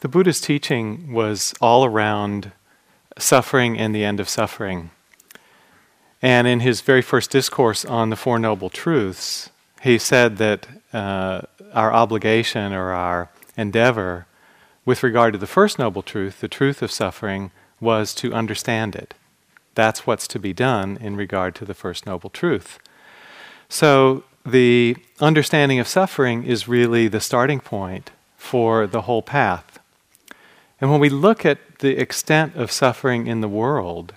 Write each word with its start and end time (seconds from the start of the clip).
The 0.00 0.08
Buddha's 0.08 0.40
teaching 0.40 1.12
was 1.12 1.54
all 1.60 1.84
around 1.84 2.52
suffering 3.18 3.78
and 3.78 3.94
the 3.94 4.04
end 4.04 4.20
of 4.20 4.28
suffering. 4.28 4.90
And 6.20 6.46
in 6.46 6.60
his 6.60 6.80
very 6.80 7.02
first 7.02 7.30
discourse 7.30 7.84
on 7.84 8.10
the 8.10 8.16
Four 8.16 8.38
Noble 8.38 8.70
Truths, 8.70 9.50
he 9.82 9.98
said 9.98 10.36
that 10.38 10.66
uh, 10.92 11.42
our 11.72 11.92
obligation 11.92 12.72
or 12.72 12.90
our 12.90 13.30
endeavor 13.56 14.26
with 14.84 15.02
regard 15.02 15.32
to 15.32 15.38
the 15.38 15.46
first 15.46 15.78
noble 15.78 16.02
truth, 16.02 16.40
the 16.40 16.48
truth 16.48 16.82
of 16.82 16.92
suffering, 16.92 17.50
was 17.80 18.14
to 18.14 18.32
understand 18.32 18.94
it. 18.94 19.14
That's 19.74 20.06
what's 20.06 20.28
to 20.28 20.38
be 20.38 20.52
done 20.52 20.96
in 21.00 21.16
regard 21.16 21.54
to 21.56 21.64
the 21.64 21.74
first 21.74 22.06
noble 22.06 22.30
truth. 22.30 22.78
So, 23.68 24.24
the 24.44 24.96
understanding 25.20 25.80
of 25.80 25.88
suffering 25.88 26.44
is 26.44 26.68
really 26.68 27.08
the 27.08 27.20
starting 27.20 27.58
point 27.58 28.12
for 28.36 28.86
the 28.86 29.02
whole 29.02 29.22
path. 29.22 29.80
And 30.80 30.90
when 30.90 31.00
we 31.00 31.08
look 31.08 31.46
at 31.46 31.78
the 31.78 31.96
extent 31.96 32.54
of 32.56 32.70
suffering 32.70 33.26
in 33.26 33.40
the 33.40 33.48
world 33.48 34.14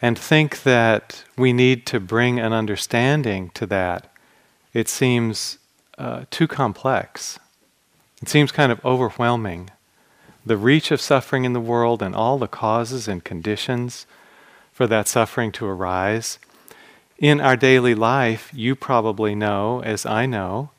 and 0.00 0.18
think 0.18 0.62
that 0.62 1.24
we 1.36 1.52
need 1.52 1.86
to 1.86 2.00
bring 2.00 2.38
an 2.38 2.52
understanding 2.52 3.50
to 3.54 3.66
that, 3.66 4.10
it 4.72 4.88
seems 4.88 5.58
uh, 5.98 6.24
too 6.30 6.46
complex. 6.46 7.38
It 8.22 8.28
seems 8.28 8.52
kind 8.52 8.70
of 8.70 8.84
overwhelming. 8.84 9.70
The 10.46 10.56
reach 10.56 10.90
of 10.90 11.00
suffering 11.00 11.44
in 11.44 11.52
the 11.52 11.60
world 11.60 12.02
and 12.02 12.14
all 12.14 12.38
the 12.38 12.48
causes 12.48 13.08
and 13.08 13.24
conditions 13.24 14.06
for 14.72 14.86
that 14.86 15.08
suffering 15.08 15.52
to 15.52 15.66
arise. 15.66 16.38
In 17.18 17.40
our 17.40 17.56
daily 17.56 17.94
life, 17.94 18.50
you 18.54 18.74
probably 18.74 19.34
know, 19.34 19.82
as 19.82 20.06
I 20.06 20.24
know, 20.24 20.70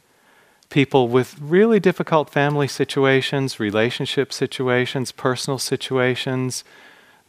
people 0.72 1.08
with 1.08 1.38
really 1.40 1.80
difficult 1.80 2.32
family 2.32 2.68
situations, 2.68 3.60
relationship 3.60 4.34
situations, 4.34 5.12
personal 5.12 5.60
situations 5.60 6.64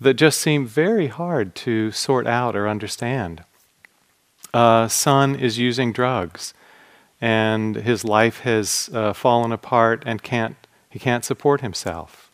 that 0.01 0.15
just 0.15 0.41
seem 0.41 0.67
very 0.67 1.09
hard 1.09 1.55
to 1.55 1.91
sort 1.91 2.27
out 2.27 2.57
or 2.57 2.69
understand. 2.69 3.45
A 4.55 4.89
son 4.91 5.35
is 5.35 5.59
using 5.59 5.93
drugs 5.93 6.55
and 7.21 7.77
his 7.77 8.05
life 8.05 8.41
has 8.41 8.89
uh, 8.95 9.13
fallen 9.13 9.53
apart 9.53 10.03
and 10.07 10.23
can't, 10.23 10.57
he 10.89 10.99
can't 10.99 11.25
support 11.25 11.61
himself. 11.61 12.31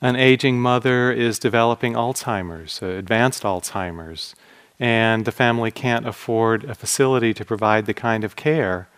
An 0.00 0.16
aging 0.16 0.60
mother 0.60 1.10
is 1.12 1.38
developing 1.38 1.94
Alzheimer's, 1.94 2.82
uh, 2.82 2.86
advanced 2.86 3.42
Alzheimer's, 3.42 4.34
and 4.78 5.24
the 5.24 5.32
family 5.32 5.70
can't 5.70 6.06
afford 6.06 6.64
a 6.64 6.74
facility 6.74 7.32
to 7.32 7.44
provide 7.44 7.86
the 7.86 7.94
kind 7.94 8.24
of 8.24 8.36
care 8.36 8.88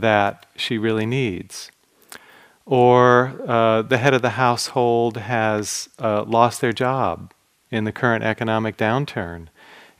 that 0.00 0.46
she 0.56 0.78
really 0.78 1.06
needs. 1.06 1.70
Or 2.64 3.40
uh, 3.46 3.82
the 3.82 3.98
head 3.98 4.14
of 4.14 4.22
the 4.22 4.30
household 4.30 5.16
has 5.16 5.88
uh, 5.98 6.24
lost 6.24 6.60
their 6.60 6.72
job 6.72 7.32
in 7.70 7.84
the 7.84 7.92
current 7.92 8.24
economic 8.24 8.76
downturn, 8.76 9.48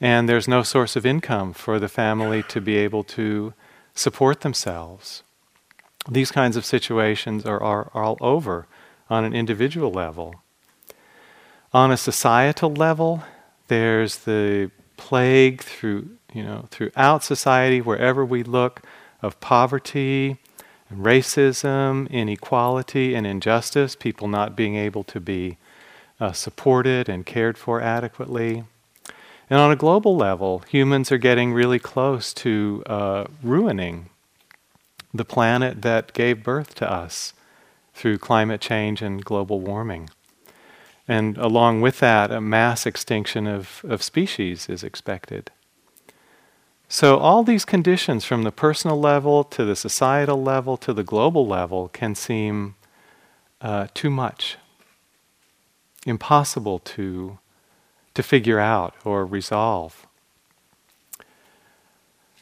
and 0.00 0.28
there's 0.28 0.48
no 0.48 0.62
source 0.62 0.96
of 0.96 1.06
income 1.06 1.52
for 1.52 1.78
the 1.78 1.88
family 1.88 2.42
to 2.44 2.60
be 2.60 2.76
able 2.76 3.04
to 3.04 3.54
support 3.94 4.40
themselves. 4.40 5.22
These 6.08 6.30
kinds 6.30 6.56
of 6.56 6.64
situations 6.64 7.44
are, 7.46 7.62
are, 7.62 7.90
are 7.94 8.02
all 8.02 8.18
over 8.20 8.66
on 9.08 9.24
an 9.24 9.34
individual 9.34 9.90
level. 9.90 10.34
On 11.72 11.90
a 11.90 11.96
societal 11.96 12.72
level, 12.72 13.22
there's 13.68 14.18
the 14.18 14.70
plague 14.96 15.62
through, 15.62 16.10
you 16.32 16.42
know, 16.42 16.66
throughout 16.70 17.22
society, 17.22 17.80
wherever 17.80 18.24
we 18.24 18.42
look, 18.42 18.82
of 19.22 19.40
poverty, 19.40 20.38
racism, 20.92 22.08
inequality, 22.10 23.14
and 23.14 23.26
injustice, 23.26 23.96
people 23.96 24.28
not 24.28 24.56
being 24.56 24.76
able 24.76 25.04
to 25.04 25.20
be 25.20 25.58
uh, 26.20 26.32
supported 26.32 27.08
and 27.08 27.26
cared 27.26 27.58
for 27.58 27.80
adequately. 27.80 28.64
And 29.48 29.60
on 29.60 29.70
a 29.70 29.76
global 29.76 30.16
level, 30.16 30.60
humans 30.68 31.12
are 31.12 31.18
getting 31.18 31.52
really 31.52 31.78
close 31.78 32.34
to 32.34 32.82
uh, 32.86 33.24
ruining 33.42 34.10
the 35.14 35.24
planet 35.24 35.82
that 35.82 36.12
gave 36.12 36.42
birth 36.42 36.74
to 36.76 36.90
us 36.90 37.32
through 37.94 38.18
climate 38.18 38.60
change 38.60 39.02
and 39.02 39.24
global 39.24 39.60
warming. 39.60 40.10
And 41.08 41.38
along 41.38 41.80
with 41.80 42.00
that, 42.00 42.32
a 42.32 42.40
mass 42.40 42.84
extinction 42.84 43.46
of, 43.46 43.84
of 43.88 44.02
species 44.02 44.68
is 44.68 44.82
expected. 44.82 45.50
So, 46.88 47.18
all 47.18 47.42
these 47.42 47.64
conditions, 47.64 48.24
from 48.24 48.44
the 48.44 48.52
personal 48.52 48.98
level 49.00 49.42
to 49.44 49.64
the 49.64 49.74
societal 49.74 50.40
level 50.40 50.76
to 50.76 50.92
the 50.92 51.02
global 51.02 51.46
level, 51.46 51.88
can 51.88 52.14
seem 52.14 52.76
uh, 53.60 53.88
too 53.92 54.10
much, 54.10 54.56
impossible 56.06 56.78
to 56.80 57.38
to 58.14 58.22
figure 58.22 58.58
out 58.58 58.94
or 59.04 59.26
resolve. 59.26 60.06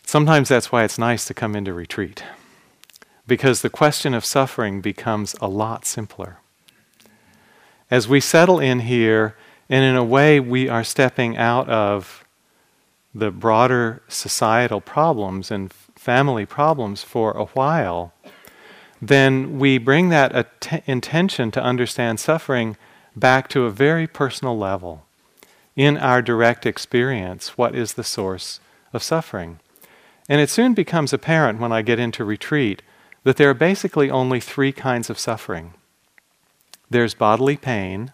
Sometimes 0.07 0.49
that's 0.49 0.71
why 0.71 0.85
it's 0.85 0.99
nice 0.99 1.25
to 1.25 1.35
come 1.35 1.57
into 1.57 1.73
retreat, 1.73 2.23
because 3.27 3.63
the 3.63 3.71
question 3.71 4.15
of 4.15 4.25
suffering 4.25 4.81
becomes 4.81 5.35
a 5.41 5.49
lot 5.49 5.85
simpler. 5.85 6.39
As 7.91 8.07
we 8.07 8.21
settle 8.21 8.61
in 8.61 8.81
here, 8.81 9.37
and 9.69 9.85
in 9.85 9.97
a 9.97 10.05
way, 10.05 10.39
we 10.39 10.69
are 10.69 10.85
stepping 10.85 11.37
out 11.37 11.69
of 11.69 12.24
the 13.15 13.31
broader 13.31 14.03
societal 14.09 14.81
problems 14.81 15.51
and 15.51 15.73
family 15.73 16.45
problems 16.45 17.03
for 17.03 17.33
a 17.33 17.45
while, 17.47 18.13
then 19.01 19.59
we 19.59 19.79
bring 19.79 20.09
that 20.09 20.35
att- 20.35 20.83
intention 20.87 21.51
to 21.51 21.63
understand 21.63 22.19
suffering 22.19 22.77
back 23.15 23.49
to 23.49 23.65
a 23.65 23.71
very 23.71 24.07
personal 24.07 24.59
level 24.59 25.05
in 25.77 25.97
our 25.97 26.23
direct 26.23 26.67
experience 26.67 27.57
what 27.59 27.75
is 27.75 27.95
the 27.95 28.05
source 28.05 28.61
of 28.93 29.03
suffering. 29.03 29.59
And 30.29 30.41
it 30.41 30.51
soon 30.51 30.75
becomes 30.75 31.13
apparent 31.13 31.61
when 31.61 31.73
I 31.73 31.83
get 31.83 31.99
into 31.99 32.25
retreat 32.25 32.83
that 33.25 33.37
there 33.37 33.51
are 33.51 33.55
basically 33.55 34.11
only 34.11 34.41
three 34.41 34.73
kinds 34.73 35.11
of 35.11 35.19
suffering 35.19 35.75
there's 36.91 37.15
bodily 37.15 37.57
pain, 37.57 38.13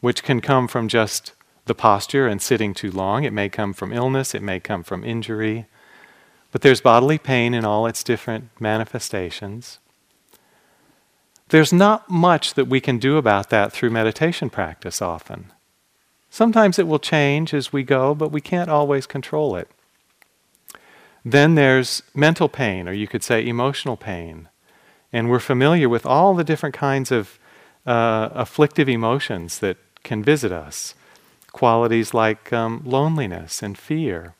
which 0.00 0.22
can 0.22 0.40
come 0.40 0.68
from 0.68 0.88
just 0.88 1.32
the 1.70 1.74
posture 1.76 2.26
and 2.26 2.42
sitting 2.42 2.74
too 2.74 2.90
long. 2.90 3.22
It 3.22 3.32
may 3.32 3.48
come 3.48 3.72
from 3.72 3.92
illness, 3.92 4.34
it 4.34 4.42
may 4.42 4.58
come 4.58 4.82
from 4.82 5.04
injury. 5.04 5.66
But 6.50 6.62
there's 6.62 6.80
bodily 6.80 7.16
pain 7.16 7.54
in 7.54 7.64
all 7.64 7.86
its 7.86 8.02
different 8.02 8.48
manifestations. 8.58 9.78
There's 11.50 11.72
not 11.72 12.10
much 12.10 12.54
that 12.54 12.66
we 12.66 12.80
can 12.80 12.98
do 12.98 13.16
about 13.18 13.50
that 13.50 13.70
through 13.72 13.90
meditation 13.90 14.50
practice 14.50 15.00
often. 15.00 15.52
Sometimes 16.28 16.76
it 16.76 16.88
will 16.88 16.98
change 16.98 17.54
as 17.54 17.72
we 17.72 17.84
go, 17.84 18.16
but 18.16 18.32
we 18.32 18.40
can't 18.40 18.68
always 18.68 19.06
control 19.06 19.54
it. 19.54 19.68
Then 21.24 21.54
there's 21.54 22.02
mental 22.16 22.48
pain, 22.48 22.88
or 22.88 22.92
you 22.92 23.06
could 23.06 23.22
say 23.22 23.46
emotional 23.46 23.96
pain. 23.96 24.48
And 25.12 25.30
we're 25.30 25.38
familiar 25.38 25.88
with 25.88 26.04
all 26.04 26.34
the 26.34 26.42
different 26.42 26.74
kinds 26.74 27.12
of 27.12 27.38
uh, 27.86 28.30
afflictive 28.32 28.88
emotions 28.88 29.60
that 29.60 29.76
can 30.02 30.24
visit 30.24 30.50
us. 30.50 30.94
Qualities 31.52 32.14
like 32.14 32.52
um, 32.52 32.82
loneliness 32.84 33.62
and 33.62 33.76
fear, 33.76 34.34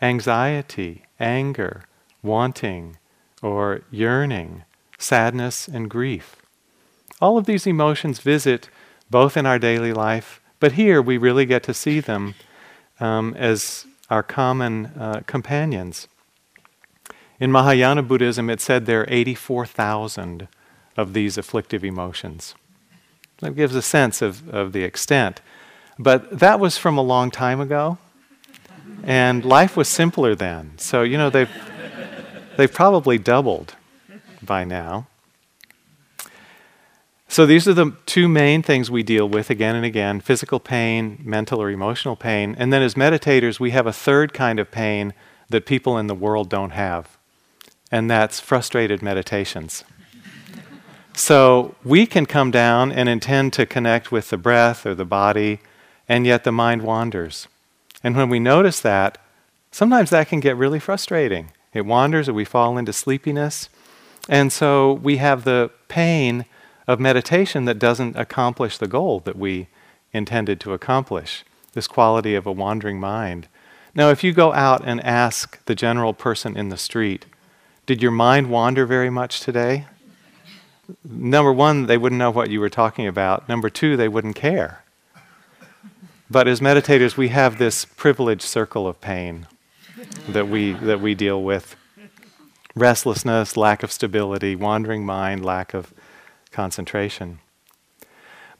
anxiety, 0.00 1.04
anger, 1.18 1.82
wanting, 2.22 2.98
or 3.42 3.82
yearning, 3.90 4.64
sadness 4.98 5.68
and 5.68 5.90
grief. 5.90 6.36
All 7.20 7.36
of 7.38 7.46
these 7.46 7.66
emotions 7.66 8.20
visit 8.20 8.68
both 9.10 9.36
in 9.36 9.46
our 9.46 9.58
daily 9.58 9.92
life 9.92 10.40
but 10.60 10.72
here 10.72 11.00
we 11.00 11.18
really 11.18 11.46
get 11.46 11.62
to 11.64 11.74
see 11.74 12.00
them 12.00 12.34
um, 13.00 13.34
as 13.34 13.86
our 14.10 14.22
common 14.22 14.86
uh, 14.98 15.22
companions. 15.26 16.08
In 17.38 17.52
Mahayana 17.52 18.02
Buddhism, 18.02 18.50
it 18.50 18.60
said 18.60 18.86
there 18.86 19.02
are 19.02 19.06
84,000 19.08 20.48
of 20.96 21.12
these 21.12 21.38
afflictive 21.38 21.84
emotions. 21.84 22.54
That 23.38 23.54
gives 23.54 23.76
a 23.76 23.82
sense 23.82 24.20
of, 24.20 24.48
of 24.48 24.72
the 24.72 24.82
extent. 24.82 25.40
But 25.98 26.38
that 26.38 26.60
was 26.60 26.78
from 26.78 26.96
a 26.96 27.02
long 27.02 27.30
time 27.30 27.60
ago, 27.60 27.98
and 29.02 29.44
life 29.44 29.76
was 29.76 29.88
simpler 29.88 30.34
then. 30.34 30.72
So, 30.76 31.02
you 31.02 31.18
know, 31.18 31.30
they've, 31.30 31.50
they've 32.56 32.72
probably 32.72 33.18
doubled 33.18 33.74
by 34.42 34.64
now. 34.64 35.08
So 37.30 37.44
these 37.44 37.68
are 37.68 37.74
the 37.74 37.92
two 38.06 38.26
main 38.26 38.62
things 38.62 38.90
we 38.90 39.02
deal 39.02 39.28
with 39.28 39.50
again 39.50 39.76
and 39.76 39.84
again 39.84 40.20
physical 40.20 40.58
pain, 40.58 41.20
mental 41.22 41.60
or 41.60 41.70
emotional 41.70 42.16
pain. 42.16 42.56
And 42.58 42.72
then 42.72 42.80
as 42.80 42.94
meditators, 42.94 43.60
we 43.60 43.70
have 43.72 43.86
a 43.86 43.92
third 43.92 44.32
kind 44.32 44.58
of 44.58 44.70
pain 44.70 45.12
that 45.50 45.66
people 45.66 45.98
in 45.98 46.06
the 46.06 46.14
world 46.14 46.48
don't 46.48 46.70
have, 46.70 47.18
and 47.90 48.10
that's 48.10 48.40
frustrated 48.40 49.02
meditations. 49.02 49.84
so 51.14 51.74
we 51.84 52.06
can 52.06 52.24
come 52.24 52.50
down 52.50 52.92
and 52.92 53.08
intend 53.08 53.52
to 53.54 53.66
connect 53.66 54.10
with 54.10 54.30
the 54.30 54.36
breath 54.36 54.86
or 54.86 54.94
the 54.94 55.04
body, 55.04 55.60
and 56.08 56.26
yet 56.26 56.44
the 56.44 56.52
mind 56.52 56.82
wanders. 56.82 57.48
And 58.02 58.16
when 58.16 58.28
we 58.28 58.40
notice 58.40 58.80
that, 58.80 59.18
sometimes 59.70 60.10
that 60.10 60.28
can 60.28 60.40
get 60.40 60.56
really 60.56 60.78
frustrating. 60.78 61.50
It 61.74 61.84
wanders, 61.84 62.28
or 62.28 62.32
we 62.32 62.44
fall 62.44 62.78
into 62.78 62.92
sleepiness. 62.92 63.68
And 64.28 64.52
so 64.52 64.94
we 64.94 65.18
have 65.18 65.44
the 65.44 65.70
pain 65.88 66.44
of 66.86 66.98
meditation 66.98 67.66
that 67.66 67.78
doesn't 67.78 68.16
accomplish 68.16 68.78
the 68.78 68.88
goal 68.88 69.20
that 69.20 69.36
we 69.36 69.68
intended 70.12 70.60
to 70.60 70.72
accomplish 70.72 71.44
this 71.74 71.86
quality 71.86 72.34
of 72.34 72.46
a 72.46 72.52
wandering 72.52 72.98
mind. 72.98 73.46
Now, 73.94 74.10
if 74.10 74.24
you 74.24 74.32
go 74.32 74.52
out 74.52 74.82
and 74.86 75.04
ask 75.04 75.62
the 75.66 75.74
general 75.74 76.14
person 76.14 76.56
in 76.56 76.70
the 76.70 76.76
street, 76.76 77.26
did 77.84 78.02
your 78.02 78.10
mind 78.10 78.50
wander 78.50 78.86
very 78.86 79.10
much 79.10 79.40
today? 79.40 79.86
Number 81.04 81.52
one, 81.52 81.86
they 81.86 81.98
wouldn't 81.98 82.18
know 82.18 82.30
what 82.30 82.50
you 82.50 82.60
were 82.60 82.70
talking 82.70 83.06
about. 83.06 83.48
Number 83.48 83.68
two, 83.68 83.96
they 83.96 84.08
wouldn't 84.08 84.36
care. 84.36 84.82
But 86.30 86.46
as 86.46 86.60
meditators, 86.60 87.16
we 87.16 87.28
have 87.28 87.56
this 87.56 87.86
privileged 87.86 88.42
circle 88.42 88.86
of 88.86 89.00
pain 89.00 89.46
that 90.28 90.48
we, 90.48 90.72
that 90.74 91.00
we 91.00 91.14
deal 91.14 91.42
with 91.42 91.74
restlessness, 92.74 93.56
lack 93.56 93.82
of 93.82 93.90
stability, 93.90 94.54
wandering 94.54 95.06
mind, 95.06 95.42
lack 95.44 95.72
of 95.72 95.94
concentration. 96.52 97.38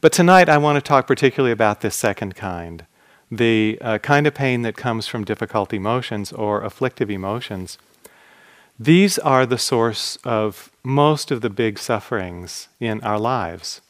But 0.01 0.11
tonight, 0.11 0.49
I 0.49 0.57
want 0.57 0.77
to 0.77 0.81
talk 0.81 1.05
particularly 1.05 1.51
about 1.51 1.81
this 1.81 1.95
second 1.95 2.35
kind 2.35 2.85
the 3.31 3.77
uh, 3.81 3.99
kind 3.99 4.25
of 4.25 4.33
pain 4.33 4.63
that 4.63 4.75
comes 4.75 5.05
from 5.05 5.23
difficult 5.23 5.71
emotions 5.71 6.33
or 6.33 6.63
afflictive 6.63 7.11
emotions. 7.11 7.77
These 8.79 9.19
are 9.19 9.45
the 9.45 9.59
source 9.59 10.17
of 10.23 10.71
most 10.83 11.29
of 11.29 11.41
the 11.41 11.49
big 11.51 11.77
sufferings 11.77 12.69
in 12.79 13.01
our 13.01 13.19
lives, 13.19 13.81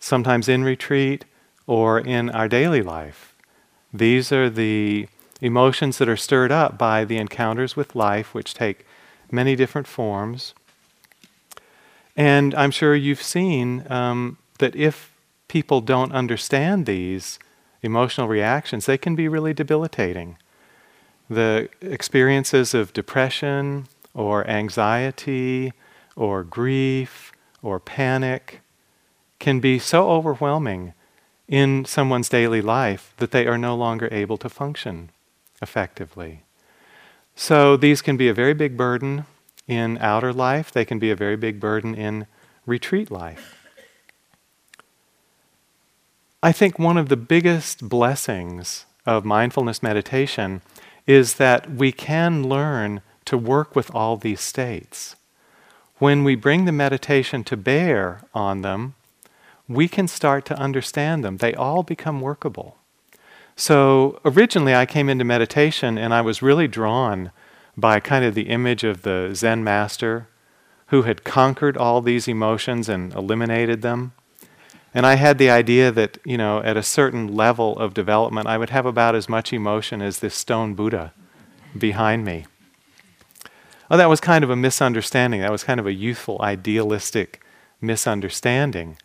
sometimes 0.00 0.48
in 0.48 0.64
retreat 0.64 1.24
or 1.66 1.98
in 1.98 2.30
our 2.30 2.48
daily 2.48 2.82
life. 2.82 3.34
These 3.92 4.32
are 4.32 4.50
the 4.50 5.08
emotions 5.40 5.98
that 5.98 6.08
are 6.08 6.16
stirred 6.16 6.52
up 6.52 6.78
by 6.78 7.04
the 7.04 7.18
encounters 7.18 7.76
with 7.76 7.94
life, 7.94 8.34
which 8.34 8.54
take 8.54 8.86
many 9.30 9.56
different 9.56 9.86
forms. 9.86 10.54
And 12.16 12.54
I'm 12.54 12.70
sure 12.70 12.94
you've 12.94 13.22
seen 13.22 13.84
um, 13.90 14.38
that 14.58 14.74
if 14.74 15.12
people 15.48 15.80
don't 15.80 16.12
understand 16.12 16.86
these 16.86 17.38
emotional 17.82 18.28
reactions, 18.28 18.86
they 18.86 18.98
can 18.98 19.14
be 19.14 19.28
really 19.28 19.52
debilitating. 19.52 20.38
The 21.28 21.68
experiences 21.82 22.72
of 22.72 22.92
depression, 22.92 23.86
or 24.16 24.48
anxiety 24.48 25.72
or 26.16 26.42
grief 26.42 27.32
or 27.62 27.78
panic 27.78 28.60
can 29.38 29.60
be 29.60 29.78
so 29.78 30.08
overwhelming 30.08 30.94
in 31.48 31.84
someone's 31.84 32.28
daily 32.28 32.60
life 32.60 33.14
that 33.18 33.30
they 33.30 33.46
are 33.46 33.58
no 33.58 33.74
longer 33.76 34.08
able 34.10 34.36
to 34.38 34.48
function 34.48 35.10
effectively. 35.62 36.42
So 37.34 37.76
these 37.76 38.02
can 38.02 38.16
be 38.16 38.28
a 38.28 38.34
very 38.34 38.54
big 38.54 38.76
burden 38.76 39.26
in 39.66 39.98
outer 39.98 40.32
life, 40.32 40.70
they 40.70 40.84
can 40.84 40.98
be 40.98 41.10
a 41.10 41.16
very 41.16 41.36
big 41.36 41.58
burden 41.58 41.94
in 41.94 42.26
retreat 42.66 43.10
life. 43.10 43.66
I 46.42 46.52
think 46.52 46.78
one 46.78 46.96
of 46.96 47.08
the 47.08 47.16
biggest 47.16 47.88
blessings 47.88 48.86
of 49.04 49.24
mindfulness 49.24 49.82
meditation 49.82 50.62
is 51.06 51.34
that 51.34 51.70
we 51.70 51.92
can 51.92 52.48
learn 52.48 53.00
to 53.24 53.36
work 53.36 53.74
with 53.74 53.92
all 53.94 54.16
these 54.16 54.40
states. 54.40 55.16
When 55.98 56.24
we 56.24 56.36
bring 56.36 56.64
the 56.64 56.72
meditation 56.72 57.42
to 57.44 57.56
bear 57.56 58.22
on 58.34 58.62
them, 58.62 58.94
we 59.68 59.88
can 59.88 60.08
start 60.08 60.44
to 60.46 60.58
understand 60.58 61.24
them. 61.24 61.38
They 61.38 61.54
all 61.54 61.82
become 61.82 62.20
workable. 62.20 62.76
So 63.56 64.20
originally, 64.24 64.74
I 64.74 64.86
came 64.86 65.08
into 65.08 65.24
meditation 65.24 65.96
and 65.96 66.12
I 66.12 66.20
was 66.20 66.42
really 66.42 66.68
drawn 66.68 67.32
by 67.76 68.00
kind 68.00 68.24
of 68.24 68.34
the 68.34 68.48
image 68.48 68.84
of 68.84 69.02
the 69.02 69.30
Zen 69.34 69.64
master 69.64 70.28
who 70.88 71.02
had 71.02 71.24
conquered 71.24 71.76
all 71.76 72.00
these 72.00 72.28
emotions 72.28 72.88
and 72.88 73.12
eliminated 73.14 73.82
them. 73.82 74.12
And 74.94 75.04
I 75.04 75.16
had 75.16 75.38
the 75.38 75.50
idea 75.50 75.90
that, 75.92 76.18
you 76.24 76.38
know, 76.38 76.62
at 76.62 76.76
a 76.76 76.82
certain 76.82 77.34
level 77.34 77.76
of 77.78 77.92
development, 77.92 78.46
I 78.46 78.56
would 78.56 78.70
have 78.70 78.86
about 78.86 79.14
as 79.14 79.28
much 79.28 79.52
emotion 79.52 80.00
as 80.00 80.20
this 80.20 80.34
stone 80.34 80.74
Buddha 80.74 81.12
behind 81.76 82.24
me. 82.24 82.46
Oh, 83.90 83.96
that 83.96 84.08
was 84.08 84.20
kind 84.20 84.42
of 84.42 84.50
a 84.50 84.56
misunderstanding. 84.56 85.40
That 85.40 85.52
was 85.52 85.64
kind 85.64 85.80
of 85.80 85.86
a 85.86 85.92
youthful, 85.92 86.40
idealistic 86.40 87.42
misunderstanding. 87.80 88.96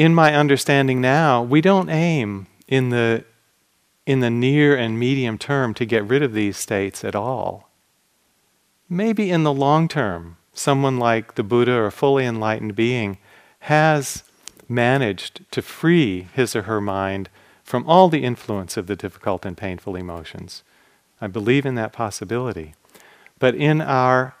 In 0.00 0.14
my 0.14 0.34
understanding 0.34 1.02
now, 1.02 1.42
we 1.42 1.60
don't 1.60 1.90
aim 1.90 2.46
in 2.66 2.88
the, 2.88 3.22
in 4.06 4.20
the 4.20 4.30
near 4.30 4.74
and 4.74 4.98
medium 4.98 5.36
term 5.36 5.74
to 5.74 5.84
get 5.84 6.08
rid 6.08 6.22
of 6.22 6.32
these 6.32 6.56
states 6.56 7.04
at 7.04 7.14
all. 7.14 7.68
Maybe 8.88 9.30
in 9.30 9.42
the 9.42 9.52
long 9.52 9.88
term, 9.88 10.38
someone 10.54 10.98
like 10.98 11.34
the 11.34 11.42
Buddha 11.42 11.72
or 11.72 11.84
a 11.88 11.92
fully 11.92 12.24
enlightened 12.24 12.74
being 12.74 13.18
has 13.58 14.24
managed 14.70 15.42
to 15.50 15.60
free 15.60 16.28
his 16.32 16.56
or 16.56 16.62
her 16.62 16.80
mind 16.80 17.28
from 17.62 17.86
all 17.86 18.08
the 18.08 18.24
influence 18.24 18.78
of 18.78 18.86
the 18.86 18.96
difficult 18.96 19.44
and 19.44 19.54
painful 19.54 19.96
emotions. 19.96 20.62
I 21.20 21.26
believe 21.26 21.66
in 21.66 21.74
that 21.74 21.92
possibility. 21.92 22.72
But 23.38 23.54
in 23.54 23.82
our, 23.82 24.34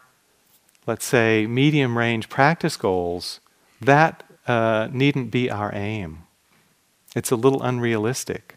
let's 0.86 1.04
say, 1.04 1.46
medium 1.46 1.98
range 1.98 2.30
practice 2.30 2.78
goals, 2.78 3.40
that 3.78 4.22
uh, 4.50 4.88
needn't 4.92 5.30
be 5.30 5.48
our 5.48 5.70
aim. 5.74 6.24
It's 7.14 7.30
a 7.30 7.36
little 7.36 7.62
unrealistic. 7.62 8.56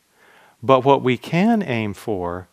But 0.61 0.83
what 0.83 1.03
we 1.03 1.17
can 1.17 1.61
aim 1.61 1.93
for 1.93 2.47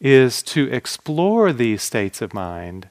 is 0.00 0.42
to 0.42 0.70
explore 0.70 1.52
these 1.52 1.82
states 1.82 2.20
of 2.20 2.34
mind, 2.34 2.90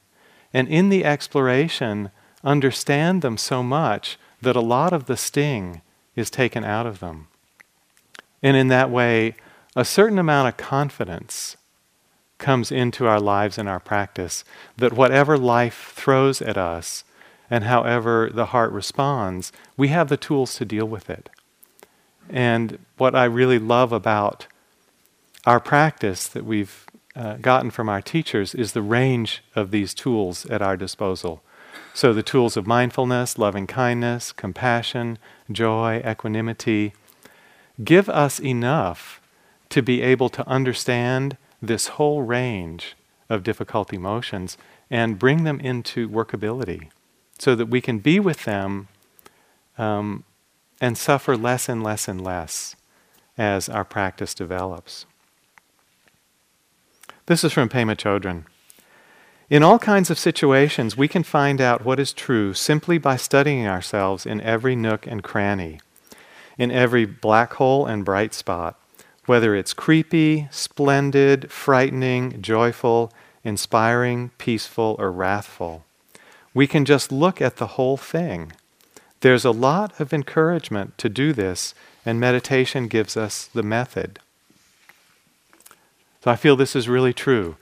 and 0.52 0.68
in 0.68 0.90
the 0.90 1.06
exploration, 1.06 2.10
understand 2.44 3.22
them 3.22 3.38
so 3.38 3.62
much 3.62 4.18
that 4.42 4.56
a 4.56 4.62
lot 4.76 4.94
of 4.94 5.06
the 5.06 5.18
sting 5.18 5.82
is 6.16 6.30
taken 6.32 6.64
out 6.64 6.88
of 6.88 7.00
them. 7.00 7.28
And 8.42 8.58
in 8.58 8.70
that 8.70 8.90
way, 8.90 9.36
a 9.76 9.86
certain 9.86 10.18
amount 10.18 10.48
of 10.48 10.58
confidence 10.58 11.56
comes 12.40 12.72
into 12.72 13.06
our 13.06 13.20
lives 13.20 13.58
and 13.58 13.70
our 13.70 13.80
practice. 13.80 14.44
That 14.78 14.94
whatever 14.94 15.38
life 15.38 15.94
throws 15.96 16.42
at 16.42 16.58
us 16.58 17.04
and 17.54 17.66
however 17.66 18.32
the 18.34 18.48
heart 18.48 18.72
responds, 18.72 19.52
we 19.78 19.90
have 19.90 20.10
the 20.10 20.18
tools 20.18 20.56
to 20.56 20.66
deal 20.66 20.88
with 20.88 21.08
it. 21.08 21.30
And 22.28 22.80
what 22.98 23.14
I 23.14 23.26
really 23.26 23.60
love 23.60 23.92
about 23.92 24.48
our 25.46 25.60
practice 25.60 26.28
that 26.30 26.46
we've 26.46 26.88
uh, 27.16 27.36
gotten 27.36 27.70
from 27.70 27.90
our 27.90 28.02
teachers 28.02 28.56
is 28.56 28.72
the 28.72 28.82
range 28.82 29.44
of 29.56 29.70
these 29.70 29.94
tools 29.94 30.48
at 30.48 30.64
our 30.64 30.76
disposal. 30.76 31.44
So, 31.94 32.12
the 32.12 32.24
tools 32.24 32.58
of 32.58 32.66
mindfulness, 32.66 33.38
loving 33.38 33.68
kindness, 33.68 34.32
compassion, 34.32 35.20
joy, 35.52 36.02
equanimity 36.04 36.94
give 37.84 38.10
us 38.10 38.40
enough 38.40 39.22
to 39.70 39.84
be 39.84 40.02
able 40.02 40.30
to 40.30 40.48
understand 40.48 41.38
this 41.62 41.90
whole 42.00 42.24
range 42.24 42.96
of 43.30 43.44
difficult 43.44 43.94
emotions 43.94 44.58
and 44.90 45.20
bring 45.20 45.44
them 45.44 45.60
into 45.60 46.10
workability 46.10 46.90
so 47.44 47.56
that 47.56 47.66
we 47.66 47.82
can 47.82 48.00
be 48.00 48.20
with 48.20 48.46
them 48.46 48.88
um, 49.78 50.24
and 50.80 50.98
suffer 50.98 51.36
less 51.36 51.68
and 51.68 51.84
less 51.84 52.08
and 52.08 52.24
less 52.24 52.76
as 53.38 53.68
our 53.68 53.84
practice 53.84 54.34
develops. 54.34 55.06
This 57.26 57.44
is 57.44 57.52
from 57.52 57.68
Pema 57.68 57.98
Chodron. 57.98 58.46
In 59.50 59.62
all 59.62 59.78
kinds 59.78 60.10
of 60.10 60.18
situations, 60.18 60.96
we 60.96 61.08
can 61.08 61.24
find 61.24 61.60
out 61.60 61.84
what 61.84 62.00
is 62.00 62.14
true 62.14 62.54
simply 62.54 62.98
by 62.98 63.18
studying 63.18 63.68
ourselves 63.68 64.26
in 64.26 64.40
every 64.42 64.76
nook 64.76 65.06
and 65.06 65.22
cranny, 65.22 65.80
in 66.58 66.72
every 66.72 67.06
black 67.06 67.54
hole 67.56 67.86
and 67.86 68.06
bright 68.06 68.34
spot 68.34 68.80
whether 69.26 69.56
it's 69.56 69.74
creepy, 69.74 70.48
splendid, 70.52 71.52
frightening, 71.52 72.42
joyful, 72.42 73.12
inspiring, 73.44 74.32
peaceful, 74.38 74.96
or 75.00 75.12
wrathful. 75.12 75.86
We 76.54 76.68
can 76.68 76.86
just 76.86 77.12
look 77.12 77.42
at 77.42 77.58
the 77.58 77.68
whole 77.68 77.98
thing. 77.98 78.54
There's 79.22 79.46
a 79.46 79.52
lot 79.52 80.00
of 80.00 80.14
encouragement 80.14 80.98
to 81.00 81.10
do 81.10 81.34
this, 81.34 81.74
and 82.06 82.20
meditation 82.20 82.88
gives 82.88 83.16
us 83.16 83.46
the 83.46 83.64
method. 83.64 84.20
So 86.24 86.32
I 86.32 86.36
feel 86.36 86.56
this 86.56 86.76
is 86.76 86.88
really 86.88 87.14
true. 87.14 87.56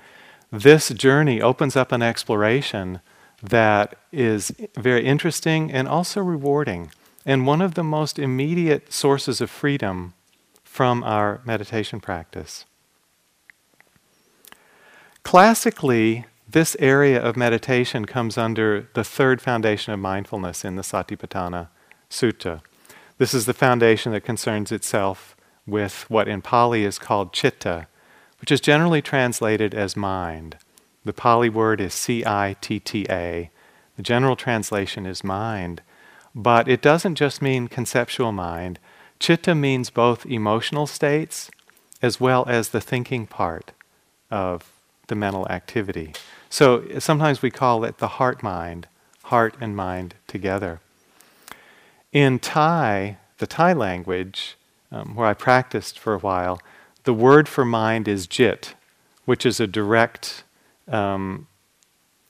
This 0.52 0.90
journey 0.90 1.42
opens 1.42 1.76
up 1.76 1.92
an 1.92 2.02
exploration 2.02 3.00
that 3.42 3.96
is 4.12 4.52
very 4.76 5.06
interesting 5.06 5.72
and 5.72 5.88
also 5.88 6.22
rewarding, 6.22 6.92
and 7.26 7.48
one 7.48 7.62
of 7.62 7.76
the 7.76 7.84
most 7.84 8.20
immediate 8.20 8.92
sources 8.92 9.40
of 9.42 9.50
freedom 9.50 10.14
from 10.64 11.04
our 11.04 11.42
meditation 11.46 12.00
practice. 12.00 12.66
Classically, 15.24 16.26
this 16.52 16.76
area 16.80 17.22
of 17.22 17.38
meditation 17.38 18.06
comes 18.06 18.38
under 18.38 18.90
the 18.94 19.04
third 19.04 19.42
foundation 19.42 19.94
of 19.94 20.00
mindfulness 20.00 20.66
in 20.66 20.76
the 20.76 20.82
Satipatthana 20.82 21.70
Sutta. 22.10 22.62
This 23.18 23.34
is 23.34 23.46
the 23.46 23.54
foundation 23.54 24.12
that 24.12 24.26
concerns 24.26 24.72
itself 24.72 25.36
with 25.66 26.10
what 26.10 26.28
in 26.28 26.42
Pali 26.42 26.84
is 26.84 27.00
called 27.00 27.34
citta, 27.34 27.88
which 28.40 28.52
is 28.52 28.60
generally 28.60 29.02
translated 29.02 29.74
as 29.74 29.96
mind. 29.96 30.58
The 31.06 31.14
Pali 31.14 31.50
word 31.50 31.80
is 31.80 31.94
C 31.94 32.26
I 32.26 32.56
T 32.60 32.80
T 32.80 33.06
A. 33.10 33.50
The 33.96 34.04
general 34.04 34.36
translation 34.36 35.06
is 35.06 35.24
mind. 35.24 35.82
But 36.34 36.68
it 36.68 36.82
doesn't 36.82 37.16
just 37.16 37.42
mean 37.42 37.68
conceptual 37.68 38.32
mind. 38.32 38.80
Chitta 39.20 39.54
means 39.54 39.90
both 39.90 40.26
emotional 40.26 40.88
states 40.88 41.52
as 42.02 42.20
well 42.20 42.46
as 42.48 42.70
the 42.70 42.82
thinking 42.82 43.28
part 43.28 43.72
of 44.30 44.72
the 45.08 45.16
mental 45.16 45.48
activity. 45.50 46.14
So 46.52 46.84
sometimes 47.00 47.42
we 47.42 47.50
call 47.50 47.86
it 47.86 48.00
the 48.00 48.20
heart 48.20 48.44
mind, 48.44 48.88
heart 49.24 49.56
and 49.62 49.74
mind 49.74 50.16
together. 50.28 50.82
In 52.12 52.40
Thai, 52.40 53.18
the 53.38 53.48
Thai 53.48 53.72
language, 53.72 54.58
um, 54.92 55.16
where 55.16 55.28
I 55.28 55.34
practiced 55.34 55.98
for 55.98 56.14
a 56.14 56.20
while, 56.20 56.60
the 57.06 57.14
word 57.14 57.48
for 57.48 57.64
mind 57.64 58.10
is 58.10 58.28
jit, 58.28 58.76
which 59.24 59.46
is 59.46 59.62
a 59.62 59.66
direct 59.66 60.44
um, 60.90 61.48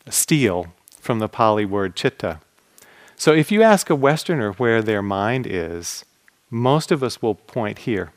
steal 0.08 0.68
from 1.00 1.18
the 1.18 1.28
Pali 1.28 1.66
word 1.66 1.96
chitta. 1.96 2.42
So 3.16 3.34
if 3.34 3.52
you 3.52 3.64
ask 3.64 3.90
a 3.90 3.96
Westerner 3.96 4.52
where 4.52 4.84
their 4.84 5.02
mind 5.02 5.48
is, 5.48 6.06
most 6.52 6.92
of 6.92 7.02
us 7.02 7.24
will 7.24 7.36
point 7.36 7.80
here. 7.80 8.12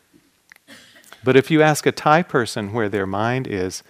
But 1.24 1.34
if 1.34 1.50
you 1.50 1.62
ask 1.62 1.86
a 1.86 1.92
Thai 1.92 2.22
person 2.24 2.74
where 2.74 2.90
their 2.90 3.06
mind 3.06 3.46
is, 3.46 3.82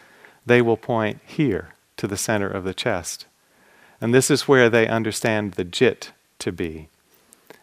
they 0.47 0.63
will 0.63 0.77
point 0.77 1.19
here 1.27 1.74
to 1.97 2.07
the 2.07 2.17
center 2.17 2.49
of 2.49 2.65
the 2.65 2.75
chest. 2.75 3.27
And 4.01 4.13
this 4.13 4.31
is 4.31 4.49
where 4.49 4.69
they 4.69 4.87
understand 4.87 5.53
the 5.53 5.65
jit 5.65 6.13
to 6.41 6.53
be. 6.53 6.89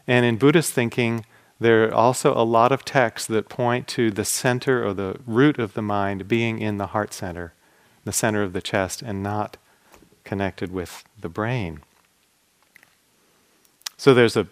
And 0.08 0.26
in 0.26 0.38
Buddhist 0.38 0.74
thinking, 0.74 1.26
there 1.60 1.88
are 1.88 1.94
also 1.94 2.34
a 2.34 2.44
lot 2.44 2.72
of 2.72 2.84
texts 2.84 3.28
that 3.28 3.48
point 3.48 3.88
to 3.90 4.10
the 4.10 4.26
center 4.26 4.86
or 4.86 4.94
the 4.94 5.20
root 5.28 5.60
of 5.60 5.74
the 5.74 5.82
mind 5.82 6.28
being 6.28 6.60
in 6.60 6.78
the 6.78 6.88
heart 6.88 7.14
center, 7.14 7.54
the 8.04 8.12
center 8.12 8.42
of 8.42 8.54
the 8.54 8.62
chest, 8.62 9.04
and 9.04 9.22
not 9.22 9.58
connected 10.24 10.72
with 10.72 11.04
the 11.20 11.30
brain. 11.30 11.82
So 13.98 14.14
there's 14.14 14.36
a 14.36 14.48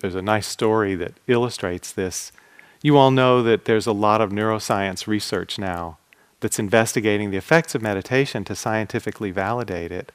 there's 0.00 0.14
a 0.14 0.22
nice 0.22 0.46
story 0.46 0.94
that 0.96 1.14
illustrates 1.26 1.92
this. 1.92 2.32
You 2.82 2.96
all 2.96 3.10
know 3.10 3.42
that 3.42 3.64
there's 3.64 3.86
a 3.86 3.92
lot 3.92 4.20
of 4.20 4.30
neuroscience 4.30 5.06
research 5.06 5.58
now 5.58 5.98
that's 6.42 6.58
investigating 6.58 7.30
the 7.30 7.38
effects 7.38 7.74
of 7.74 7.80
meditation 7.80 8.44
to 8.44 8.54
scientifically 8.54 9.30
validate 9.30 9.90
it. 9.90 10.12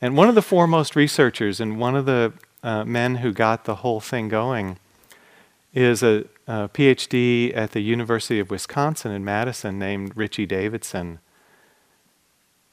And 0.00 0.16
one 0.16 0.28
of 0.28 0.34
the 0.34 0.42
foremost 0.42 0.96
researchers 0.96 1.60
and 1.60 1.78
one 1.78 1.94
of 1.94 2.06
the 2.06 2.32
uh, 2.62 2.84
men 2.84 3.16
who 3.16 3.32
got 3.32 3.64
the 3.64 3.76
whole 3.76 4.00
thing 4.00 4.28
going 4.28 4.78
is 5.72 6.02
a, 6.02 6.24
a 6.48 6.68
PhD 6.68 7.56
at 7.56 7.72
the 7.72 7.80
University 7.80 8.40
of 8.40 8.50
Wisconsin 8.50 9.12
in 9.12 9.24
Madison 9.24 9.78
named 9.78 10.16
Richie 10.16 10.46
Davidson. 10.46 11.20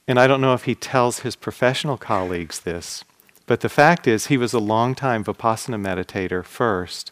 And 0.08 0.20
I 0.20 0.26
don't 0.26 0.42
know 0.42 0.54
if 0.54 0.64
he 0.64 0.74
tells 0.74 1.20
his 1.20 1.36
professional 1.36 1.98
colleagues 1.98 2.62
this, 2.62 3.04
but 3.46 3.60
the 3.60 3.70
fact 3.70 4.08
is, 4.08 4.28
he 4.28 4.38
was 4.38 4.54
a 4.54 4.60
long-time 4.60 5.24
Vipassana 5.24 5.80
meditator 5.80 6.44
first, 6.44 7.12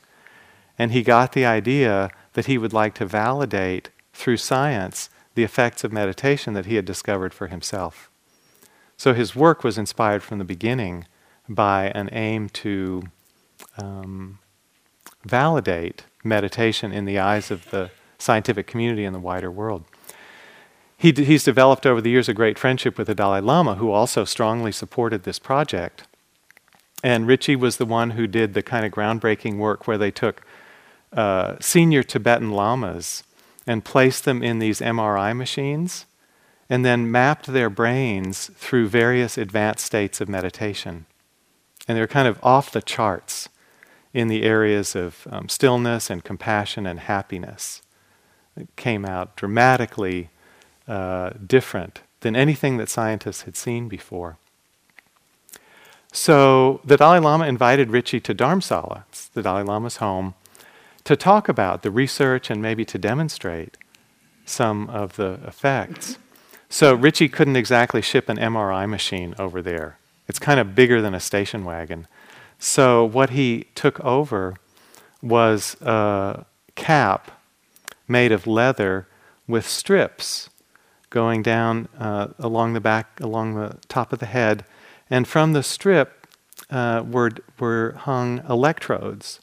and 0.79 0.91
he 0.91 1.03
got 1.03 1.34
the 1.34 1.46
idea 1.46 2.10
that 2.34 2.48
he 2.48 2.58
would 2.58 2.74
like 2.74 2.94
to 2.96 3.05
validate 3.05 3.89
through 4.13 4.38
science 4.38 5.10
the 5.36 5.44
effects 5.44 5.84
of 5.84 5.94
meditation 5.94 6.54
that 6.54 6.65
he 6.65 6.75
had 6.75 6.86
discovered 6.86 7.34
for 7.34 7.48
himself. 7.48 8.10
So 8.98 9.13
his 9.13 9.36
work 9.36 9.63
was 9.63 9.77
inspired 9.77 10.24
from 10.24 10.39
the 10.39 10.46
beginning 10.46 11.06
by 11.48 11.92
an 11.94 12.10
aim 12.12 12.50
to 12.50 13.04
um, 13.77 14.39
validate 15.24 16.06
meditation 16.24 16.92
in 16.92 17.06
the 17.06 17.20
eyes 17.20 17.51
of 17.51 17.70
the 17.70 17.92
scientific 18.18 18.68
community 18.68 19.04
and 19.04 19.13
the 19.13 19.20
wider 19.20 19.51
world. 19.51 19.84
He 20.98 21.12
d- 21.12 21.25
he's 21.25 21.44
developed 21.44 21.86
over 21.86 22.01
the 22.01 22.10
years 22.10 22.30
a 22.30 22.34
great 22.34 22.58
friendship 22.58 22.98
with 22.98 23.08
the 23.08 23.15
Dalai 23.15 23.42
Lama, 23.42 23.75
who 23.75 23.92
also 23.92 24.24
strongly 24.24 24.72
supported 24.72 25.24
this 25.24 25.39
project. 25.39 26.08
And 27.04 27.27
Richie 27.27 27.58
was 27.58 27.77
the 27.77 27.86
one 27.86 28.12
who 28.12 28.27
did 28.27 28.54
the 28.54 28.63
kind 28.63 28.86
of 28.86 28.92
groundbreaking 28.92 29.58
work 29.58 29.88
where 29.88 29.98
they 29.98 30.12
took 30.12 30.42
uh, 31.13 31.58
senior 31.60 32.01
Tibetan 32.01 32.51
lamas 32.51 33.24
and 33.67 33.86
placed 33.86 34.25
them 34.25 34.43
in 34.43 34.60
these 34.60 34.79
MRI 34.79 35.36
machines 35.36 36.05
and 36.69 36.84
then 36.84 37.12
mapped 37.12 37.48
their 37.48 37.69
brains 37.69 38.50
through 38.55 38.88
various 38.88 39.38
advanced 39.38 39.86
states 39.86 40.19
of 40.19 40.29
meditation. 40.29 41.05
And 41.88 41.98
they're 41.98 42.07
kind 42.07 42.27
of 42.27 42.39
off 42.43 42.72
the 42.72 42.81
charts 42.81 43.50
in 44.13 44.27
the 44.27 44.43
areas 44.43 44.95
of 44.95 45.27
um, 45.29 45.50
stillness 45.50 46.10
and 46.10 46.24
compassion 46.24 46.88
and 46.88 47.01
happiness. 47.01 47.81
It 48.57 48.69
came 48.75 49.05
out 49.05 49.36
dramatically 49.36 50.29
uh, 50.88 51.31
different 51.45 52.01
than 52.22 52.36
anything 52.36 52.77
that 52.77 52.89
scientists 52.89 53.43
had 53.43 53.55
seen 53.55 53.88
before. 53.88 54.38
So 56.12 56.79
the 56.86 56.95
Dalai 56.95 57.19
Lama 57.19 57.45
invited 57.45 57.91
Richie 57.91 58.22
to 58.22 58.34
Dharamsala, 58.34 59.03
the 59.34 59.43
Dalai 59.43 59.63
Lama's 59.63 59.98
home, 59.98 60.34
to 61.05 61.15
talk 61.15 61.47
about 61.47 61.83
the 61.83 61.91
research 61.91 62.50
and 62.50 62.62
maybe 62.62 62.83
to 62.83 62.97
demonstrate 62.97 63.77
some 64.43 64.89
of 64.89 65.15
the 65.15 65.39
effects. 65.47 66.17
So 66.67 66.93
Richie 66.93 67.29
couldn't 67.29 67.55
exactly 67.55 68.01
ship 68.01 68.27
an 68.27 68.38
MRI 68.38 68.89
machine 68.89 69.33
over 69.39 69.62
there. 69.62 69.97
It's 70.27 70.39
kind 70.39 70.59
of 70.59 70.75
bigger 70.75 71.01
than 71.01 71.13
a 71.13 71.19
station 71.19 71.63
wagon. 71.63 72.07
So 72.57 73.05
what 73.05 73.29
he 73.29 73.67
took 73.75 74.00
over 74.00 74.55
was 75.21 75.77
a 75.81 76.45
cap 76.75 77.31
made 78.07 78.31
of 78.31 78.47
leather 78.47 79.07
with 79.47 79.67
strips 79.67 80.50
going 81.12 81.43
down 81.43 81.88
uh, 82.00 82.27
along 82.39 82.74
the 82.74 82.81
back, 82.81 83.19
along 83.21 83.53
the 83.53 83.77
top 83.88 84.12
of 84.12 84.19
the 84.19 84.25
head, 84.25 84.65
and 85.09 85.27
from 85.27 85.53
the 85.53 85.63
strip 85.63 86.27
uh, 86.71 87.03
were, 87.05 87.31
were 87.59 87.93
hung 88.00 88.43
electrodes 88.50 89.39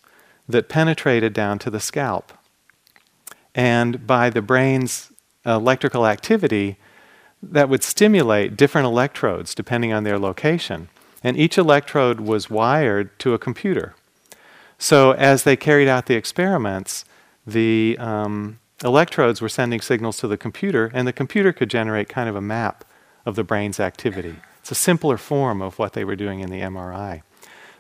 that 0.49 0.69
penetrated 0.69 1.33
down 1.33 1.59
to 1.61 1.71
the 1.71 1.81
scalp. 1.81 2.33
And 3.55 4.07
by 4.07 4.31
the 4.31 4.43
brain's 4.43 5.13
electrical 5.45 6.07
activity, 6.07 6.77
that 7.43 7.69
would 7.69 7.83
stimulate 7.83 8.57
different 8.57 8.87
electrodes 8.87 9.55
depending 9.55 9.93
on 9.93 10.05
their 10.05 10.19
location 10.19 10.89
and 11.23 11.37
each 11.37 11.57
electrode 11.57 12.21
was 12.21 12.51
wired 12.51 13.17
to 13.21 13.35
a 13.35 13.39
computer. 13.39 13.95
So 14.79 15.13
as 15.13 15.45
they 15.45 15.57
carried 15.57 15.89
out 15.89 16.07
the 16.07 16.15
experiments, 16.15 17.05
the 17.47 17.97
um, 18.01 18.59
electrodes 18.83 19.41
were 19.41 19.49
sending 19.49 19.81
signals 19.81 20.17
to 20.19 20.29
the 20.29 20.37
computer, 20.37 20.91
and 20.93 21.07
the 21.07 21.13
computer 21.13 21.53
could 21.53 21.71
generate 21.71 22.09
kind 22.09 22.29
of 22.29 22.35
a 22.35 22.41
map 22.41 22.85
of 23.25 23.37
the 23.37 23.45
brain's 23.45 23.79
activity. 23.79 24.37
It's 24.59 24.73
a 24.73 24.77
simpler 24.77 25.17
form 25.17 25.63
of 25.63 25.79
what 25.79 25.93
they 25.93 26.05
were 26.05 26.17
doing 26.17 26.41
in 26.41 26.51
the 26.51 26.61
MRI. 26.61 27.23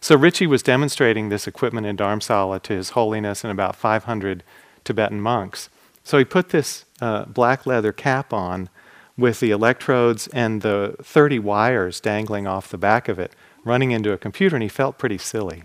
So 0.02 0.16
Richie 0.16 0.48
was 0.48 0.64
demonstrating 0.64 1.28
this 1.28 1.46
equipment 1.46 1.86
in 1.86 1.96
Dharamsala 1.96 2.60
to 2.62 2.72
His 2.72 2.90
Holiness 2.90 3.44
and 3.44 3.52
about 3.52 3.76
500 3.76 4.42
Tibetan 4.82 5.20
monks. 5.20 5.68
So 6.02 6.18
he 6.18 6.24
put 6.24 6.48
this 6.48 6.84
uh, 7.00 7.26
black 7.26 7.66
leather 7.66 7.92
cap 7.92 8.32
on 8.32 8.68
with 9.16 9.38
the 9.38 9.52
electrodes 9.52 10.26
and 10.32 10.60
the 10.60 10.96
30 11.00 11.38
wires 11.38 12.00
dangling 12.00 12.48
off 12.48 12.68
the 12.68 12.78
back 12.78 13.08
of 13.08 13.20
it 13.20 13.32
running 13.64 13.92
into 13.92 14.12
a 14.12 14.18
computer, 14.18 14.56
and 14.56 14.62
he 14.64 14.68
felt 14.68 14.98
pretty 14.98 15.18
silly. 15.18 15.62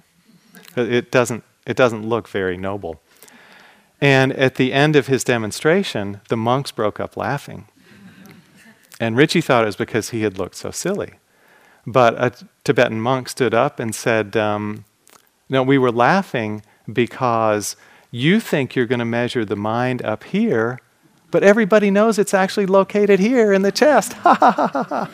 It 0.75 1.09
doesn't, 1.09 1.43
it 1.65 1.75
doesn't 1.75 2.07
look 2.07 2.27
very 2.27 2.57
noble. 2.57 3.01
And 3.99 4.31
at 4.33 4.53
the 4.53 4.71
end 4.71 4.95
of 4.95 5.07
his 5.07 5.23
demonstration, 5.23 6.21
the 6.29 6.37
monks 6.37 6.71
broke 6.71 6.99
up 6.99 7.17
laughing. 7.17 7.67
And 8.99 9.17
Richie 9.17 9.41
thought 9.41 9.63
it 9.63 9.65
was 9.65 9.75
because 9.75 10.11
he 10.11 10.21
had 10.21 10.37
looked 10.37 10.57
so 10.57 10.69
silly. 10.69 11.13
But 11.87 12.21
a 12.21 12.33
Tibetan 12.65 12.99
monk 12.99 13.29
stood 13.29 13.53
up 13.53 13.79
and 13.79 13.95
said, 13.95 14.35
um, 14.35 14.83
No, 15.49 15.63
we 15.63 15.77
were 15.77 15.91
laughing 15.91 16.61
because 16.91 17.77
you 18.11 18.41
think 18.41 18.75
you're 18.75 18.85
going 18.85 18.99
to 18.99 19.05
measure 19.05 19.45
the 19.45 19.55
mind 19.55 20.03
up 20.03 20.25
here, 20.25 20.81
but 21.31 21.43
everybody 21.43 21.89
knows 21.89 22.19
it's 22.19 22.33
actually 22.33 22.65
located 22.65 23.21
here 23.21 23.53
in 23.53 23.61
the 23.61 23.71
chest. 23.71 24.15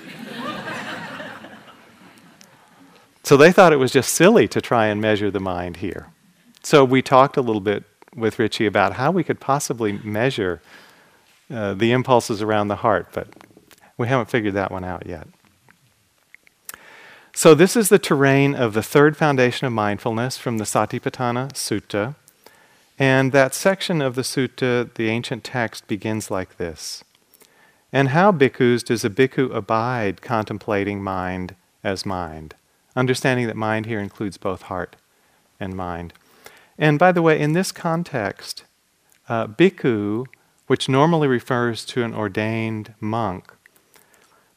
so 3.24 3.38
they 3.38 3.51
thought 3.51 3.72
it 3.72 3.77
was 3.77 3.92
just 3.92 4.13
silly 4.13 4.48
to 4.48 4.60
try 4.60 4.88
and 4.88 5.00
measure 5.00 5.30
the 5.30 5.39
mind 5.39 5.77
here. 5.77 6.08
So 6.63 6.84
we 6.84 7.03
talked 7.03 7.38
a 7.38 7.42
little 7.42 7.62
bit 7.62 7.84
with 8.15 8.39
Richie 8.39 8.65
about 8.65 8.94
how 8.94 9.12
we 9.12 9.24
could 9.24 9.39
possibly 9.39 9.94
measure 10.03 10.62
uh, 11.51 11.75
the 11.75 11.92
impulses 11.92 12.42
around 12.42 12.70
the 12.70 12.77
heart, 12.77 13.10
but 13.13 13.27
we 13.98 14.08
haven't 14.08 14.30
figured 14.30 14.56
that 14.56 14.72
one 14.72 14.84
out 14.84 15.06
yet. 15.06 15.27
So, 17.36 17.56
this 17.56 17.75
is 17.75 17.90
the 17.90 17.98
terrain 17.98 18.54
of 18.54 18.74
the 18.74 18.84
third 18.84 19.18
foundation 19.18 19.66
of 19.66 19.74
mindfulness 19.74 20.38
from 20.38 20.60
the 20.60 20.66
Satipatthana 20.66 21.54
Sutta. 21.54 22.13
And 23.00 23.32
that 23.32 23.56
section 23.56 24.04
of 24.04 24.13
the 24.13 24.22
sutta, 24.22 24.94
the 24.94 25.10
ancient 25.10 25.44
text, 25.44 25.88
begins 25.88 26.30
like 26.30 26.58
this 26.58 27.04
And 27.92 28.10
how, 28.10 28.32
bhikkhus, 28.32 28.86
does 28.86 29.04
a 29.04 29.10
bhikkhu 29.10 29.52
abide 29.52 30.22
contemplating 30.22 31.02
mind 31.02 31.56
as 31.84 32.06
mind? 32.06 32.54
Understanding 32.96 33.48
that 33.48 33.58
mind 33.58 33.88
here 33.88 34.00
includes 34.00 34.38
both 34.38 34.63
heart 34.63 34.96
and 35.60 35.75
mind. 35.75 36.13
And 36.78 37.00
by 37.00 37.12
the 37.12 37.24
way, 37.24 37.40
in 37.40 37.54
this 37.54 37.72
context, 37.72 38.63
uh, 39.28 39.48
bhikkhu, 39.48 40.28
which 40.68 40.88
normally 40.88 41.28
refers 41.28 41.84
to 41.86 42.04
an 42.04 42.13
ordained 42.13 42.94
monk, 43.00 43.52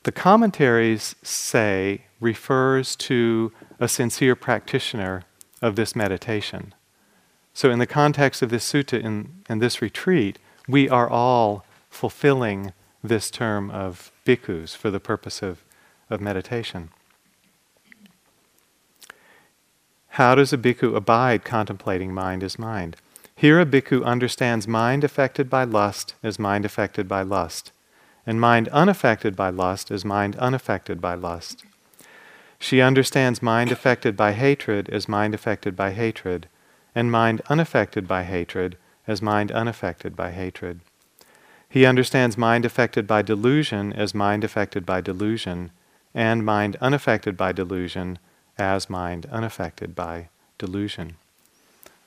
the 0.07 0.13
commentaries 0.13 1.17
say 1.25 2.03
refers 2.21 2.95
to 2.95 3.51
a 3.81 3.89
sincere 3.89 4.37
practitioner 4.37 5.25
of 5.61 5.75
this 5.75 5.97
meditation. 5.97 6.73
So, 7.53 7.73
in 7.73 7.81
the 7.81 7.89
context 7.89 8.41
of 8.41 8.51
this 8.51 8.73
sutta 8.73 9.03
in, 9.03 9.43
in 9.51 9.59
this 9.59 9.83
retreat, 9.83 10.39
we 10.69 10.89
are 10.89 11.11
all 11.11 11.67
fulfilling 11.91 12.73
this 13.03 13.33
term 13.33 13.69
of 13.69 14.13
bhikkhus 14.25 14.77
for 14.77 14.93
the 14.93 15.01
purpose 15.01 15.43
of, 15.43 15.65
of 16.09 16.21
meditation. 16.21 16.91
How 20.11 20.37
does 20.37 20.53
a 20.53 20.59
bhikkhu 20.59 20.95
abide 20.95 21.45
contemplating 21.45 22.15
mind 22.15 22.45
as 22.45 22.61
mind? 22.61 22.95
Here, 23.35 23.59
a 23.59 23.67
bhikkhu 23.67 24.05
understands 24.05 24.69
mind 24.69 25.03
affected 25.03 25.51
by 25.51 25.65
lust 25.65 26.15
as 26.23 26.39
mind 26.39 26.65
affected 26.65 27.09
by 27.09 27.23
lust, 27.23 27.73
and 28.27 28.41
mind 28.41 28.69
unaffected 28.69 29.37
by 29.37 29.51
lust 29.51 29.91
is 29.91 30.05
mind 30.05 30.37
unaffected 30.37 31.01
by 31.01 31.15
lust. 31.15 31.65
She 32.59 32.81
understands 32.81 33.43
mind 33.43 33.71
affected 33.71 34.17
by 34.17 34.33
hatred 34.33 34.89
as 34.89 35.09
mind 35.09 35.35
affected 35.35 35.77
by 35.77 35.93
hatred, 35.93 36.49
and 36.95 37.13
mind 37.13 37.43
unaffected 37.49 38.09
by 38.09 38.25
hatred 38.25 38.77
as 39.07 39.23
mind 39.23 39.53
unaffected 39.53 40.17
by 40.17 40.33
hatred. 40.33 40.81
He 41.69 41.85
understands 41.85 42.39
mind 42.39 42.65
affected 42.65 43.07
by 43.07 43.23
delusion 43.23 43.93
as 43.93 44.15
mind 44.15 44.45
affected 44.45 44.87
by 44.87 45.01
delusion, 45.01 45.71
and 46.15 46.45
mind 46.45 46.77
unaffected 46.81 47.37
by 47.37 47.53
delusion 47.53 48.19
as 48.59 48.89
mind 48.89 49.27
unaffected 49.31 49.95
by 49.95 50.29
delusion. 50.59 51.17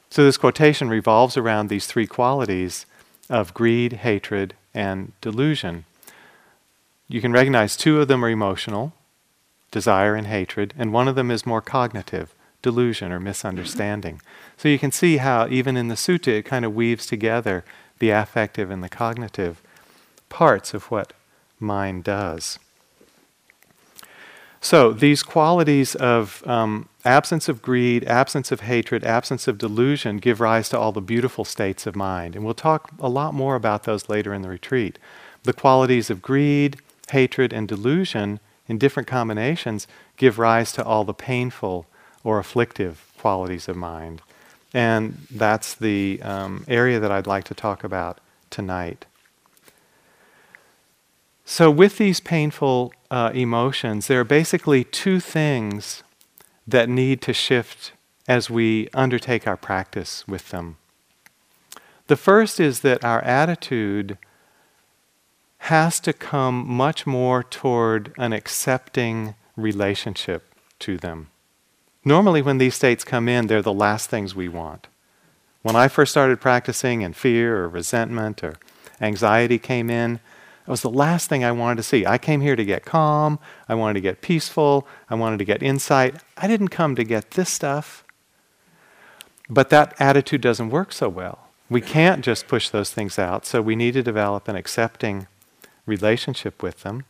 So 0.09 0.23
this 0.23 0.37
quotation 0.37 0.89
revolves 0.89 1.37
around 1.37 1.69
these 1.69 1.85
three 1.85 2.07
qualities 2.07 2.87
of 3.29 3.53
greed, 3.53 3.93
hatred, 3.93 4.55
and 4.73 5.11
delusion. 5.21 5.85
You 7.09 7.21
can 7.21 7.33
recognize 7.33 7.75
two 7.75 7.99
of 7.99 8.07
them 8.07 8.23
are 8.23 8.29
emotional, 8.29 8.93
desire 9.71 10.13
and 10.13 10.27
hatred, 10.27 10.75
and 10.77 10.93
one 10.93 11.07
of 11.07 11.15
them 11.15 11.31
is 11.31 11.45
more 11.45 11.61
cognitive, 11.61 12.35
delusion 12.61 13.11
or 13.11 13.19
misunderstanding. 13.19 14.21
So 14.57 14.69
you 14.69 14.77
can 14.77 14.91
see 14.91 15.17
how, 15.17 15.47
even 15.49 15.75
in 15.75 15.87
the 15.87 15.95
sutta, 15.95 16.27
it 16.27 16.43
kind 16.43 16.63
of 16.63 16.75
weaves 16.75 17.07
together 17.07 17.65
the 17.97 18.11
affective 18.11 18.69
and 18.69 18.83
the 18.83 18.89
cognitive 18.89 19.61
parts 20.29 20.75
of 20.75 20.91
what 20.91 21.13
mind 21.59 22.03
does. 22.03 22.59
So, 24.61 24.91
these 24.91 25.23
qualities 25.23 25.95
of 25.95 26.43
um, 26.45 26.89
absence 27.05 27.47
of 27.47 27.61
greed, 27.61 28.03
absence 28.03 28.51
of 28.51 28.61
hatred, 28.61 29.05
absence 29.05 29.47
of 29.47 29.57
delusion 29.57 30.17
give 30.17 30.41
rise 30.41 30.67
to 30.69 30.77
all 30.77 30.91
the 30.91 31.01
beautiful 31.01 31.45
states 31.45 31.87
of 31.87 31.95
mind. 31.95 32.35
And 32.35 32.43
we'll 32.43 32.53
talk 32.53 32.91
a 32.99 33.07
lot 33.07 33.33
more 33.33 33.55
about 33.55 33.83
those 33.83 34.09
later 34.09 34.33
in 34.33 34.41
the 34.41 34.49
retreat. 34.49 34.99
The 35.43 35.53
qualities 35.53 36.09
of 36.09 36.21
greed, 36.21 36.81
hatred, 37.09 37.53
and 37.53 37.67
delusion 37.67 38.39
in 38.67 38.77
different 38.77 39.07
combinations 39.07 39.87
give 40.17 40.39
rise 40.39 40.71
to 40.73 40.83
all 40.83 41.03
the 41.03 41.13
painful 41.13 41.85
or 42.23 42.39
afflictive 42.39 43.11
qualities 43.17 43.67
of 43.67 43.75
mind. 43.75 44.21
And 44.73 45.25
that's 45.31 45.73
the 45.73 46.21
um, 46.21 46.63
area 46.67 46.99
that 46.99 47.11
I'd 47.11 47.27
like 47.27 47.45
to 47.45 47.55
talk 47.55 47.83
about 47.83 48.19
tonight. 48.49 49.05
So, 51.45 51.71
with 51.71 51.97
these 51.97 52.19
painful 52.19 52.93
uh, 53.09 53.31
emotions, 53.33 54.05
there 54.05 54.19
are 54.19 54.23
basically 54.23 54.83
two 54.83 55.19
things 55.19 56.03
that 56.67 56.87
need 56.87 57.23
to 57.23 57.33
shift 57.33 57.91
as 58.27 58.51
we 58.51 58.87
undertake 58.93 59.47
our 59.47 59.57
practice 59.57 60.27
with 60.27 60.49
them. 60.49 60.77
The 62.05 62.15
first 62.15 62.59
is 62.59 62.81
that 62.81 63.03
our 63.03 63.21
attitude 63.21 64.19
has 65.59 65.99
to 65.99 66.13
come 66.13 66.67
much 66.67 67.05
more 67.05 67.43
toward 67.43 68.13
an 68.17 68.33
accepting 68.33 69.35
relationship 69.55 70.53
to 70.79 70.97
them. 70.97 71.27
Normally, 72.03 72.41
when 72.41 72.57
these 72.57 72.75
states 72.75 73.03
come 73.03 73.27
in, 73.27 73.47
they're 73.47 73.61
the 73.61 73.73
last 73.73 74.09
things 74.09 74.33
we 74.33 74.47
want. 74.47 74.87
When 75.61 75.75
I 75.75 75.89
first 75.89 76.11
started 76.11 76.39
practicing 76.39 77.03
and 77.03 77.15
fear 77.15 77.57
or 77.57 77.69
resentment 77.69 78.43
or 78.43 78.55
anxiety 79.01 79.59
came 79.59 79.89
in, 79.89 80.15
it 80.15 80.71
was 80.71 80.81
the 80.81 80.89
last 80.89 81.27
thing 81.29 81.43
I 81.43 81.51
wanted 81.51 81.77
to 81.77 81.83
see. 81.83 82.05
I 82.05 82.17
came 82.17 82.41
here 82.41 82.55
to 82.55 82.63
get 82.63 82.85
calm, 82.85 83.39
I 83.67 83.75
wanted 83.75 83.95
to 83.95 84.01
get 84.01 84.21
peaceful, 84.21 84.87
I 85.09 85.15
wanted 85.15 85.39
to 85.39 85.45
get 85.45 85.61
insight. 85.61 86.15
I 86.37 86.47
didn't 86.47 86.69
come 86.69 86.95
to 86.95 87.03
get 87.03 87.31
this 87.31 87.49
stuff. 87.49 88.03
But 89.49 89.69
that 89.71 89.95
attitude 89.99 90.41
doesn't 90.41 90.69
work 90.69 90.93
so 90.93 91.09
well. 91.09 91.47
We 91.69 91.81
can't 91.81 92.23
just 92.23 92.47
push 92.47 92.69
those 92.69 92.91
things 92.91 93.19
out, 93.19 93.45
so 93.45 93.61
we 93.61 93.75
need 93.75 93.93
to 93.93 94.03
develop 94.03 94.47
an 94.47 94.55
accepting 94.55 95.27
relationship 95.89 96.63
with 96.63 96.83
them. 96.83 97.03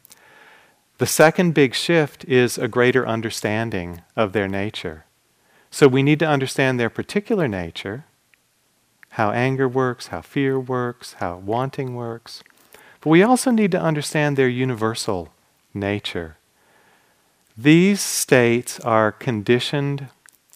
The 0.97 1.05
second 1.05 1.53
big 1.53 1.75
shift 1.75 2.25
is 2.25 2.57
a 2.57 2.67
greater 2.67 3.07
understanding 3.07 4.01
of 4.15 4.33
their 4.33 4.47
nature. 4.47 5.05
So 5.71 5.87
we 5.87 6.03
need 6.03 6.19
to 6.19 6.27
understand 6.27 6.79
their 6.79 6.89
particular 6.89 7.47
nature, 7.47 8.05
how 9.11 9.31
anger 9.31 9.67
works, 9.67 10.07
how 10.07 10.21
fear 10.21 10.59
works, 10.59 11.13
how 11.19 11.37
wanting 11.37 11.95
works. 11.95 12.43
But 13.01 13.11
we 13.11 13.23
also 13.23 13.51
need 13.51 13.71
to 13.71 13.81
understand 13.81 14.35
their 14.35 14.49
universal 14.49 15.29
nature. 15.73 16.37
These 17.57 18.01
states 18.01 18.79
are 18.81 19.11
conditioned 19.11 20.07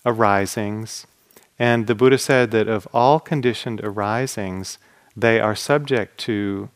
arisings, 0.06 1.08
and 1.60 1.88
the 1.88 1.96
Buddha 1.96 2.18
said 2.18 2.52
that 2.52 2.68
of 2.68 2.88
all 2.94 3.20
conditioned 3.20 3.82
arisings, 3.82 4.78
they 5.16 5.40
are 5.40 5.56
subject 5.56 6.18
to 6.20 6.70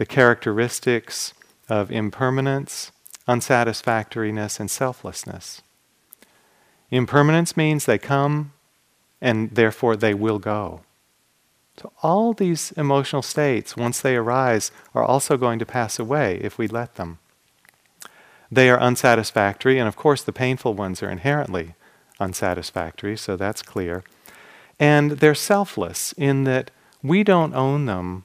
the 0.00 0.06
characteristics 0.06 1.34
of 1.68 1.92
impermanence, 1.92 2.90
unsatisfactoriness, 3.28 4.58
and 4.58 4.70
selflessness. 4.70 5.60
Impermanence 6.90 7.54
means 7.54 7.84
they 7.84 7.98
come 7.98 8.54
and 9.20 9.50
therefore 9.50 9.96
they 9.96 10.14
will 10.14 10.38
go. 10.38 10.80
So, 11.76 11.92
all 12.02 12.32
these 12.32 12.72
emotional 12.78 13.20
states, 13.20 13.76
once 13.76 14.00
they 14.00 14.16
arise, 14.16 14.72
are 14.94 15.04
also 15.04 15.36
going 15.36 15.58
to 15.58 15.66
pass 15.66 15.98
away 15.98 16.38
if 16.42 16.56
we 16.56 16.66
let 16.66 16.94
them. 16.94 17.18
They 18.50 18.70
are 18.70 18.80
unsatisfactory, 18.80 19.78
and 19.78 19.86
of 19.86 19.96
course, 19.96 20.22
the 20.22 20.32
painful 20.32 20.72
ones 20.72 21.02
are 21.02 21.10
inherently 21.10 21.74
unsatisfactory, 22.18 23.18
so 23.18 23.36
that's 23.36 23.60
clear. 23.60 24.02
And 24.78 25.10
they're 25.20 25.34
selfless 25.34 26.14
in 26.16 26.44
that 26.44 26.70
we 27.02 27.22
don't 27.22 27.54
own 27.54 27.84
them, 27.84 28.24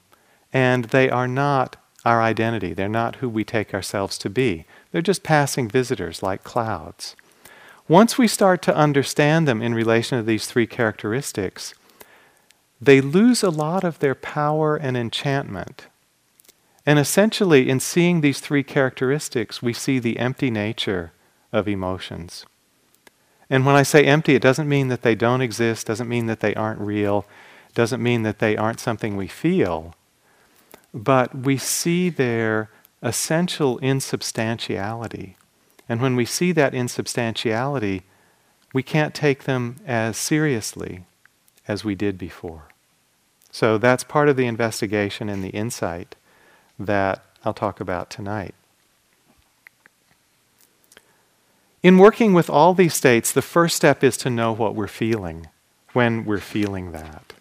and 0.55 0.85
they 0.85 1.09
are 1.09 1.27
not 1.27 1.75
our 2.05 2.21
identity. 2.21 2.71
They're 2.71 2.87
not 2.87 3.17
who 3.17 3.27
we 3.27 3.43
take 3.43 3.73
ourselves 3.73 4.17
to 4.19 4.29
be. 4.29 4.63
They're 4.91 5.01
just 5.01 5.21
passing 5.21 5.67
visitors 5.67 6.23
like 6.23 6.45
clouds. 6.45 7.17
Once 7.89 8.17
we 8.17 8.25
start 8.25 8.61
to 8.61 8.75
understand 8.75 9.45
them 9.45 9.61
in 9.61 9.73
relation 9.73 10.17
to 10.17 10.23
these 10.23 10.45
three 10.45 10.65
characteristics, 10.65 11.73
they 12.79 13.01
lose 13.01 13.43
a 13.43 13.49
lot 13.49 13.83
of 13.83 13.99
their 13.99 14.15
power 14.15 14.77
and 14.77 14.95
enchantment. 14.95 15.87
And 16.85 16.99
essentially, 16.99 17.69
in 17.69 17.81
seeing 17.81 18.21
these 18.21 18.39
three 18.39 18.63
characteristics, 18.63 19.61
we 19.61 19.73
see 19.73 19.99
the 19.99 20.19
empty 20.19 20.49
nature 20.49 21.11
of 21.51 21.67
emotions. 21.67 22.45
And 23.49 23.65
when 23.65 23.75
I 23.75 23.83
say 23.83 24.05
empty, 24.05 24.35
it 24.35 24.41
doesn't 24.41 24.69
mean 24.69 24.87
that 24.87 25.01
they 25.01 25.15
don't 25.15 25.41
exist, 25.41 25.87
doesn't 25.87 26.07
mean 26.07 26.27
that 26.27 26.39
they 26.39 26.55
aren't 26.55 26.79
real, 26.79 27.25
doesn't 27.73 28.01
mean 28.01 28.23
that 28.23 28.39
they 28.39 28.55
aren't 28.55 28.79
something 28.79 29.17
we 29.17 29.27
feel 29.27 29.93
but 30.95 31.37
we 31.37 31.57
see 31.57 32.09
their 32.09 32.69
essential 33.01 33.77
insubstantiality. 33.79 35.35
And 35.89 36.01
when 36.01 36.15
we 36.15 36.23
see 36.23 36.53
that 36.53 36.73
insubstantiality, 36.73 38.03
we 38.73 38.81
can't 38.81 39.13
take 39.13 39.43
them 39.43 39.75
as 39.85 40.15
seriously 40.15 41.03
as 41.67 41.83
we 41.83 41.95
did 41.95 42.17
before. 42.17 42.69
So 43.51 43.77
that's 43.77 44.05
part 44.05 44.29
of 44.29 44.37
the 44.37 44.47
investigation 44.47 45.27
and 45.27 45.43
the 45.43 45.49
insight 45.49 46.15
that 46.79 47.25
I'll 47.43 47.53
talk 47.53 47.81
about 47.81 48.09
tonight. 48.09 48.55
In 51.83 51.97
working 51.97 52.33
with 52.33 52.49
all 52.49 52.73
these 52.73 52.93
states, 52.93 53.31
the 53.31 53.41
first 53.41 53.75
step 53.75 54.03
is 54.03 54.17
to 54.17 54.29
know 54.29 54.53
what 54.53 54.75
we're 54.75 54.87
feeling 54.87 55.47
when 55.93 56.25
we're 56.25 56.39
feeling 56.39 56.93
that. 56.93 57.33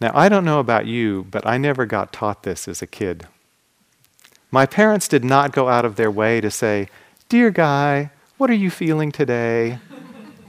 Now, 0.00 0.12
I 0.14 0.28
don't 0.28 0.44
know 0.44 0.60
about 0.60 0.86
you, 0.86 1.26
but 1.30 1.46
I 1.46 1.58
never 1.58 1.84
got 1.84 2.12
taught 2.12 2.44
this 2.44 2.68
as 2.68 2.82
a 2.82 2.86
kid. 2.86 3.26
My 4.50 4.64
parents 4.64 5.08
did 5.08 5.24
not 5.24 5.52
go 5.52 5.68
out 5.68 5.84
of 5.84 5.96
their 5.96 6.10
way 6.10 6.40
to 6.40 6.50
say, 6.50 6.88
Dear 7.28 7.50
Guy, 7.50 8.10
what 8.36 8.48
are 8.50 8.54
you 8.54 8.70
feeling 8.70 9.10
today? 9.10 9.78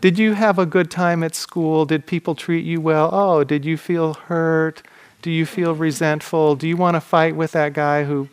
Did 0.02 0.18
you 0.18 0.34
have 0.34 0.58
a 0.58 0.66
good 0.66 0.90
time 0.90 1.24
at 1.24 1.36
school? 1.36 1.86
Did 1.86 2.06
people 2.06 2.36
treat 2.36 2.64
you 2.64 2.80
well? 2.80 3.10
Oh, 3.12 3.44
did 3.44 3.66
you 3.66 3.76
feel 3.76 4.14
hurt? 4.14 4.82
Do 5.22 5.32
you 5.32 5.46
feel 5.46 5.76
resentful? 5.76 6.56
Do 6.56 6.68
you 6.68 6.78
want 6.78 6.96
to 6.96 7.02
fight 7.02 7.36
with 7.36 7.52
that 7.52 7.74
guy 7.74 8.06
who 8.06 8.30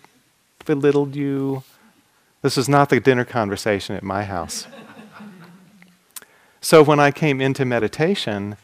belittled 0.65 1.17
you? 1.17 1.65
This 2.43 2.57
was 2.57 2.69
not 2.69 2.91
the 2.91 3.01
dinner 3.01 3.25
conversation 3.25 3.97
at 3.97 4.05
my 4.05 4.23
house. 4.23 4.69
so 6.61 6.85
when 6.85 7.01
I 7.01 7.11
came 7.11 7.41
into 7.41 7.65
meditation, 7.65 8.57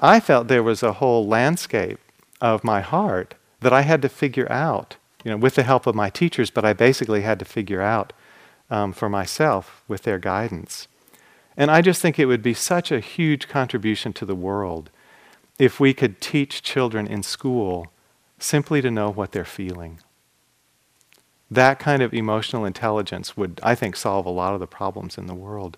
I 0.00 0.18
felt 0.18 0.48
there 0.48 0.62
was 0.62 0.82
a 0.82 0.94
whole 0.94 1.26
landscape 1.26 1.98
of 2.40 2.64
my 2.64 2.80
heart 2.80 3.34
that 3.60 3.72
I 3.72 3.82
had 3.82 4.00
to 4.02 4.08
figure 4.08 4.50
out, 4.50 4.96
you 5.22 5.30
know, 5.30 5.36
with 5.36 5.56
the 5.56 5.62
help 5.62 5.86
of 5.86 5.94
my 5.94 6.08
teachers, 6.08 6.50
but 6.50 6.64
I 6.64 6.72
basically 6.72 7.20
had 7.20 7.38
to 7.38 7.44
figure 7.44 7.82
out 7.82 8.14
um, 8.70 8.94
for 8.94 9.10
myself 9.10 9.82
with 9.86 10.02
their 10.02 10.18
guidance. 10.18 10.88
And 11.54 11.70
I 11.70 11.82
just 11.82 12.00
think 12.00 12.18
it 12.18 12.24
would 12.26 12.42
be 12.42 12.54
such 12.54 12.90
a 12.90 13.00
huge 13.00 13.46
contribution 13.46 14.14
to 14.14 14.24
the 14.24 14.34
world 14.34 14.88
if 15.58 15.78
we 15.78 15.92
could 15.92 16.20
teach 16.20 16.62
children 16.62 17.06
in 17.06 17.22
school 17.22 17.92
simply 18.38 18.80
to 18.80 18.90
know 18.90 19.10
what 19.10 19.32
they're 19.32 19.44
feeling. 19.44 20.00
That 21.50 21.78
kind 21.78 22.00
of 22.00 22.14
emotional 22.14 22.64
intelligence 22.64 23.36
would, 23.36 23.60
I 23.62 23.74
think, 23.74 23.96
solve 23.96 24.24
a 24.24 24.30
lot 24.30 24.54
of 24.54 24.60
the 24.60 24.66
problems 24.66 25.18
in 25.18 25.26
the 25.26 25.34
world. 25.34 25.76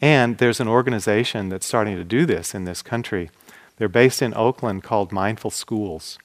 And 0.00 0.38
there's 0.38 0.60
an 0.60 0.68
organization 0.68 1.48
that's 1.50 1.66
starting 1.66 1.96
to 1.96 2.04
do 2.04 2.24
this 2.24 2.54
in 2.54 2.64
this 2.64 2.80
country. 2.80 3.30
They're 3.76 3.88
based 3.88 4.22
in 4.22 4.34
Oakland 4.34 4.82
called 4.82 5.12
Mindful 5.12 5.50
Schools. 5.50 6.18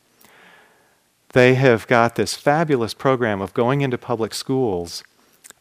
They 1.34 1.56
have 1.56 1.88
got 1.88 2.16
this 2.16 2.36
fabulous 2.36 2.94
program 2.94 3.42
of 3.42 3.54
going 3.54 3.82
into 3.82 3.98
public 3.98 4.34
schools 4.34 5.04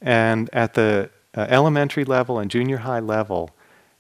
and 0.01 0.49
at 0.53 0.75
the 0.75 1.11
uh, 1.37 1.47
elementary 1.49 2.05
level 2.05 2.39
and 2.39 2.51
junior 2.51 2.79
high 2.79 3.01
level 3.01 3.51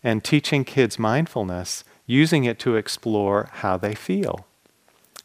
and 0.03 0.22
teaching 0.22 0.64
kids 0.64 0.99
mindfulness, 0.99 1.85
using 2.07 2.44
it 2.44 2.59
to 2.61 2.77
explore 2.77 3.49
how 3.55 3.77
they 3.77 3.94
feel. 3.94 4.46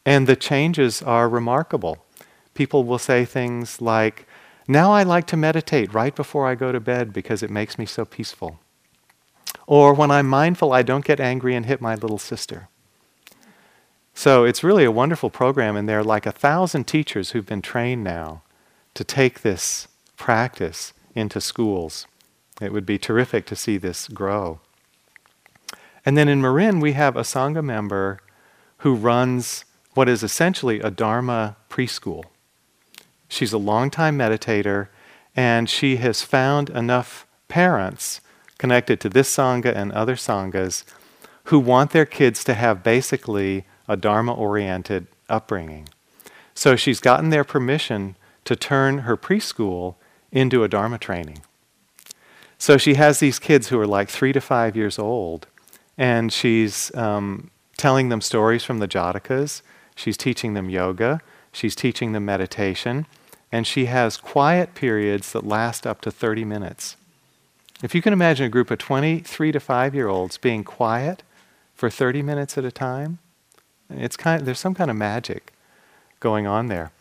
And 0.05 0.25
the 0.25 0.35
changes 0.35 1.01
are 1.01 1.29
remarkable. 1.29 2.03
People 2.53 2.83
will 2.83 2.97
say 2.97 3.23
things 3.23 3.79
like, 3.79 4.27
Now 4.67 4.91
I 4.91 5.03
like 5.03 5.27
to 5.27 5.37
meditate 5.37 5.93
right 5.93 6.15
before 6.15 6.47
I 6.47 6.55
go 6.55 6.71
to 6.71 6.79
bed 6.79 7.13
because 7.13 7.43
it 7.43 7.51
makes 7.51 7.77
me 7.77 7.85
so 7.85 8.05
peaceful. 8.05 8.59
Or 9.67 9.93
when 9.93 10.11
I'm 10.11 10.27
mindful, 10.27 10.73
I 10.73 10.81
don't 10.81 11.05
get 11.05 11.19
angry 11.19 11.55
and 11.55 11.65
hit 11.65 11.81
my 11.81 11.95
little 11.95 12.17
sister. 12.17 12.67
So 14.13 14.43
it's 14.43 14.63
really 14.63 14.83
a 14.83 14.91
wonderful 14.91 15.29
program, 15.29 15.75
and 15.75 15.87
there 15.87 15.99
are 15.99 16.03
like 16.03 16.25
a 16.25 16.31
thousand 16.31 16.85
teachers 16.85 17.31
who've 17.31 17.45
been 17.45 17.61
trained 17.61 18.03
now 18.03 18.43
to 18.93 19.03
take 19.03 19.41
this 19.41 19.87
practice 20.17 20.93
into 21.15 21.41
schools. 21.41 22.07
It 22.59 22.73
would 22.73 22.85
be 22.85 22.97
terrific 22.97 23.45
to 23.47 23.55
see 23.55 23.77
this 23.77 24.07
grow. 24.07 24.59
And 26.05 26.17
then 26.17 26.27
in 26.27 26.41
Marin, 26.41 26.79
we 26.79 26.93
have 26.93 27.15
a 27.15 27.21
Sangha 27.21 27.63
member 27.63 28.19
who 28.77 28.95
runs 28.95 29.65
what 29.93 30.09
is 30.09 30.23
essentially 30.23 30.79
a 30.79 30.91
Dharma 30.91 31.55
preschool. 31.69 32.23
She's 33.27 33.53
a 33.53 33.57
longtime 33.57 34.17
meditator, 34.17 34.87
and 35.35 35.69
she 35.69 35.97
has 35.97 36.21
found 36.21 36.69
enough 36.69 37.25
parents 37.47 38.21
connected 38.61 38.99
to 38.99 39.09
this 39.09 39.35
Sangha 39.35 39.75
and 39.75 39.91
other 39.91 40.15
Sanghas 40.15 40.83
who 41.45 41.57
want 41.57 41.89
their 41.89 42.05
kids 42.05 42.43
to 42.43 42.53
have 42.53 42.83
basically 42.83 43.65
a 43.87 43.97
Dharma 43.97 44.35
oriented 44.35 45.07
upbringing. 45.27 45.89
So 46.53 46.75
she's 46.75 46.99
gotten 46.99 47.31
their 47.31 47.43
permission 47.43 48.15
to 48.45 48.55
turn 48.55 48.99
her 48.99 49.17
preschool 49.17 49.95
into 50.31 50.63
a 50.63 50.67
Dharma 50.67 50.99
training. 50.99 51.39
So 52.59 52.77
she 52.77 52.93
has 52.93 53.19
these 53.19 53.39
kids 53.39 53.69
who 53.69 53.79
are 53.79 53.87
like 53.87 54.09
three 54.09 54.31
to 54.31 54.39
five 54.39 54.75
years 54.75 54.99
old, 54.99 55.47
and 55.97 56.31
she's 56.31 56.93
um, 56.93 57.49
telling 57.77 58.09
them 58.09 58.21
stories 58.21 58.63
from 58.63 58.77
the 58.77 58.87
Jatakas. 58.87 59.63
She's 59.95 60.17
teaching 60.17 60.53
them 60.53 60.69
yoga. 60.69 61.21
She's 61.51 61.75
teaching 61.75 62.11
them 62.11 62.25
meditation. 62.25 63.07
And 63.51 63.65
she 63.65 63.85
has 63.85 64.17
quiet 64.17 64.75
periods 64.75 65.31
that 65.31 65.47
last 65.47 65.87
up 65.87 65.99
to 66.01 66.11
30 66.11 66.45
minutes. 66.45 66.95
If 67.83 67.95
you 67.95 68.01
can 68.01 68.13
imagine 68.13 68.45
a 68.45 68.49
group 68.49 68.69
of 68.71 68.77
23 68.77 69.51
to 69.51 69.59
5 69.59 69.95
year 69.95 70.07
olds 70.07 70.37
being 70.37 70.63
quiet 70.63 71.23
for 71.73 71.89
30 71.89 72.21
minutes 72.21 72.57
at 72.57 72.65
a 72.65 72.71
time, 72.71 73.19
it's 73.89 74.15
kind 74.15 74.41
of, 74.41 74.45
there's 74.45 74.59
some 74.59 74.75
kind 74.75 74.91
of 74.91 74.97
magic 74.97 75.53
going 76.19 76.47
on 76.47 76.67
there. 76.67 76.91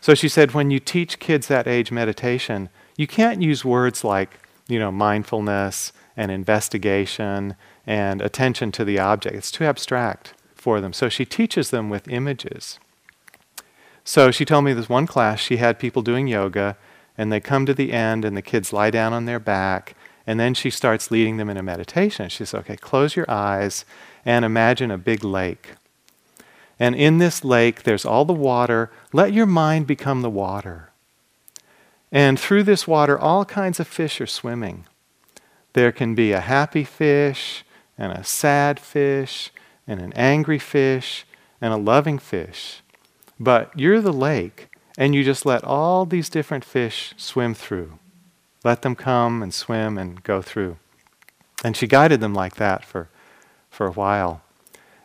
So 0.00 0.14
she 0.14 0.28
said 0.28 0.52
when 0.52 0.70
you 0.70 0.80
teach 0.80 1.18
kids 1.18 1.46
that 1.48 1.68
age 1.68 1.92
meditation, 1.92 2.70
you 2.96 3.06
can't 3.06 3.42
use 3.42 3.64
words 3.64 4.02
like 4.02 4.38
you 4.70 4.78
know, 4.78 4.92
mindfulness 4.92 5.92
and 6.16 6.30
investigation 6.30 7.56
and 7.86 8.22
attention 8.22 8.70
to 8.72 8.84
the 8.84 8.98
object. 8.98 9.34
It's 9.34 9.50
too 9.50 9.64
abstract 9.64 10.32
for 10.54 10.80
them. 10.80 10.92
So 10.92 11.08
she 11.08 11.24
teaches 11.24 11.70
them 11.70 11.90
with 11.90 12.08
images. 12.08 12.78
So 14.04 14.30
she 14.30 14.44
told 14.44 14.64
me 14.64 14.72
this 14.72 14.88
one 14.88 15.06
class, 15.06 15.40
she 15.40 15.56
had 15.56 15.78
people 15.78 16.02
doing 16.02 16.28
yoga, 16.28 16.76
and 17.18 17.32
they 17.32 17.40
come 17.40 17.66
to 17.66 17.74
the 17.74 17.92
end, 17.92 18.24
and 18.24 18.36
the 18.36 18.42
kids 18.42 18.72
lie 18.72 18.90
down 18.90 19.12
on 19.12 19.26
their 19.26 19.40
back, 19.40 19.94
and 20.26 20.38
then 20.38 20.54
she 20.54 20.70
starts 20.70 21.10
leading 21.10 21.36
them 21.36 21.50
in 21.50 21.56
a 21.56 21.62
meditation. 21.62 22.28
She 22.28 22.44
says, 22.44 22.54
Okay, 22.54 22.76
close 22.76 23.16
your 23.16 23.30
eyes 23.30 23.84
and 24.24 24.44
imagine 24.44 24.90
a 24.90 24.98
big 24.98 25.24
lake. 25.24 25.72
And 26.78 26.94
in 26.94 27.18
this 27.18 27.44
lake, 27.44 27.82
there's 27.82 28.04
all 28.04 28.24
the 28.24 28.32
water. 28.32 28.90
Let 29.12 29.32
your 29.32 29.46
mind 29.46 29.86
become 29.86 30.22
the 30.22 30.30
water. 30.30 30.90
And 32.10 32.40
through 32.40 32.64
this 32.64 32.88
water, 32.88 33.18
all 33.18 33.44
kinds 33.44 33.78
of 33.78 33.86
fish 33.86 34.20
are 34.20 34.26
swimming. 34.26 34.86
There 35.74 35.92
can 35.92 36.14
be 36.14 36.32
a 36.32 36.40
happy 36.40 36.84
fish, 36.84 37.64
and 37.96 38.12
a 38.12 38.24
sad 38.24 38.80
fish, 38.80 39.52
and 39.86 40.00
an 40.00 40.12
angry 40.14 40.58
fish, 40.58 41.26
and 41.60 41.72
a 41.72 41.76
loving 41.76 42.18
fish. 42.18 42.82
But 43.38 43.78
you're 43.78 44.00
the 44.00 44.12
lake, 44.12 44.68
and 44.98 45.14
you 45.14 45.22
just 45.22 45.46
let 45.46 45.62
all 45.62 46.06
these 46.06 46.28
different 46.28 46.64
fish 46.64 47.14
swim 47.16 47.54
through. 47.54 47.98
Let 48.64 48.82
them 48.82 48.94
come 48.94 49.42
and 49.42 49.52
swim 49.54 49.96
and 49.96 50.22
go 50.22 50.42
through. 50.42 50.76
And 51.64 51.76
she 51.76 51.86
guided 51.86 52.20
them 52.20 52.34
like 52.34 52.56
that 52.56 52.84
for, 52.84 53.08
for 53.70 53.86
a 53.86 53.92
while. 53.92 54.42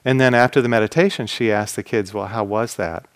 And 0.03 0.19
then 0.19 0.33
after 0.33 0.61
the 0.61 0.69
meditation, 0.69 1.27
she 1.27 1.51
asked 1.51 1.75
the 1.75 1.83
kids, 1.83 2.13
Well, 2.13 2.27
how 2.27 2.43
was 2.43 2.75
that? 2.75 3.07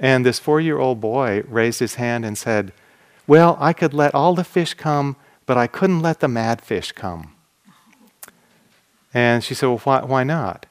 And 0.00 0.24
this 0.24 0.38
four 0.38 0.60
year 0.60 0.78
old 0.78 1.00
boy 1.00 1.42
raised 1.46 1.80
his 1.80 1.96
hand 1.96 2.24
and 2.24 2.36
said, 2.36 2.72
well, 3.26 3.56
I 3.60 3.72
could 3.72 3.94
let 3.94 4.14
all 4.14 4.34
the 4.34 4.44
fish 4.44 4.74
come, 4.74 5.16
but 5.46 5.56
I 5.56 5.66
couldn't 5.66 6.02
let 6.02 6.20
the 6.20 6.28
mad 6.28 6.60
fish 6.60 6.92
come. 6.92 7.32
And 9.12 9.42
she 9.42 9.54
said, 9.54 9.66
Well, 9.66 9.78
why, 9.78 10.02
why 10.04 10.24
not? 10.24 10.66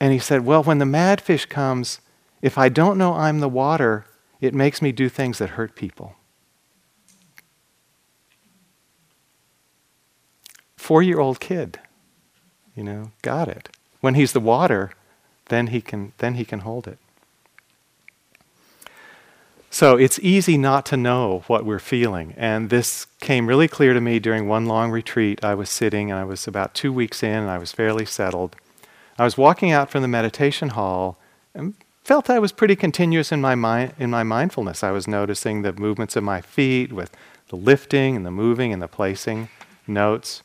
And 0.00 0.12
he 0.12 0.18
said, 0.18 0.44
Well, 0.44 0.62
when 0.62 0.78
the 0.78 0.86
mad 0.86 1.20
fish 1.20 1.46
comes, 1.46 2.00
if 2.42 2.58
I 2.58 2.68
don't 2.68 2.98
know 2.98 3.14
I'm 3.14 3.40
the 3.40 3.48
water, 3.48 4.04
it 4.40 4.54
makes 4.54 4.82
me 4.82 4.92
do 4.92 5.08
things 5.08 5.38
that 5.38 5.50
hurt 5.50 5.74
people. 5.74 6.16
Four 10.78 11.02
year 11.02 11.18
old 11.18 11.40
kid, 11.40 11.78
you 12.74 12.82
know, 12.82 13.10
got 13.20 13.48
it. 13.48 13.68
When 14.00 14.14
he's 14.14 14.32
the 14.32 14.40
water, 14.40 14.92
then 15.46 15.66
he 15.66 15.80
can, 15.80 16.12
then 16.18 16.34
he 16.34 16.44
can 16.44 16.60
hold 16.60 16.86
it. 16.86 16.98
So 19.70 19.96
it's 19.96 20.18
easy 20.20 20.56
not 20.56 20.86
to 20.86 20.96
know 20.96 21.44
what 21.46 21.66
we're 21.66 21.78
feeling. 21.78 22.32
And 22.36 22.70
this 22.70 23.06
came 23.20 23.48
really 23.48 23.68
clear 23.68 23.92
to 23.92 24.00
me 24.00 24.18
during 24.18 24.48
one 24.48 24.66
long 24.66 24.90
retreat. 24.90 25.44
I 25.44 25.54
was 25.54 25.68
sitting, 25.68 26.10
and 26.10 26.18
I 26.18 26.24
was 26.24 26.46
about 26.46 26.74
two 26.74 26.92
weeks 26.92 27.22
in, 27.22 27.34
and 27.34 27.50
I 27.50 27.58
was 27.58 27.72
fairly 27.72 28.06
settled. 28.06 28.56
I 29.18 29.24
was 29.24 29.36
walking 29.36 29.70
out 29.70 29.90
from 29.90 30.02
the 30.02 30.08
meditation 30.08 30.70
hall 30.70 31.18
and 31.54 31.74
felt 32.04 32.30
I 32.30 32.38
was 32.38 32.52
pretty 32.52 32.76
continuous 32.76 33.32
in 33.32 33.40
my, 33.40 33.54
mind, 33.54 33.94
in 33.98 34.10
my 34.10 34.22
mindfulness. 34.22 34.82
I 34.82 34.92
was 34.92 35.06
noticing 35.06 35.62
the 35.62 35.72
movements 35.72 36.16
of 36.16 36.24
my 36.24 36.40
feet 36.40 36.92
with 36.92 37.14
the 37.48 37.56
lifting 37.56 38.16
and 38.16 38.24
the 38.24 38.30
moving 38.30 38.72
and 38.72 38.80
the 38.80 38.88
placing 38.88 39.48
notes. 39.86 40.42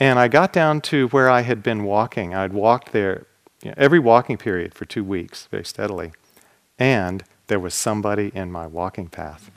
And 0.00 0.18
I 0.18 0.28
got 0.28 0.52
down 0.52 0.80
to 0.82 1.08
where 1.08 1.28
I 1.28 1.42
had 1.42 1.62
been 1.62 1.84
walking. 1.84 2.34
I'd 2.34 2.54
walked 2.54 2.92
there 2.92 3.26
you 3.62 3.68
know, 3.68 3.74
every 3.76 3.98
walking 3.98 4.38
period 4.38 4.72
for 4.72 4.86
two 4.86 5.04
weeks 5.04 5.46
very 5.50 5.64
steadily. 5.64 6.12
And 6.78 7.22
there 7.48 7.60
was 7.60 7.74
somebody 7.74 8.32
in 8.34 8.50
my 8.50 8.66
walking 8.66 9.08
path. 9.08 9.50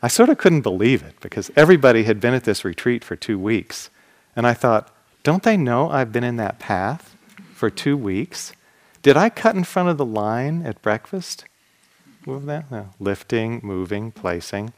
I 0.00 0.08
sort 0.08 0.28
of 0.28 0.38
couldn't 0.38 0.60
believe 0.60 1.02
it 1.02 1.16
because 1.20 1.50
everybody 1.56 2.04
had 2.04 2.20
been 2.20 2.34
at 2.34 2.44
this 2.44 2.64
retreat 2.64 3.02
for 3.02 3.16
two 3.16 3.38
weeks. 3.38 3.90
And 4.36 4.46
I 4.46 4.54
thought, 4.54 4.94
don't 5.24 5.42
they 5.42 5.56
know 5.56 5.90
I've 5.90 6.12
been 6.12 6.24
in 6.24 6.36
that 6.36 6.58
path 6.58 7.16
for 7.54 7.70
two 7.70 7.96
weeks? 7.96 8.52
Did 9.02 9.16
I 9.16 9.30
cut 9.30 9.56
in 9.56 9.64
front 9.64 9.88
of 9.88 9.98
the 9.98 10.04
line 10.04 10.64
at 10.64 10.80
breakfast? 10.82 11.46
Move 12.26 12.46
that? 12.46 12.70
No. 12.70 12.90
Lifting, 13.00 13.60
moving, 13.64 14.12
placing. 14.12 14.72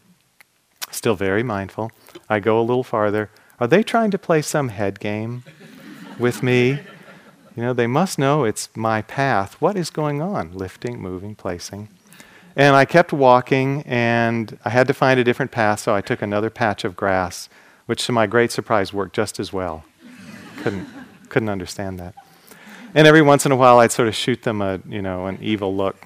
Still 0.91 1.15
very 1.15 1.43
mindful. 1.43 1.91
I 2.29 2.41
go 2.41 2.59
a 2.59 2.63
little 2.63 2.85
farther. 2.85 3.31
Are 3.59 3.67
they 3.67 3.83
trying 3.83 4.11
to 4.11 4.19
play 4.19 4.43
some 4.43 4.69
head 4.69 5.01
game 5.01 5.43
with 6.19 6.43
me? 6.43 6.81
You 7.57 7.63
know, 7.63 7.73
they 7.73 7.87
must 7.87 8.19
know 8.19 8.45
it's 8.45 8.69
my 8.77 9.01
path. 9.01 9.55
What 9.61 9.77
is 9.77 9.89
going 9.89 10.21
on? 10.21 10.53
Lifting, 10.53 11.01
moving, 11.01 11.35
placing. 11.35 11.89
And 12.55 12.77
I 12.77 12.85
kept 12.85 13.13
walking, 13.13 13.83
and 13.87 14.59
I 14.65 14.71
had 14.71 14.87
to 14.89 14.95
find 14.95 15.19
a 15.19 15.25
different 15.25 15.53
path, 15.53 15.81
so 15.81 15.95
I 15.95 16.03
took 16.03 16.21
another 16.21 16.51
patch 16.51 16.85
of 16.85 16.97
grass, 16.97 17.49
which 17.87 18.05
to 18.07 18.13
my 18.13 18.27
great 18.27 18.53
surprise 18.53 18.93
worked 18.93 19.15
just 19.15 19.41
as 19.41 19.53
well. 19.53 19.85
couldn't, 20.59 20.87
couldn't 21.31 21.49
understand 21.49 21.99
that. 21.99 22.15
And 22.95 23.07
every 23.07 23.23
once 23.23 23.47
in 23.47 23.53
a 23.53 23.57
while, 23.57 23.79
I'd 23.79 23.93
sort 23.93 24.09
of 24.09 24.15
shoot 24.15 24.43
them 24.43 24.61
a, 24.61 24.81
you 24.87 25.01
know, 25.01 25.27
an 25.27 25.39
evil 25.41 25.75
look 25.75 25.97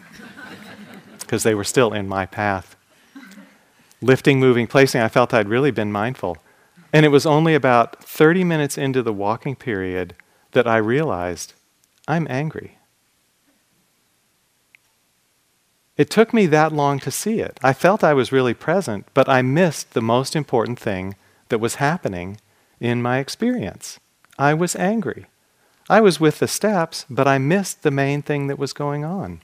because 1.20 1.42
they 1.42 1.54
were 1.54 1.64
still 1.64 1.92
in 1.92 2.08
my 2.08 2.26
path. 2.26 2.76
Lifting, 4.00 4.40
moving, 4.40 4.66
placing, 4.66 5.00
I 5.00 5.08
felt 5.08 5.34
I'd 5.34 5.48
really 5.48 5.70
been 5.70 5.92
mindful. 5.92 6.36
And 6.92 7.07
it 7.07 7.11
was 7.11 7.26
only 7.26 7.55
about 7.55 8.03
30 8.03 8.44
minutes 8.44 8.76
into 8.76 9.03
the 9.03 9.12
walking 9.12 9.57
period 9.57 10.14
that 10.53 10.66
I 10.66 10.76
realized 10.76 11.55
I'm 12.09 12.26
angry. 12.29 12.79
It 15.96 16.11
took 16.11 16.33
me 16.33 16.46
that 16.46 16.72
long 16.72 16.98
to 17.00 17.11
see 17.11 17.40
it. 17.40 17.61
I 17.62 17.72
felt 17.72 18.03
I 18.03 18.14
was 18.14 18.33
really 18.33 18.55
present, 18.55 19.07
but 19.12 19.29
I 19.29 19.42
missed 19.42 19.92
the 19.92 20.00
most 20.00 20.35
important 20.35 20.79
thing 20.79 21.14
that 21.50 21.61
was 21.61 21.74
happening 21.76 22.40
in 22.81 23.03
my 23.03 23.18
experience. 23.18 24.00
I 24.38 24.55
was 24.55 24.74
angry. 24.74 25.26
I 25.90 26.00
was 26.00 26.18
with 26.18 26.38
the 26.38 26.48
steps, 26.48 27.05
but 27.11 27.29
I 27.29 27.38
missed 27.38 27.83
the 27.83 27.90
main 27.90 28.22
thing 28.22 28.46
that 28.46 28.59
was 28.59 28.72
going 28.72 29.05
on. 29.05 29.42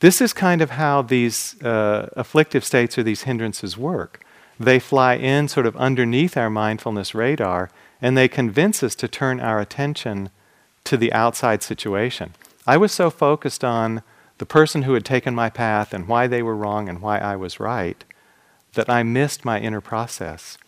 This 0.00 0.20
is 0.20 0.32
kind 0.32 0.62
of 0.62 0.70
how 0.70 1.02
these 1.02 1.60
uh, 1.62 2.08
afflictive 2.12 2.64
states 2.64 2.96
or 2.96 3.02
these 3.02 3.22
hindrances 3.22 3.76
work. 3.76 4.23
They 4.58 4.78
fly 4.78 5.14
in 5.14 5.48
sort 5.48 5.66
of 5.66 5.76
underneath 5.76 6.36
our 6.36 6.50
mindfulness 6.50 7.14
radar 7.14 7.70
and 8.00 8.16
they 8.16 8.28
convince 8.28 8.82
us 8.82 8.94
to 8.96 9.08
turn 9.08 9.40
our 9.40 9.60
attention 9.60 10.30
to 10.84 10.96
the 10.96 11.12
outside 11.12 11.62
situation. 11.62 12.34
I 12.66 12.76
was 12.76 12.92
so 12.92 13.10
focused 13.10 13.64
on 13.64 14.02
the 14.38 14.46
person 14.46 14.82
who 14.82 14.94
had 14.94 15.04
taken 15.04 15.34
my 15.34 15.48
path 15.48 15.94
and 15.94 16.08
why 16.08 16.26
they 16.26 16.42
were 16.42 16.56
wrong 16.56 16.88
and 16.88 17.00
why 17.00 17.18
I 17.18 17.36
was 17.36 17.60
right 17.60 18.04
that 18.74 18.90
I 18.90 19.02
missed 19.02 19.44
my 19.44 19.60
inner 19.60 19.80
process. 19.80 20.58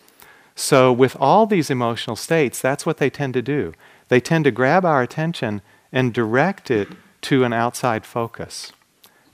So, 0.55 0.91
with 0.91 1.15
all 1.19 1.45
these 1.45 1.69
emotional 1.69 2.15
states, 2.15 2.59
that's 2.59 2.85
what 2.85 2.97
they 2.97 3.09
tend 3.09 3.35
to 3.35 3.41
do. 3.41 3.73
They 4.07 4.19
tend 4.19 4.45
to 4.45 4.51
grab 4.51 4.85
our 4.85 5.03
attention 5.03 5.61
and 5.91 6.13
direct 6.13 6.71
it 6.71 6.87
to 7.21 7.43
an 7.43 7.53
outside 7.53 8.05
focus. 8.05 8.71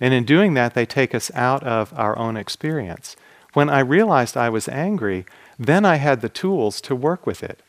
And 0.02 0.14
in 0.14 0.26
doing 0.26 0.54
that, 0.56 0.74
they 0.74 0.86
take 0.86 1.16
us 1.16 1.32
out 1.34 1.64
of 1.64 1.94
our 1.98 2.18
own 2.18 2.36
experience. 2.36 3.16
When 3.54 3.70
I 3.70 3.80
realized 3.80 4.36
I 4.36 4.50
was 4.50 4.68
angry, 4.68 5.26
then 5.60 5.86
I 5.86 5.96
had 5.96 6.22
the 6.22 6.30
tools 6.30 6.82
to 6.82 6.96
work 6.96 7.26
with 7.26 7.44
it. 7.44 7.62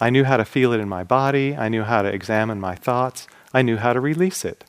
I 0.00 0.10
knew 0.10 0.24
how 0.24 0.36
to 0.36 0.44
feel 0.44 0.72
it 0.72 0.80
in 0.80 0.88
my 0.88 1.04
body, 1.04 1.56
I 1.56 1.68
knew 1.68 1.82
how 1.82 2.02
to 2.02 2.12
examine 2.12 2.60
my 2.60 2.74
thoughts, 2.74 3.26
I 3.52 3.62
knew 3.62 3.76
how 3.76 3.92
to 3.92 4.00
release 4.00 4.44
it. 4.44 4.64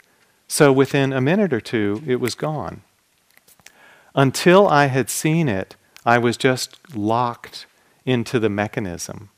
So 0.47 0.71
within 0.71 1.11
a 1.11 1.21
minute 1.21 1.51
or 1.51 1.59
two, 1.59 2.01
it 2.05 2.21
was 2.21 2.35
gone. 2.35 2.81
Until 4.15 4.67
I 4.67 4.85
had 4.85 5.09
seen 5.09 5.49
it, 5.49 5.75
I 6.05 6.17
was 6.17 6.37
just 6.37 6.95
locked 6.95 7.65
into 8.05 8.39
the 8.39 8.49
mechanism 8.49 9.29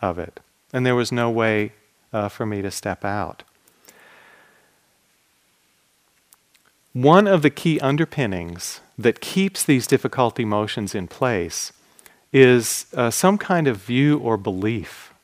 of 0.00 0.18
it. 0.18 0.40
And 0.72 0.86
there 0.86 0.94
was 0.94 1.10
no 1.10 1.28
way 1.30 1.72
uh, 2.12 2.28
for 2.28 2.46
me 2.46 2.62
to 2.62 2.70
step 2.70 3.04
out. 3.04 3.42
One 6.92 7.26
of 7.26 7.40
the 7.40 7.50
key 7.50 7.80
underpinnings 7.80 8.80
that 8.98 9.20
keeps 9.20 9.64
these 9.64 9.86
difficult 9.86 10.38
emotions 10.38 10.94
in 10.94 11.08
place 11.08 11.72
is 12.32 12.86
uh, 12.94 13.10
some 13.10 13.38
kind 13.38 13.66
of 13.66 13.78
view 13.78 14.18
or 14.18 14.36
belief 14.36 15.14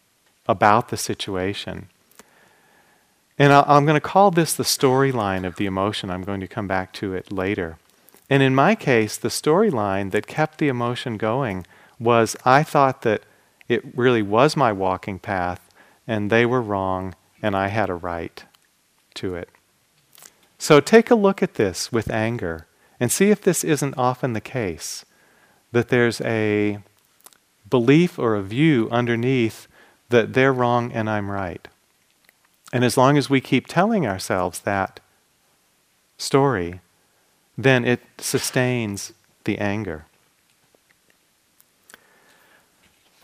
about 0.47 0.89
the 0.89 0.97
situation. 0.97 1.89
And 3.39 3.53
I, 3.53 3.65
I'm 3.67 3.85
going 3.85 3.97
to 3.97 4.01
call 4.01 4.31
this 4.31 4.55
the 4.55 4.65
storyline 4.65 5.47
of 5.47 5.57
the 5.57 5.67
emotion. 5.67 6.11
I'm 6.11 6.25
going 6.25 6.41
to 6.41 6.49
come 6.49 6.67
back 6.67 6.93
to 6.95 7.13
it 7.13 7.31
later. 7.31 7.77
And 8.31 8.43
in 8.43 8.55
my 8.55 8.75
case, 8.75 9.17
the 9.17 9.29
storyline 9.29 10.11
that 10.11 10.27
kept 10.27 10.59
the 10.59 10.69
emotion 10.69 11.19
going 11.19 11.67
was 11.99 12.37
I 12.45 12.63
thought 12.63 13.03
that 13.03 13.23
it 13.69 13.83
really 13.97 14.23
was 14.23 14.57
my 14.57 14.73
walking 14.73 15.19
path 15.19 15.61
and 16.07 16.31
they 16.31 16.47
were 16.47 16.63
wrong 16.63 17.15
and 17.43 17.55
I 17.55 17.69
had 17.69 17.91
a 17.91 17.95
right 17.95 18.43
to 19.15 19.35
it. 19.35 19.51
So 20.59 20.81
take 20.81 21.11
a 21.11 21.15
look 21.15 21.43
at 21.43 21.55
this 21.55 21.93
with 21.93 22.11
anger 22.11 22.67
and 22.99 23.13
see 23.13 23.31
if 23.31 23.41
this 23.41 23.63
isn't 23.63 23.97
often 23.97 24.33
the 24.33 24.41
case 24.41 25.05
that 25.71 25.89
there's 25.89 26.21
a 26.23 26.79
belief 27.71 28.19
or 28.19 28.35
a 28.35 28.43
view 28.43 28.89
underneath 28.91 29.69
that 30.09 30.33
they're 30.33 30.53
wrong 30.53 30.91
and 30.93 31.09
I'm 31.09 31.31
right. 31.31 31.69
And 32.73 32.85
as 32.85 32.97
long 32.97 33.17
as 33.17 33.31
we 33.31 33.41
keep 33.41 33.67
telling 33.67 34.07
ourselves 34.07 34.61
that 34.61 35.01
story, 36.17 36.81
then 37.57 37.85
it 37.85 38.01
sustains 38.19 39.13
the 39.45 39.59
anger. 39.59 40.07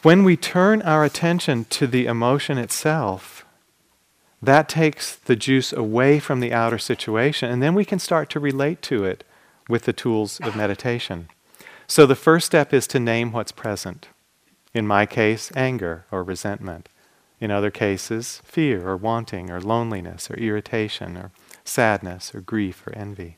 When 0.03 0.23
we 0.23 0.37
turn 0.37 0.83
our 0.83 1.05
attention 1.05 1.65
to 1.71 1.87
the 1.87 2.07
emotion 2.07 2.59
itself, 2.59 3.44
that 4.47 4.69
takes 4.69 5.15
the 5.15 5.37
juice 5.37 5.73
away 5.73 6.19
from 6.19 6.41
the 6.41 6.53
outer 6.53 6.79
situation, 6.79 7.51
and 7.51 7.63
then 7.63 7.75
we 7.75 7.85
can 7.85 7.99
start 7.99 8.31
to 8.31 8.41
relate 8.41 8.83
to 8.83 9.05
it 9.05 9.25
with 9.69 9.85
the 9.85 9.93
tools 9.93 10.41
of 10.41 10.57
meditation. 10.57 11.29
So 11.87 12.07
the 12.07 12.17
first 12.17 12.47
step 12.47 12.73
is 12.73 12.87
to 12.89 12.99
name 12.99 13.33
what's 13.33 13.53
present. 13.53 14.09
In 14.73 14.87
my 14.87 15.07
case, 15.07 15.53
anger 15.55 16.07
or 16.11 16.23
resentment. 16.23 16.89
In 17.41 17.51
other 17.51 17.71
cases, 17.71 18.41
fear 18.45 18.89
or 18.89 18.97
wanting 18.97 19.51
or 19.51 19.61
loneliness 19.61 20.31
or 20.31 20.35
irritation 20.35 21.17
or 21.17 21.31
sadness 21.65 22.35
or 22.35 22.41
grief 22.41 22.87
or 22.87 22.95
envy. 22.97 23.37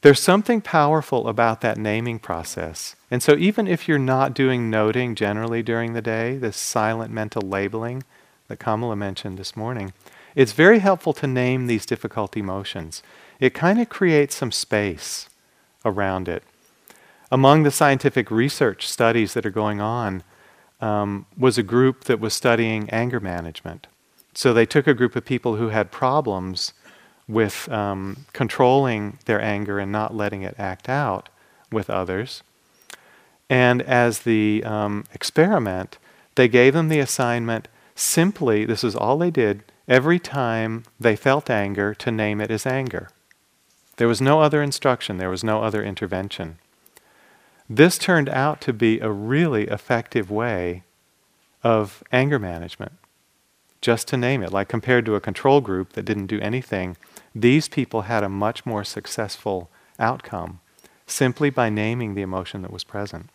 There's 0.00 0.20
something 0.20 0.60
powerful 0.60 1.28
about 1.28 1.60
that 1.60 1.78
naming 1.78 2.18
process. 2.18 2.96
And 3.08 3.22
so, 3.22 3.36
even 3.36 3.68
if 3.68 3.86
you're 3.86 3.98
not 3.98 4.34
doing 4.34 4.68
noting 4.68 5.14
generally 5.14 5.62
during 5.62 5.92
the 5.92 6.02
day, 6.02 6.36
this 6.36 6.56
silent 6.56 7.12
mental 7.12 7.42
labeling, 7.42 8.02
that 8.52 8.58
Kamala 8.58 8.94
mentioned 8.96 9.38
this 9.38 9.56
morning, 9.56 9.94
it's 10.34 10.52
very 10.52 10.80
helpful 10.80 11.14
to 11.14 11.26
name 11.26 11.66
these 11.66 11.86
difficult 11.86 12.36
emotions. 12.36 13.02
It 13.40 13.54
kind 13.54 13.80
of 13.80 13.88
creates 13.88 14.34
some 14.34 14.52
space 14.52 15.30
around 15.86 16.28
it. 16.28 16.42
Among 17.30 17.62
the 17.62 17.70
scientific 17.70 18.30
research 18.30 18.86
studies 18.86 19.32
that 19.32 19.46
are 19.46 19.50
going 19.50 19.80
on 19.80 20.22
um, 20.82 21.24
was 21.34 21.56
a 21.56 21.62
group 21.62 22.04
that 22.04 22.20
was 22.20 22.34
studying 22.34 22.90
anger 22.90 23.20
management. 23.20 23.86
So 24.34 24.52
they 24.52 24.66
took 24.66 24.86
a 24.86 24.92
group 24.92 25.16
of 25.16 25.24
people 25.24 25.56
who 25.56 25.70
had 25.70 25.90
problems 25.90 26.74
with 27.26 27.70
um, 27.70 28.26
controlling 28.34 29.16
their 29.24 29.40
anger 29.40 29.78
and 29.78 29.90
not 29.90 30.14
letting 30.14 30.42
it 30.42 30.56
act 30.58 30.90
out 30.90 31.30
with 31.70 31.88
others. 31.88 32.42
And 33.48 33.80
as 33.80 34.20
the 34.20 34.62
um, 34.66 35.06
experiment, 35.14 35.96
they 36.34 36.48
gave 36.48 36.74
them 36.74 36.90
the 36.90 37.00
assignment 37.00 37.68
simply, 38.02 38.64
this 38.64 38.84
is 38.84 38.96
all 38.96 39.18
they 39.18 39.30
did, 39.30 39.62
every 39.88 40.18
time 40.18 40.84
they 40.98 41.16
felt 41.16 41.50
anger, 41.50 41.94
to 41.94 42.10
name 42.10 42.40
it 42.40 42.50
as 42.50 42.66
anger. 42.66 43.08
There 43.96 44.08
was 44.08 44.20
no 44.20 44.40
other 44.40 44.62
instruction, 44.62 45.18
there 45.18 45.30
was 45.30 45.44
no 45.44 45.62
other 45.62 45.82
intervention. 45.82 46.58
This 47.68 47.98
turned 47.98 48.28
out 48.28 48.60
to 48.62 48.72
be 48.72 49.00
a 49.00 49.10
really 49.10 49.64
effective 49.68 50.30
way 50.30 50.82
of 51.62 52.02
anger 52.12 52.38
management. 52.38 52.92
Just 53.80 54.08
to 54.08 54.16
name 54.16 54.42
it, 54.42 54.52
like 54.52 54.68
compared 54.68 55.04
to 55.06 55.14
a 55.14 55.20
control 55.20 55.60
group 55.60 55.94
that 55.94 56.04
didn't 56.04 56.26
do 56.26 56.40
anything, 56.40 56.96
these 57.34 57.68
people 57.68 58.02
had 58.02 58.22
a 58.22 58.28
much 58.28 58.64
more 58.64 58.84
successful 58.84 59.70
outcome 59.98 60.60
simply 61.06 61.50
by 61.50 61.68
naming 61.68 62.14
the 62.14 62.22
emotion 62.22 62.62
that 62.62 62.72
was 62.72 62.84
present. 62.84 63.28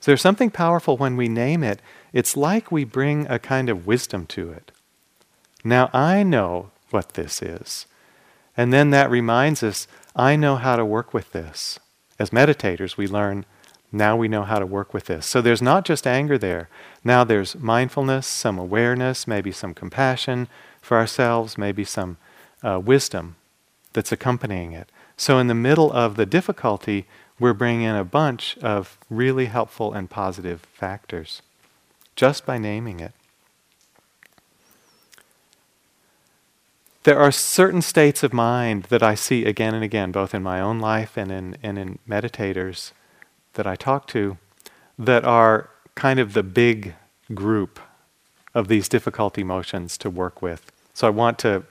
So 0.00 0.10
there's 0.10 0.20
something 0.20 0.50
powerful 0.50 0.96
when 0.96 1.16
we 1.16 1.28
name 1.28 1.64
it. 1.64 1.80
It's 2.16 2.34
like 2.34 2.72
we 2.72 2.84
bring 2.84 3.26
a 3.26 3.38
kind 3.38 3.68
of 3.68 3.86
wisdom 3.86 4.24
to 4.28 4.50
it. 4.50 4.72
Now 5.62 5.90
I 5.92 6.22
know 6.22 6.70
what 6.88 7.12
this 7.12 7.42
is. 7.42 7.84
And 8.56 8.72
then 8.72 8.88
that 8.88 9.10
reminds 9.10 9.62
us 9.62 9.86
I 10.14 10.34
know 10.34 10.56
how 10.56 10.76
to 10.76 10.84
work 10.86 11.12
with 11.12 11.32
this. 11.32 11.78
As 12.18 12.30
meditators, 12.30 12.96
we 12.96 13.06
learn 13.06 13.44
now 13.92 14.16
we 14.16 14.28
know 14.28 14.44
how 14.44 14.58
to 14.58 14.64
work 14.64 14.94
with 14.94 15.04
this. 15.04 15.26
So 15.26 15.42
there's 15.42 15.60
not 15.60 15.84
just 15.84 16.06
anger 16.06 16.38
there. 16.38 16.70
Now 17.04 17.22
there's 17.22 17.54
mindfulness, 17.54 18.26
some 18.26 18.58
awareness, 18.58 19.26
maybe 19.26 19.52
some 19.52 19.74
compassion 19.74 20.48
for 20.80 20.96
ourselves, 20.96 21.58
maybe 21.58 21.84
some 21.84 22.16
uh, 22.62 22.80
wisdom 22.82 23.36
that's 23.92 24.10
accompanying 24.10 24.72
it. 24.72 24.88
So 25.18 25.38
in 25.38 25.48
the 25.48 25.54
middle 25.54 25.92
of 25.92 26.16
the 26.16 26.24
difficulty, 26.24 27.04
we're 27.38 27.52
bringing 27.52 27.82
in 27.82 27.94
a 27.94 28.04
bunch 28.04 28.56
of 28.62 28.96
really 29.10 29.46
helpful 29.46 29.92
and 29.92 30.08
positive 30.08 30.62
factors 30.62 31.42
just 32.16 32.46
by 32.46 32.58
naming 32.58 32.98
it. 33.00 33.12
There 37.04 37.20
are 37.20 37.30
certain 37.30 37.82
states 37.82 38.24
of 38.24 38.32
mind 38.32 38.84
that 38.84 39.02
I 39.02 39.14
see 39.14 39.44
again 39.44 39.74
and 39.74 39.84
again, 39.84 40.10
both 40.10 40.34
in 40.34 40.42
my 40.42 40.60
own 40.60 40.80
life 40.80 41.16
and 41.16 41.30
in, 41.30 41.56
and 41.62 41.78
in 41.78 42.00
meditators 42.08 42.90
that 43.52 43.66
I 43.66 43.76
talk 43.76 44.08
to, 44.08 44.38
that 44.98 45.24
are 45.24 45.70
kind 45.94 46.18
of 46.18 46.32
the 46.32 46.42
big 46.42 46.94
group 47.32 47.78
of 48.54 48.66
these 48.66 48.88
difficult 48.88 49.38
emotions 49.38 49.96
to 49.98 50.10
work 50.10 50.42
with. 50.42 50.72
So 50.94 51.06
I 51.06 51.10
want 51.10 51.38
to 51.40 51.62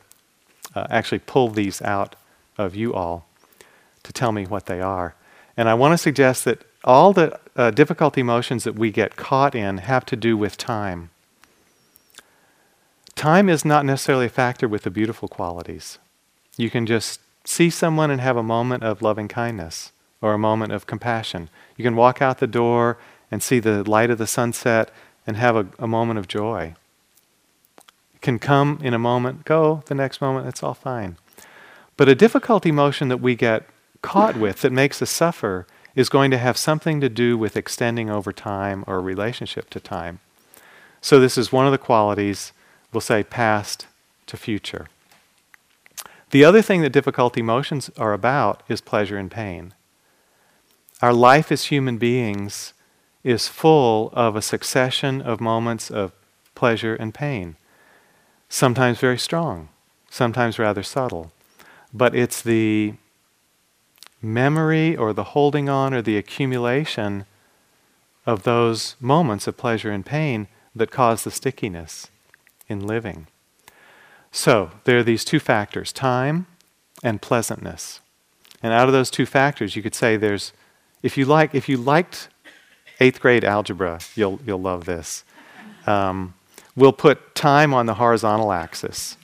uh, 0.74 0.88
actually 0.90 1.20
pull 1.20 1.50
these 1.50 1.82
out 1.82 2.16
of 2.58 2.76
you 2.76 2.94
all 2.94 3.28
to 4.04 4.14
tell 4.14 4.32
me 4.32 4.46
what 4.46 4.68
they 4.68 4.80
are. 4.80 5.16
And 5.58 5.68
I 5.68 5.74
want 5.74 5.94
to 5.94 5.98
suggest 5.98 6.46
that 6.46 6.64
all 6.84 7.12
the 7.12 7.40
uh, 7.56 7.72
difficult 7.72 8.18
emotions 8.18 8.64
that 8.64 8.76
we 8.76 8.92
get 8.92 9.16
caught 9.16 9.56
in 9.56 9.78
have 9.80 10.06
to 10.08 10.16
do 10.16 10.36
with 10.36 10.58
time. 10.58 11.10
Time 13.16 13.48
is 13.48 13.64
not 13.64 13.86
necessarily 13.86 14.26
a 14.26 14.30
factor 14.30 14.68
with 14.68 14.84
the 14.84 14.90
beautiful 14.90 15.28
qualities. 15.28 15.98
You 16.58 16.70
can 16.70 16.86
just 16.86 17.22
see 17.46 17.70
someone 17.70 18.12
and 18.12 18.20
have 18.20 18.38
a 18.38 18.44
moment 18.44 18.84
of 18.84 19.02
loving 19.02 19.28
kindness 19.28 19.92
or 20.22 20.34
a 20.34 20.40
moment 20.40 20.74
of 20.74 20.88
compassion. 20.88 21.50
You 21.78 21.84
can 21.84 21.96
walk 21.96 22.22
out 22.22 22.40
the 22.40 22.48
door 22.48 22.98
and 23.32 23.42
see 23.42 23.60
the 23.60 23.90
light 23.90 24.10
of 24.10 24.18
the 24.18 24.28
sunset 24.28 24.92
and 25.26 25.38
have 25.38 25.56
a, 25.56 25.68
a 25.80 25.88
moment 25.88 26.20
of 26.20 26.28
joy. 26.28 26.76
It 28.16 28.22
can 28.22 28.38
come 28.40 28.80
in 28.84 28.94
a 28.94 29.00
moment, 29.00 29.46
go 29.46 29.84
the 29.86 29.96
next 29.96 30.20
moment, 30.20 30.48
it's 30.48 30.64
all 30.64 30.74
fine. 30.74 31.18
But 31.98 32.10
a 32.10 32.16
difficult 32.16 32.66
emotion 32.66 33.08
that 33.08 33.22
we 33.22 33.36
get 33.36 33.68
caught 34.02 34.36
with 34.36 34.62
that 34.62 34.72
makes 34.72 35.02
us 35.02 35.10
suffer 35.10 35.66
is 35.96 36.10
going 36.10 36.30
to 36.32 36.38
have 36.38 36.58
something 36.58 37.00
to 37.02 37.10
do 37.10 37.38
with 37.38 37.56
extending 37.56 38.10
over 38.10 38.34
time 38.34 38.84
or 38.86 39.02
relationship 39.02 39.70
to 39.72 39.80
time. 39.80 40.20
So, 41.02 41.20
this 41.20 41.38
is 41.38 41.52
one 41.52 41.66
of 41.66 41.72
the 41.72 41.78
qualities, 41.78 42.52
we'll 42.92 43.02
say 43.02 43.24
past 43.24 43.88
to 44.28 44.38
future. 44.38 44.88
The 46.32 46.44
other 46.44 46.62
thing 46.62 46.82
that 46.82 46.92
difficult 46.92 47.38
emotions 47.38 47.90
are 47.98 48.14
about 48.14 48.64
is 48.68 48.82
pleasure 48.82 49.18
and 49.18 49.32
pain. 49.32 49.74
Our 51.02 51.14
life 51.14 51.52
as 51.52 51.66
human 51.66 51.98
beings 51.98 52.74
is 53.24 53.48
full 53.48 54.10
of 54.14 54.36
a 54.36 54.42
succession 54.42 55.22
of 55.22 55.40
moments 55.40 55.90
of 55.92 56.12
pleasure 56.56 56.96
and 56.96 57.14
pain, 57.14 57.56
sometimes 58.50 59.00
very 59.00 59.18
strong, 59.18 59.70
sometimes 60.10 60.58
rather 60.58 60.84
subtle. 60.84 61.32
But 61.94 62.16
it's 62.16 62.42
the 62.42 62.94
memory 64.26 64.96
or 64.96 65.14
the 65.14 65.24
holding 65.24 65.70
on 65.70 65.94
or 65.94 66.02
the 66.02 66.18
accumulation 66.18 67.26
of 68.26 68.44
those 68.44 68.96
moments 69.00 69.48
of 69.48 69.56
pleasure 69.56 69.92
and 69.92 70.06
pain 70.06 70.48
that 70.76 70.92
cause 70.92 71.24
the 71.24 71.32
stickiness 71.32 72.10
in 72.68 72.86
living. 72.86 73.28
So, 74.32 74.72
there 74.84 74.98
are 74.98 75.04
these 75.04 75.24
two 75.24 75.40
factors 75.40 75.94
time 75.94 76.48
and 77.04 77.22
pleasantness. 77.22 78.02
And 78.62 78.74
out 78.74 78.88
of 78.88 78.94
those 78.94 79.12
two 79.12 79.26
factors, 79.26 79.76
you 79.76 79.82
could 79.82 79.96
say 79.96 80.18
there's, 80.18 80.52
if 81.04 81.18
you 81.18 81.26
like, 81.26 81.54
if 81.54 81.70
you 81.70 81.78
liked 81.78 82.30
eighth 83.00 83.22
grade 83.22 83.46
algebra, 83.46 84.00
you'll, 84.16 84.40
you'll 84.46 84.62
love 84.62 84.86
this. 84.86 85.24
Um, 85.86 86.34
we'll 86.76 86.94
put 86.94 87.36
time 87.36 87.74
on 87.74 87.86
the 87.86 87.96
horizontal 87.96 88.52
axis, 88.52 89.18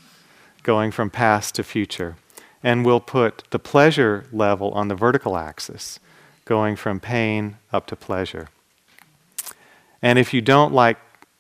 going 0.64 0.92
from 0.92 1.10
past 1.10 1.56
to 1.56 1.64
future 1.64 2.16
and 2.64 2.86
we'll 2.86 3.00
put 3.00 3.44
the 3.52 3.60
pleasure 3.60 4.26
level 4.32 4.72
on 4.72 4.88
the 4.88 4.96
vertical 4.96 5.38
axis, 5.38 6.00
going 6.46 6.76
from 6.76 7.00
pain 7.00 7.58
up 7.72 7.88
to 7.88 7.96
pleasure. 7.96 8.50
And 10.02 10.18
if 10.18 10.34
you 10.34 10.42
don't 10.42 10.74
like 10.74 10.98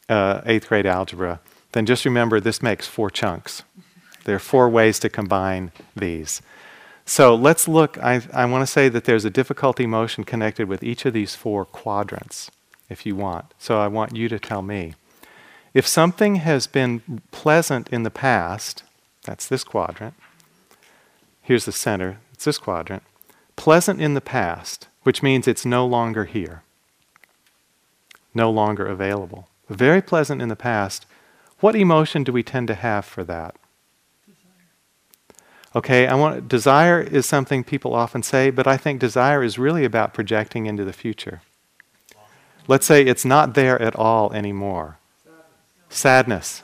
uh, 0.09 0.41
eighth 0.45 0.67
grade 0.67 0.85
algebra, 0.85 1.39
then 1.71 1.85
just 1.85 2.05
remember 2.05 2.39
this 2.39 2.61
makes 2.61 2.87
four 2.87 3.09
chunks. 3.09 3.63
There 4.25 4.35
are 4.35 4.39
four 4.39 4.69
ways 4.69 4.99
to 4.99 5.09
combine 5.09 5.71
these. 5.95 6.41
So 7.05 7.33
let's 7.35 7.67
look. 7.67 7.97
I, 7.97 8.21
I 8.31 8.45
want 8.45 8.61
to 8.61 8.71
say 8.71 8.87
that 8.89 9.05
there's 9.05 9.25
a 9.25 9.29
difficulty 9.29 9.87
motion 9.87 10.23
connected 10.23 10.67
with 10.67 10.83
each 10.83 11.05
of 11.05 11.13
these 11.13 11.35
four 11.35 11.65
quadrants, 11.65 12.51
if 12.89 13.05
you 13.05 13.15
want. 13.15 13.45
So 13.57 13.79
I 13.79 13.87
want 13.87 14.15
you 14.15 14.29
to 14.29 14.39
tell 14.39 14.61
me. 14.61 14.93
If 15.73 15.87
something 15.87 16.35
has 16.35 16.67
been 16.67 17.21
pleasant 17.31 17.89
in 17.89 18.03
the 18.03 18.11
past, 18.11 18.83
that's 19.23 19.47
this 19.47 19.63
quadrant, 19.63 20.13
Here's 21.41 21.65
the 21.65 21.71
center. 21.71 22.19
It's 22.33 22.45
this 22.45 22.57
quadrant. 22.57 23.03
Pleasant 23.55 23.99
in 24.01 24.13
the 24.13 24.21
past, 24.21 24.87
which 25.03 25.23
means 25.23 25.47
it's 25.47 25.65
no 25.65 25.85
longer 25.85 26.25
here, 26.25 26.63
no 28.33 28.49
longer 28.49 28.85
available. 28.85 29.47
Very 29.69 30.01
pleasant 30.01 30.41
in 30.41 30.49
the 30.49 30.55
past. 30.55 31.05
What 31.59 31.75
emotion 31.75 32.23
do 32.23 32.31
we 32.31 32.43
tend 32.43 32.67
to 32.67 32.75
have 32.75 33.05
for 33.05 33.23
that? 33.23 33.55
Desire. 34.25 35.37
Okay, 35.75 36.07
I 36.07 36.15
want 36.15 36.47
desire 36.47 37.01
is 37.01 37.25
something 37.25 37.63
people 37.63 37.93
often 37.93 38.23
say, 38.23 38.49
but 38.49 38.67
I 38.67 38.77
think 38.77 38.99
desire 38.99 39.43
is 39.43 39.59
really 39.59 39.85
about 39.85 40.13
projecting 40.13 40.65
into 40.65 40.83
the 40.83 40.93
future. 40.93 41.41
Let's 42.67 42.85
say 42.85 43.03
it's 43.03 43.25
not 43.25 43.53
there 43.53 43.81
at 43.81 43.95
all 43.95 44.31
anymore. 44.33 44.97
Sadness, 45.89 46.63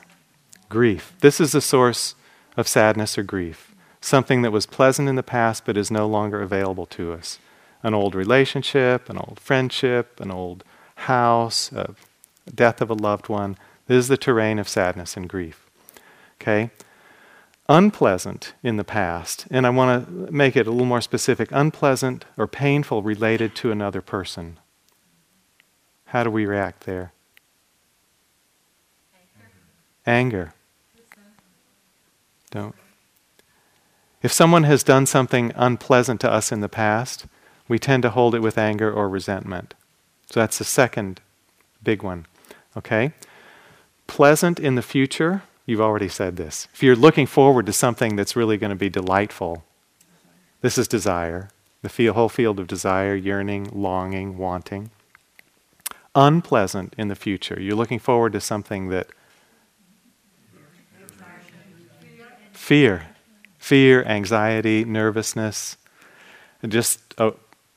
grief. 0.70 1.14
This 1.20 1.40
is 1.40 1.52
the 1.52 1.62
source 1.62 2.16
of 2.56 2.68
sadness 2.68 3.18
or 3.18 3.24
grief 3.24 3.67
something 4.08 4.42
that 4.42 4.52
was 4.52 4.66
pleasant 4.66 5.10
in 5.10 5.16
the 5.16 5.24
past 5.24 5.66
but 5.66 5.78
is 5.78 5.92
no 5.92 6.08
longer 6.08 6.42
available 6.42 6.86
to 6.86 7.14
us. 7.14 7.40
An 7.84 7.94
old 7.94 8.16
relationship, 8.16 9.10
an 9.10 9.18
old 9.18 9.40
friendship, 9.40 10.20
an 10.20 10.32
old 10.32 10.64
house, 10.96 11.72
a 11.72 11.94
death 12.54 12.82
of 12.82 12.90
a 12.90 12.96
loved 12.96 13.30
one. 13.30 13.58
This 13.88 14.00
is 14.00 14.08
the 14.08 14.18
terrain 14.18 14.60
of 14.60 14.70
sadness 14.70 15.16
and 15.18 15.30
grief. 15.30 15.70
Okay? 16.42 16.72
Unpleasant 17.70 18.54
in 18.64 18.78
the 18.78 18.86
past, 18.86 19.46
and 19.52 19.68
I 19.68 19.70
want 19.72 20.08
to 20.08 20.32
make 20.32 20.56
it 20.56 20.68
a 20.68 20.72
little 20.72 20.86
more 20.86 21.02
specific 21.02 21.50
unpleasant 21.52 22.24
or 22.38 22.48
painful 22.48 23.02
related 23.02 23.56
to 23.56 23.72
another 23.72 24.02
person. 24.02 24.58
How 26.06 26.24
do 26.24 26.32
we 26.32 26.46
react 26.46 26.86
there? 26.86 27.12
Anger. 30.06 30.54
Anger. 30.54 30.54
Don't 32.50 32.76
if 34.22 34.32
someone 34.32 34.64
has 34.64 34.84
done 34.84 35.06
something 35.06 35.52
unpleasant 35.56 36.20
to 36.22 36.32
us 36.32 36.52
in 36.52 36.62
the 36.62 36.70
past, 36.70 37.26
we 37.68 37.78
tend 37.78 38.04
to 38.04 38.10
hold 38.10 38.34
it 38.34 38.42
with 38.42 38.58
anger 38.58 38.92
or 38.92 39.10
resentment. 39.10 39.74
So 40.32 40.40
that's 40.40 40.58
the 40.58 40.64
second 40.64 41.22
big 41.84 42.02
one. 42.02 42.26
Okay? 42.76 43.14
Pleasant 44.08 44.60
in 44.60 44.76
the 44.76 44.82
future, 44.82 45.44
you've 45.66 45.82
already 45.82 46.10
said 46.10 46.36
this. 46.36 46.68
If 46.74 46.82
you're 46.82 46.96
looking 46.96 47.28
forward 47.28 47.66
to 47.68 47.74
something 47.74 48.16
that's 48.16 48.36
really 48.36 48.58
going 48.58 48.72
to 48.72 48.76
be 48.76 48.90
delightful, 48.90 49.64
this 50.62 50.78
is 50.78 50.88
desire. 50.88 51.50
The 51.84 51.90
feel, 51.90 52.14
whole 52.14 52.30
field 52.30 52.60
of 52.60 52.68
desire, 52.68 53.16
yearning, 53.16 53.70
longing, 53.72 54.38
wanting. 54.38 54.90
Unpleasant 56.16 56.96
in 56.98 57.08
the 57.08 57.16
future. 57.16 57.60
You're 57.62 57.76
looking 57.76 58.00
forward 58.00 58.34
to 58.34 58.42
something 58.42 58.90
that. 58.90 59.08
Fear 62.52 63.08
fear, 63.68 64.02
anxiety, 64.06 64.86
nervousness. 64.86 65.76
Just 66.66 67.14
a 67.18 67.34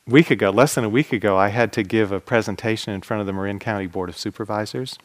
week 0.06 0.30
ago, 0.30 0.50
less 0.50 0.76
than 0.76 0.84
a 0.84 0.88
week 0.88 1.12
ago, 1.12 1.36
I 1.36 1.48
had 1.48 1.72
to 1.72 1.82
give 1.82 2.12
a 2.12 2.20
presentation 2.20 2.94
in 2.94 3.00
front 3.00 3.22
of 3.22 3.26
the 3.26 3.32
Marin 3.32 3.58
County 3.58 3.88
Board 3.88 4.08
of 4.08 4.16
Supervisors. 4.16 4.96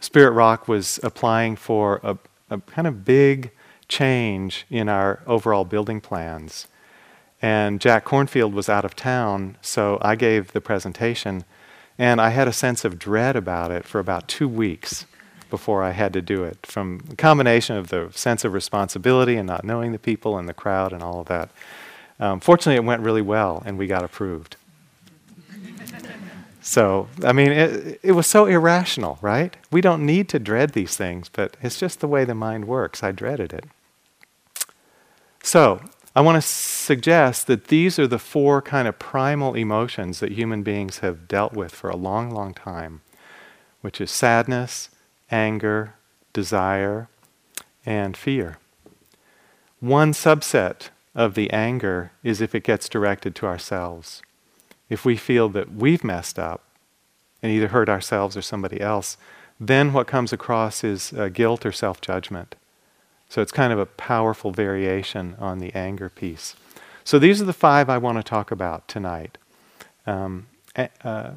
Spirit 0.00 0.32
Rock 0.32 0.66
was 0.66 0.98
applying 1.04 1.54
for 1.54 2.00
a, 2.02 2.18
a 2.50 2.58
kind 2.58 2.88
of 2.88 3.04
big 3.04 3.52
change 3.86 4.66
in 4.68 4.88
our 4.88 5.22
overall 5.28 5.64
building 5.64 6.00
plans. 6.00 6.66
And 7.40 7.80
Jack 7.80 8.04
Kornfield 8.04 8.52
was 8.52 8.68
out 8.68 8.84
of 8.84 8.96
town, 8.96 9.58
so 9.60 9.96
I 10.02 10.16
gave 10.16 10.50
the 10.50 10.60
presentation, 10.60 11.44
and 11.96 12.20
I 12.20 12.30
had 12.30 12.48
a 12.48 12.52
sense 12.52 12.84
of 12.84 12.98
dread 12.98 13.36
about 13.36 13.70
it 13.70 13.84
for 13.84 14.00
about 14.00 14.26
two 14.26 14.48
weeks 14.48 15.06
before 15.50 15.82
I 15.82 15.90
had 15.90 16.12
to 16.14 16.22
do 16.22 16.44
it, 16.44 16.58
from 16.64 17.02
a 17.10 17.16
combination 17.16 17.76
of 17.76 17.88
the 17.88 18.10
sense 18.12 18.44
of 18.44 18.52
responsibility 18.52 19.36
and 19.36 19.46
not 19.46 19.64
knowing 19.64 19.92
the 19.92 19.98
people 19.98 20.38
and 20.38 20.48
the 20.48 20.54
crowd 20.54 20.92
and 20.92 21.02
all 21.02 21.20
of 21.20 21.26
that. 21.26 21.50
Um, 22.18 22.40
fortunately, 22.40 22.76
it 22.76 22.84
went 22.84 23.02
really 23.02 23.22
well, 23.22 23.62
and 23.64 23.78
we 23.78 23.86
got 23.86 24.04
approved. 24.04 24.56
so, 26.60 27.08
I 27.24 27.32
mean, 27.32 27.50
it, 27.50 28.00
it 28.02 28.12
was 28.12 28.26
so 28.26 28.46
irrational, 28.46 29.18
right? 29.20 29.56
We 29.70 29.80
don't 29.80 30.04
need 30.04 30.28
to 30.30 30.38
dread 30.38 30.72
these 30.72 30.96
things, 30.96 31.28
but 31.28 31.56
it's 31.62 31.78
just 31.78 32.00
the 32.00 32.08
way 32.08 32.24
the 32.24 32.34
mind 32.34 32.66
works. 32.66 33.02
I 33.02 33.12
dreaded 33.12 33.52
it. 33.52 33.64
So, 35.42 35.80
I 36.14 36.22
want 36.22 36.36
to 36.36 36.42
suggest 36.42 37.46
that 37.46 37.68
these 37.68 37.98
are 37.98 38.06
the 38.06 38.18
four 38.18 38.60
kind 38.60 38.88
of 38.88 38.98
primal 38.98 39.54
emotions 39.54 40.18
that 40.20 40.32
human 40.32 40.62
beings 40.62 40.98
have 40.98 41.28
dealt 41.28 41.52
with 41.52 41.72
for 41.72 41.88
a 41.88 41.96
long, 41.96 42.30
long 42.30 42.52
time, 42.52 43.00
which 43.80 44.00
is 44.00 44.10
sadness, 44.10 44.90
anger, 45.30 45.94
desire, 46.32 47.08
and 47.86 48.16
fear. 48.16 48.58
One 49.80 50.12
subset 50.12 50.90
of 51.14 51.34
the 51.34 51.50
anger 51.50 52.12
is 52.22 52.40
if 52.40 52.54
it 52.54 52.64
gets 52.64 52.88
directed 52.88 53.34
to 53.36 53.46
ourselves. 53.46 54.22
If 54.88 55.04
we 55.04 55.16
feel 55.16 55.48
that 55.50 55.72
we've 55.72 56.04
messed 56.04 56.38
up 56.38 56.62
and 57.42 57.50
either 57.50 57.68
hurt 57.68 57.88
ourselves 57.88 58.36
or 58.36 58.42
somebody 58.42 58.80
else, 58.80 59.16
then 59.58 59.92
what 59.92 60.06
comes 60.06 60.32
across 60.32 60.82
is 60.84 61.12
uh, 61.12 61.28
guilt 61.28 61.64
or 61.64 61.72
self 61.72 62.00
judgment. 62.00 62.54
So 63.28 63.40
it's 63.42 63.52
kind 63.52 63.72
of 63.72 63.78
a 63.78 63.86
powerful 63.86 64.50
variation 64.50 65.36
on 65.38 65.58
the 65.58 65.72
anger 65.74 66.08
piece. 66.08 66.56
So 67.04 67.18
these 67.18 67.40
are 67.40 67.44
the 67.44 67.52
five 67.52 67.88
I 67.88 67.98
want 67.98 68.18
to 68.18 68.22
talk 68.24 68.50
about 68.50 68.88
tonight 68.88 69.38
um, 70.06 70.48
uh, 71.04 71.32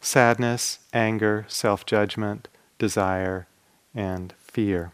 sadness, 0.00 0.78
anger, 0.92 1.46
self 1.48 1.86
judgment, 1.86 2.48
desire, 2.78 3.46
and 3.94 4.32
fear. 4.38 4.92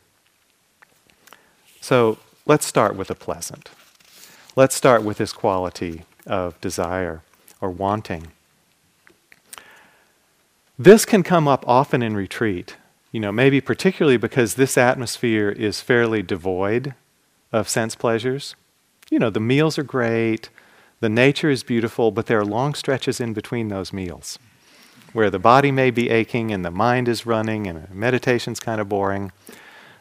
So 1.80 2.18
let's 2.46 2.64
start 2.64 2.94
with 2.94 3.08
the 3.08 3.14
pleasant. 3.14 3.70
Let's 4.54 4.74
start 4.74 5.02
with 5.02 5.18
this 5.18 5.32
quality 5.32 6.02
of 6.26 6.60
desire 6.60 7.22
or 7.60 7.70
wanting. 7.70 8.28
This 10.78 11.04
can 11.04 11.22
come 11.22 11.48
up 11.48 11.64
often 11.66 12.02
in 12.02 12.14
retreat, 12.16 12.76
you 13.10 13.20
know, 13.20 13.32
maybe 13.32 13.60
particularly 13.60 14.16
because 14.16 14.54
this 14.54 14.78
atmosphere 14.78 15.50
is 15.50 15.80
fairly 15.80 16.22
devoid 16.22 16.94
of 17.52 17.68
sense 17.68 17.94
pleasures. 17.94 18.54
You 19.10 19.18
know, 19.18 19.30
the 19.30 19.40
meals 19.40 19.78
are 19.78 19.82
great, 19.82 20.48
the 21.00 21.08
nature 21.08 21.50
is 21.50 21.62
beautiful, 21.62 22.10
but 22.10 22.26
there 22.26 22.38
are 22.38 22.44
long 22.44 22.74
stretches 22.74 23.20
in 23.20 23.32
between 23.32 23.68
those 23.68 23.92
meals 23.92 24.38
where 25.12 25.30
the 25.30 25.38
body 25.38 25.70
may 25.70 25.90
be 25.90 26.10
aching 26.10 26.50
and 26.50 26.64
the 26.64 26.70
mind 26.70 27.08
is 27.08 27.26
running 27.26 27.66
and 27.66 27.90
meditation's 27.90 28.60
kind 28.60 28.80
of 28.80 28.88
boring. 28.88 29.32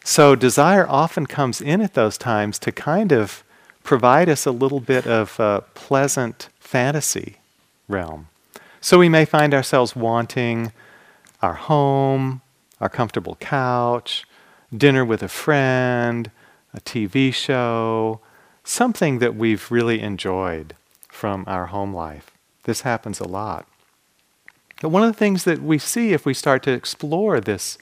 So 0.03 0.35
desire 0.35 0.87
often 0.87 1.27
comes 1.27 1.61
in 1.61 1.81
at 1.81 1.93
those 1.93 2.17
times 2.17 2.57
to 2.59 2.71
kind 2.71 3.11
of 3.11 3.43
provide 3.83 4.29
us 4.29 4.45
a 4.45 4.51
little 4.51 4.79
bit 4.79 5.05
of 5.05 5.39
a 5.39 5.63
pleasant 5.73 6.49
fantasy 6.59 7.37
realm. 7.87 8.27
So 8.79 8.97
we 8.97 9.09
may 9.09 9.25
find 9.25 9.53
ourselves 9.53 9.95
wanting 9.95 10.71
our 11.41 11.53
home, 11.53 12.41
our 12.79 12.89
comfortable 12.89 13.35
couch, 13.39 14.25
dinner 14.75 15.05
with 15.05 15.21
a 15.21 15.27
friend, 15.27 16.31
a 16.73 16.79
TV 16.79 17.33
show, 17.33 18.21
something 18.63 19.19
that 19.19 19.35
we've 19.35 19.69
really 19.71 19.99
enjoyed 19.99 20.75
from 21.07 21.43
our 21.47 21.67
home 21.67 21.93
life. 21.93 22.31
This 22.63 22.81
happens 22.81 23.19
a 23.19 23.27
lot. 23.27 23.67
But 24.81 24.89
one 24.89 25.03
of 25.03 25.11
the 25.13 25.17
things 25.17 25.43
that 25.43 25.61
we 25.61 25.77
see 25.77 26.11
if 26.11 26.25
we 26.25 26.33
start 26.33 26.63
to 26.63 26.71
explore 26.71 27.39
this, 27.39 27.77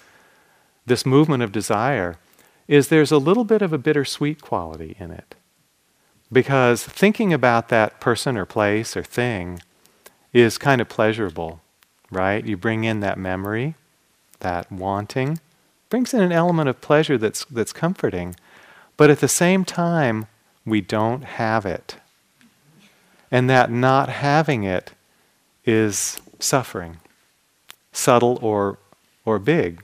this 0.86 1.06
movement 1.06 1.42
of 1.42 1.54
desire 1.54 2.18
is 2.68 2.90
there's 2.90 3.12
a 3.12 3.18
little 3.18 3.46
bit 3.46 3.62
of 3.62 3.72
a 3.72 3.78
bittersweet 3.78 4.42
quality 4.42 4.98
in 5.00 5.10
it. 5.10 5.34
Because 6.32 6.84
thinking 6.84 7.34
about 7.34 7.70
that 7.70 8.02
person 8.02 8.38
or 8.38 8.46
place 8.46 8.98
or 8.98 9.02
thing 9.02 9.62
is 10.34 10.58
kind 10.58 10.82
of 10.82 10.90
pleasurable, 10.90 11.62
right? 12.12 12.46
You 12.46 12.58
bring 12.58 12.84
in 12.84 13.00
that 13.00 13.18
memory, 13.18 13.76
that 14.42 14.70
wanting, 14.70 15.40
brings 15.90 16.14
in 16.14 16.22
an 16.22 16.34
element 16.34 16.70
of 16.70 16.82
pleasure 16.82 17.18
that's, 17.18 17.46
that's 17.46 17.74
comforting. 17.74 18.36
But 18.98 19.10
at 19.10 19.22
the 19.22 19.28
same 19.30 19.64
time, 19.64 20.28
we 20.66 20.82
don't 20.82 21.24
have 21.24 21.66
it. 21.66 21.96
And 23.32 23.50
that 23.50 23.72
not 23.72 24.10
having 24.10 24.66
it 24.66 24.92
is 25.66 26.20
suffering, 26.40 26.98
subtle 27.92 28.40
or, 28.42 28.80
or 29.26 29.40
big. 29.40 29.84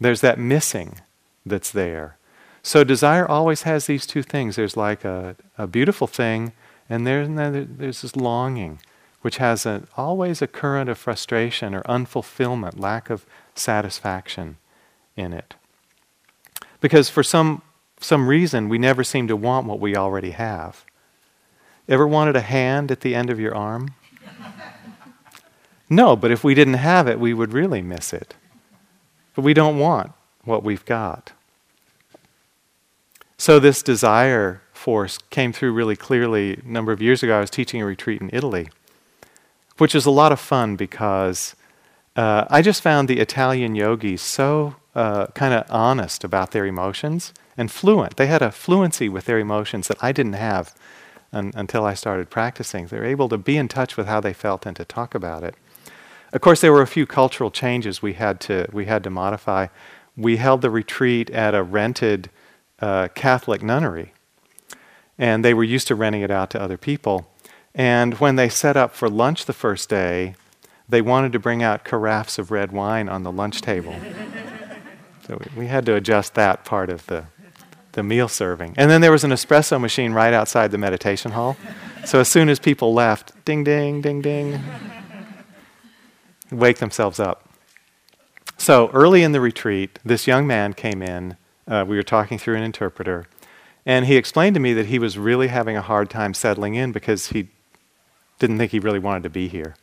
There's 0.00 0.20
that 0.20 0.38
missing 0.38 1.00
that's 1.44 1.70
there. 1.70 2.16
So 2.62 2.84
desire 2.84 3.28
always 3.28 3.62
has 3.62 3.86
these 3.86 4.06
two 4.06 4.22
things. 4.22 4.56
There's 4.56 4.76
like 4.76 5.04
a, 5.04 5.36
a 5.58 5.66
beautiful 5.66 6.06
thing, 6.06 6.52
and 6.88 7.06
there's, 7.06 7.28
there's 7.28 8.02
this 8.02 8.16
longing, 8.16 8.80
which 9.20 9.36
has 9.36 9.66
a, 9.66 9.82
always 9.96 10.40
a 10.40 10.46
current 10.46 10.88
of 10.88 10.98
frustration 10.98 11.74
or 11.74 11.82
unfulfillment, 11.82 12.78
lack 12.78 13.10
of 13.10 13.26
satisfaction 13.54 14.56
in 15.16 15.32
it. 15.32 15.54
Because 16.80 17.08
for 17.08 17.22
some, 17.22 17.62
some 18.00 18.28
reason, 18.28 18.68
we 18.68 18.78
never 18.78 19.04
seem 19.04 19.28
to 19.28 19.36
want 19.36 19.66
what 19.66 19.80
we 19.80 19.96
already 19.96 20.32
have. 20.32 20.84
Ever 21.88 22.06
wanted 22.06 22.36
a 22.36 22.40
hand 22.40 22.90
at 22.90 23.00
the 23.00 23.14
end 23.14 23.30
of 23.30 23.38
your 23.38 23.54
arm? 23.54 23.94
No, 25.94 26.16
but 26.16 26.30
if 26.30 26.44
we 26.44 26.54
didn't 26.54 26.74
have 26.74 27.08
it, 27.08 27.20
we 27.20 27.34
would 27.34 27.52
really 27.52 27.82
miss 27.82 28.12
it. 28.12 28.34
But 29.34 29.42
we 29.42 29.54
don't 29.54 29.78
want 29.78 30.12
what 30.44 30.62
we've 30.62 30.84
got. 30.84 31.32
So, 33.36 33.58
this 33.58 33.82
desire 33.82 34.62
force 34.72 35.18
came 35.30 35.52
through 35.52 35.72
really 35.72 35.96
clearly 35.96 36.60
a 36.64 36.68
number 36.68 36.92
of 36.92 37.02
years 37.02 37.22
ago. 37.22 37.36
I 37.36 37.40
was 37.40 37.50
teaching 37.50 37.82
a 37.82 37.86
retreat 37.86 38.20
in 38.20 38.30
Italy, 38.32 38.68
which 39.78 39.94
is 39.94 40.06
a 40.06 40.10
lot 40.10 40.32
of 40.32 40.40
fun 40.40 40.76
because 40.76 41.56
uh, 42.16 42.44
I 42.48 42.62
just 42.62 42.82
found 42.82 43.08
the 43.08 43.18
Italian 43.18 43.74
yogis 43.74 44.22
so 44.22 44.76
uh, 44.94 45.26
kind 45.28 45.52
of 45.52 45.64
honest 45.70 46.22
about 46.22 46.52
their 46.52 46.66
emotions 46.66 47.32
and 47.56 47.70
fluent. 47.70 48.16
They 48.16 48.26
had 48.26 48.42
a 48.42 48.52
fluency 48.52 49.08
with 49.08 49.24
their 49.24 49.38
emotions 49.38 49.88
that 49.88 50.02
I 50.02 50.12
didn't 50.12 50.34
have 50.34 50.74
un- 51.32 51.52
until 51.56 51.84
I 51.84 51.94
started 51.94 52.30
practicing. 52.30 52.86
They 52.86 52.98
were 52.98 53.04
able 53.04 53.28
to 53.30 53.38
be 53.38 53.56
in 53.56 53.68
touch 53.68 53.96
with 53.96 54.06
how 54.06 54.20
they 54.20 54.32
felt 54.32 54.66
and 54.66 54.76
to 54.76 54.84
talk 54.84 55.14
about 55.14 55.42
it. 55.42 55.54
Of 56.34 56.40
course, 56.40 56.60
there 56.60 56.72
were 56.72 56.82
a 56.82 56.86
few 56.86 57.06
cultural 57.06 57.52
changes 57.52 58.02
we 58.02 58.14
had 58.14 58.40
to 58.40 58.66
we 58.72 58.86
had 58.86 59.04
to 59.04 59.10
modify. 59.10 59.68
We 60.16 60.36
held 60.36 60.62
the 60.62 60.70
retreat 60.70 61.30
at 61.30 61.54
a 61.54 61.62
rented 61.62 62.28
uh, 62.80 63.08
Catholic 63.14 63.62
nunnery, 63.62 64.12
and 65.16 65.44
they 65.44 65.54
were 65.54 65.62
used 65.62 65.86
to 65.88 65.94
renting 65.94 66.22
it 66.22 66.32
out 66.32 66.50
to 66.50 66.60
other 66.60 66.76
people. 66.76 67.30
And 67.72 68.14
when 68.14 68.34
they 68.34 68.48
set 68.48 68.76
up 68.76 68.94
for 68.94 69.08
lunch 69.08 69.46
the 69.46 69.52
first 69.52 69.88
day, 69.88 70.34
they 70.88 71.00
wanted 71.00 71.32
to 71.32 71.38
bring 71.38 71.62
out 71.62 71.84
carafes 71.84 72.38
of 72.38 72.50
red 72.50 72.72
wine 72.72 73.08
on 73.08 73.22
the 73.22 73.32
lunch 73.32 73.60
table. 73.60 73.94
so 75.26 75.40
we, 75.56 75.68
had 75.68 75.86
to 75.86 75.94
adjust 75.94 76.34
that 76.34 76.64
part 76.64 76.90
of 76.90 77.06
the, 77.06 77.24
the 77.92 78.02
meal 78.02 78.28
serving. 78.28 78.74
And 78.76 78.90
then 78.90 79.00
there 79.00 79.10
was 79.10 79.24
an 79.24 79.30
espresso 79.30 79.80
machine 79.80 80.12
right 80.12 80.32
outside 80.32 80.70
the 80.70 80.78
meditation 80.78 81.32
hall. 81.32 81.56
So 82.04 82.20
as 82.20 82.28
soon 82.28 82.48
as 82.48 82.58
people 82.60 82.92
left, 82.92 83.32
ding, 83.44 83.64
ding, 83.64 84.02
ding, 84.02 84.20
ding, 84.20 84.62
wake 86.58 86.78
themselves 86.78 87.20
up. 87.20 87.48
So 88.56 88.90
early 88.92 89.22
in 89.22 89.32
the 89.32 89.40
retreat, 89.40 89.98
this 90.04 90.26
young 90.26 90.46
man 90.46 90.72
came 90.74 91.02
in. 91.02 91.36
Uh, 91.66 91.84
we 91.86 91.96
were 91.96 92.02
talking 92.02 92.38
through 92.38 92.56
an 92.56 92.62
interpreter. 92.62 93.26
And 93.86 94.06
he 94.06 94.16
explained 94.16 94.54
to 94.54 94.60
me 94.60 94.72
that 94.74 94.86
he 94.86 94.98
was 94.98 95.18
really 95.18 95.48
having 95.48 95.76
a 95.76 95.82
hard 95.82 96.08
time 96.08 96.34
settling 96.34 96.74
in 96.74 96.92
because 96.92 97.28
he 97.28 97.48
didn't 98.38 98.58
think 98.58 98.72
he 98.72 98.78
really 98.78 98.98
wanted 98.98 99.22
to 99.24 99.30
be 99.30 99.48
here. 99.48 99.76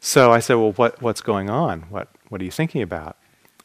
So 0.00 0.32
I 0.32 0.40
said, 0.40 0.54
Well, 0.54 0.72
what, 0.72 1.00
what's 1.00 1.20
going 1.20 1.50
on? 1.50 1.82
What, 1.82 2.08
what 2.28 2.40
are 2.40 2.44
you 2.44 2.50
thinking 2.50 2.82
about? 2.82 3.16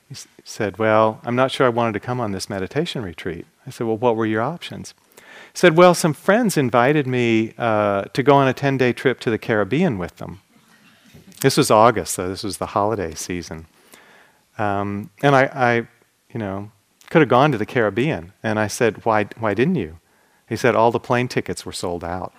He 0.10 0.14
s- 0.14 0.28
said, 0.44 0.78
Well, 0.78 1.20
I'm 1.24 1.36
not 1.36 1.52
sure 1.52 1.66
I 1.66 1.70
wanted 1.70 1.94
to 1.94 2.00
come 2.00 2.20
on 2.20 2.32
this 2.32 2.50
meditation 2.50 3.02
retreat. 3.02 3.48
I 3.66 3.70
said, 3.70 3.88
Well, 3.88 3.98
what 3.98 4.16
were 4.16 4.26
your 4.26 4.42
options? 4.42 4.94
He 5.26 5.58
said, 5.58 5.78
Well, 5.78 5.94
some 5.94 6.14
friends 6.14 6.58
invited 6.58 7.08
me 7.08 7.54
uh, 7.58 8.04
to 8.14 8.22
go 8.22 8.36
on 8.36 8.48
a 8.48 8.54
10 8.54 8.78
day 8.78 8.94
trip 8.94 9.20
to 9.22 9.30
the 9.30 9.38
Caribbean 9.40 9.98
with 9.98 10.18
them. 10.18 10.42
This 11.46 11.58
was 11.58 11.70
August, 11.70 12.16
so 12.16 12.28
this 12.28 12.44
was 12.44 12.58
the 12.58 12.66
holiday 12.66 13.14
season. 13.14 13.68
Um, 14.58 15.12
and 15.22 15.36
I, 15.36 15.44
I, 15.44 15.76
you 16.34 16.40
know, 16.40 16.72
could 17.12 17.22
have 17.22 17.30
gone 17.30 17.52
to 17.52 17.60
the 17.60 17.68
Caribbean. 17.68 18.34
And 18.42 18.58
I 18.58 18.66
said, 18.66 19.06
why, 19.06 19.28
why 19.38 19.54
didn't 19.54 19.76
you? 19.76 20.00
He 20.50 20.56
said, 20.56 20.74
all 20.74 20.90
the 20.90 21.00
plane 21.00 21.28
tickets 21.28 21.64
were 21.64 21.72
sold 21.72 22.04
out. 22.04 22.34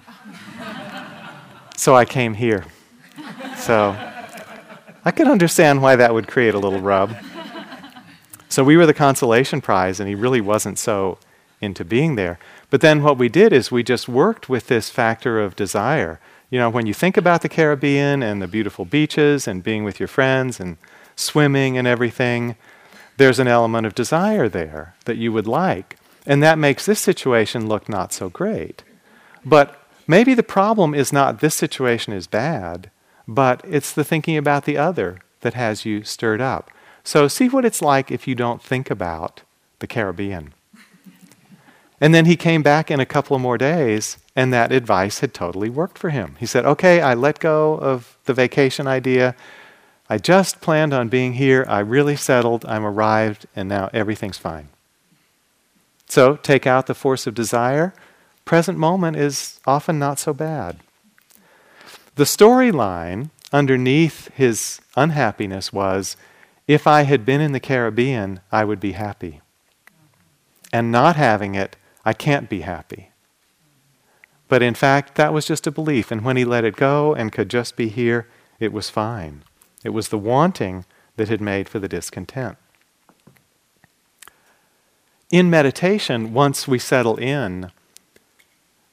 so 1.77 1.95
I 1.95 2.05
came 2.05 2.35
here. 2.35 2.65
So 3.57 3.97
I 5.05 5.13
could 5.13 5.29
understand 5.29 5.83
why 5.83 5.95
that 5.95 6.13
would 6.13 6.27
create 6.27 6.57
a 6.57 6.59
little 6.59 6.81
rub. 6.81 7.15
So 8.49 8.65
we 8.65 8.77
were 8.77 8.87
the 8.87 8.93
consolation 8.93 9.61
prize, 9.61 10.01
and 10.01 10.09
he 10.09 10.17
really 10.17 10.41
wasn't 10.41 10.81
so 10.81 11.19
into 11.61 11.85
being 11.85 12.17
there. 12.17 12.41
But 12.71 12.81
then 12.81 13.05
what 13.05 13.19
we 13.19 13.29
did 13.29 13.53
is 13.53 13.71
we 13.71 13.85
just 13.85 14.09
worked 14.09 14.49
with 14.49 14.67
this 14.67 14.91
factor 14.91 15.41
of 15.41 15.55
desire. 15.55 16.19
You 16.49 16.59
know, 16.61 16.71
when 16.71 16.87
you 16.87 16.95
think 16.95 17.17
about 17.17 17.43
the 17.43 17.49
Caribbean 17.49 18.23
and 18.23 18.41
the 18.41 18.47
beautiful 18.47 18.85
beaches 18.85 19.49
and 19.49 19.63
being 19.63 19.83
with 19.83 19.99
your 19.99 20.07
friends 20.07 20.61
and 20.61 20.77
swimming 21.17 21.77
and 21.77 21.89
everything, 21.89 22.57
there's 23.17 23.39
an 23.39 23.49
element 23.49 23.87
of 23.87 23.95
desire 23.95 24.49
there 24.49 24.95
that 25.07 25.17
you 25.17 25.33
would 25.33 25.47
like. 25.47 25.97
And 26.27 26.43
that 26.43 26.59
makes 26.59 26.87
this 26.87 27.01
situation 27.01 27.69
look 27.69 27.89
not 27.89 28.13
so 28.13 28.29
great. 28.29 28.85
But 29.45 29.81
maybe 30.07 30.35
the 30.35 30.43
problem 30.43 30.95
is 30.95 31.13
not 31.13 31.41
this 31.41 31.55
situation 31.55 32.13
is 32.13 32.27
bad, 32.27 32.91
but 33.27 33.61
it's 33.65 33.93
the 33.93 34.05
thinking 34.05 34.37
about 34.37 34.65
the 34.65 34.77
other 34.77 35.19
that 35.41 35.55
has 35.55 35.85
you 35.85 36.05
stirred 36.05 36.41
up. 36.41 36.71
So 37.03 37.29
see 37.29 37.49
what 37.49 37.65
it's 37.65 37.83
like 37.83 38.11
if 38.11 38.27
you 38.27 38.35
don't 38.35 38.63
think 38.63 38.91
about 38.91 39.43
the 39.79 39.87
Caribbean. 39.87 40.53
And 42.01 42.15
then 42.15 42.27
he 42.27 42.37
came 42.37 42.63
back 42.63 42.91
in 42.91 43.01
a 43.01 43.07
couple 43.07 43.35
of 43.35 43.43
more 43.43 43.59
days, 43.59 44.19
and 44.37 44.53
that 44.53 44.71
advice 44.71 45.21
had 45.21 45.33
totally 45.33 45.71
worked 45.71 45.99
for 45.99 46.11
him. 46.11 46.37
He 46.39 46.45
said, 46.45 46.67
Okay, 46.67 47.01
I 47.01 47.15
let 47.15 47.41
go 47.41 47.79
of 47.79 48.19
the 48.27 48.35
vacation 48.35 48.87
idea. 48.87 49.35
I 50.11 50.19
just 50.19 50.61
planned 50.61 50.93
on 50.93 51.09
being 51.09 51.33
here. 51.33 51.65
I 51.67 51.81
really 51.81 52.15
settled. 52.15 52.65
I'm 52.67 52.85
arrived, 52.85 53.47
and 53.57 53.69
now 53.69 53.89
everything's 53.95 54.39
fine. 54.39 54.69
So 56.07 56.37
take 56.37 56.67
out 56.67 56.87
the 56.87 56.95
force 56.95 57.27
of 57.27 57.35
desire. 57.35 57.95
Present 58.45 58.79
moment 58.79 59.17
is 59.17 59.59
often 59.67 59.99
not 59.99 60.19
so 60.21 60.33
bad. 60.33 60.79
The 62.15 62.25
storyline 62.25 63.31
underneath 63.53 64.31
his 64.35 64.81
unhappiness 64.97 65.73
was 65.73 66.17
if 66.69 66.87
I 66.87 67.03
had 67.03 67.25
been 67.25 67.41
in 67.41 67.53
the 67.53 67.61
Caribbean, 67.61 68.41
I 68.53 68.65
would 68.65 68.81
be 68.81 68.93
happy. 68.93 69.41
And 70.73 70.93
not 70.93 71.17
having 71.17 71.55
it, 71.55 71.77
I 72.05 72.13
can't 72.13 72.49
be 72.49 72.61
happy. 72.61 73.11
But 74.49 74.63
in 74.63 74.75
fact, 74.75 75.17
that 75.17 75.33
was 75.33 75.47
just 75.47 75.67
a 75.67 75.73
belief. 75.73 76.11
And 76.11 76.25
when 76.25 76.37
he 76.37 76.45
let 76.45 76.65
it 76.65 76.77
go 76.77 77.15
and 77.15 77.33
could 77.33 77.51
just 77.51 77.77
be 77.77 77.89
here, 77.89 78.29
it 78.61 78.73
was 78.73 78.91
fine. 78.91 79.43
It 79.85 79.91
was 79.91 80.09
the 80.09 80.19
wanting 80.19 80.85
that 81.17 81.29
had 81.29 81.41
made 81.41 81.69
for 81.69 81.79
the 81.79 81.89
discontent. 81.89 82.57
In 85.31 85.51
meditation, 85.51 86.33
once 86.33 86.69
we 86.69 86.79
settle 86.79 87.17
in, 87.17 87.73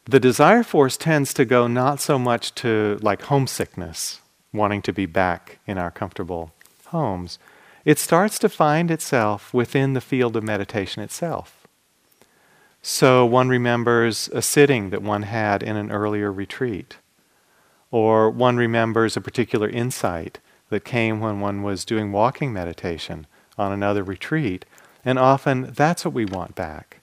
the 0.06 0.20
desire 0.20 0.64
force 0.64 0.97
tends 0.97 1.34
to 1.36 1.45
go 1.45 1.68
not 1.68 2.01
so 2.01 2.18
much 2.18 2.56
to 2.56 2.97
like 3.01 3.24
homesickness, 3.24 4.20
wanting 4.51 4.82
to 4.82 4.91
be 4.91 5.06
back 5.06 5.60
in 5.68 5.78
our 5.78 5.91
comfortable 5.91 6.51
homes. 6.88 7.38
It 7.86 7.99
starts 7.99 8.39
to 8.39 8.49
find 8.49 8.89
itself 8.89 9.54
within 9.54 9.93
the 9.93 10.01
field 10.01 10.36
of 10.36 10.43
meditation 10.43 11.04
itself. 11.04 11.62
So 12.86 13.26
one 13.26 13.48
remembers 13.48 14.28
a 14.34 14.42
sitting 14.42 14.90
that 14.90 15.02
one 15.02 15.22
had 15.24 15.64
in 15.64 15.78
an 15.78 15.90
earlier 15.90 16.34
retreat, 16.34 16.98
or 17.92 18.30
one 18.30 18.58
remembers 18.58 19.16
a 19.16 19.22
particular 19.22 19.70
insight 19.70 20.40
that 20.70 20.84
came 20.84 21.22
when 21.22 21.40
one 21.40 21.64
was 21.64 21.86
doing 21.86 22.12
walking 22.12 22.52
meditation 22.52 23.26
on 23.58 23.72
another 23.72 24.04
retreat, 24.04 24.66
and 25.06 25.18
often 25.18 25.72
that's 25.72 26.04
what 26.04 26.14
we 26.14 26.26
want 26.26 26.56
back. 26.56 27.00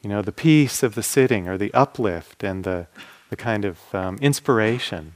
You 0.00 0.08
know, 0.08 0.22
the 0.22 0.32
peace 0.32 0.82
of 0.82 0.94
the 0.94 1.02
sitting 1.02 1.46
or 1.46 1.58
the 1.58 1.74
uplift 1.74 2.42
and 2.42 2.64
the, 2.64 2.86
the 3.28 3.36
kind 3.36 3.66
of 3.66 3.94
um, 3.94 4.16
inspiration 4.22 5.12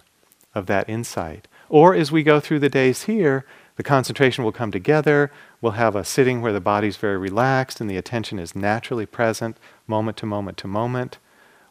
of 0.54 0.66
that 0.66 0.90
insight. 0.90 1.48
Or 1.70 1.94
as 1.94 2.12
we 2.12 2.22
go 2.22 2.38
through 2.38 2.58
the 2.58 2.68
days 2.68 3.04
here, 3.04 3.46
the 3.76 3.82
concentration 3.82 4.44
will 4.44 4.52
come 4.52 4.70
together. 4.70 5.30
We'll 5.60 5.72
have 5.72 5.96
a 5.96 6.04
sitting 6.04 6.40
where 6.40 6.52
the 6.52 6.60
body's 6.60 6.96
very 6.96 7.18
relaxed 7.18 7.80
and 7.80 7.90
the 7.90 7.96
attention 7.96 8.38
is 8.38 8.54
naturally 8.54 9.06
present, 9.06 9.56
moment 9.86 10.16
to 10.18 10.26
moment 10.26 10.58
to 10.58 10.68
moment. 10.68 11.18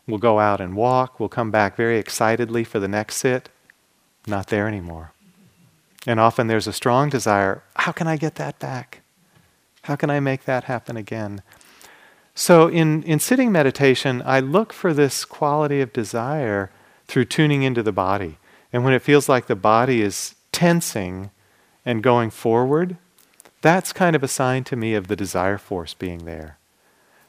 We'll 0.05 0.19
go 0.19 0.39
out 0.39 0.59
and 0.59 0.75
walk. 0.75 1.19
We'll 1.19 1.29
come 1.29 1.49
back 1.49 1.77
very 1.77 1.97
excitedly 1.97 2.63
for 2.63 2.79
the 2.79 2.89
next 2.89 3.17
sit. 3.17 3.49
Not 4.27 4.47
there 4.47 4.67
anymore. 4.67 5.13
And 6.05 6.19
often 6.19 6.47
there's 6.47 6.67
a 6.67 6.73
strong 6.73 7.09
desire 7.09 7.63
how 7.75 7.91
can 7.91 8.07
I 8.07 8.17
get 8.17 8.35
that 8.35 8.59
back? 8.59 9.01
How 9.83 9.95
can 9.95 10.09
I 10.09 10.19
make 10.19 10.45
that 10.45 10.65
happen 10.65 10.95
again? 10.95 11.41
So, 12.35 12.67
in, 12.67 13.03
in 13.03 13.19
sitting 13.19 13.51
meditation, 13.51 14.23
I 14.25 14.39
look 14.39 14.73
for 14.73 14.93
this 14.93 15.23
quality 15.25 15.81
of 15.81 15.93
desire 15.93 16.71
through 17.07 17.25
tuning 17.25 17.63
into 17.63 17.83
the 17.83 17.91
body. 17.91 18.37
And 18.71 18.83
when 18.83 18.93
it 18.93 19.01
feels 19.03 19.29
like 19.29 19.47
the 19.47 19.55
body 19.55 20.01
is 20.01 20.35
tensing 20.51 21.29
and 21.85 22.03
going 22.03 22.29
forward, 22.29 22.97
that's 23.61 23.93
kind 23.93 24.15
of 24.15 24.23
a 24.23 24.27
sign 24.27 24.63
to 24.65 24.75
me 24.75 24.93
of 24.93 25.07
the 25.07 25.15
desire 25.15 25.57
force 25.57 25.93
being 25.93 26.25
there. 26.25 26.57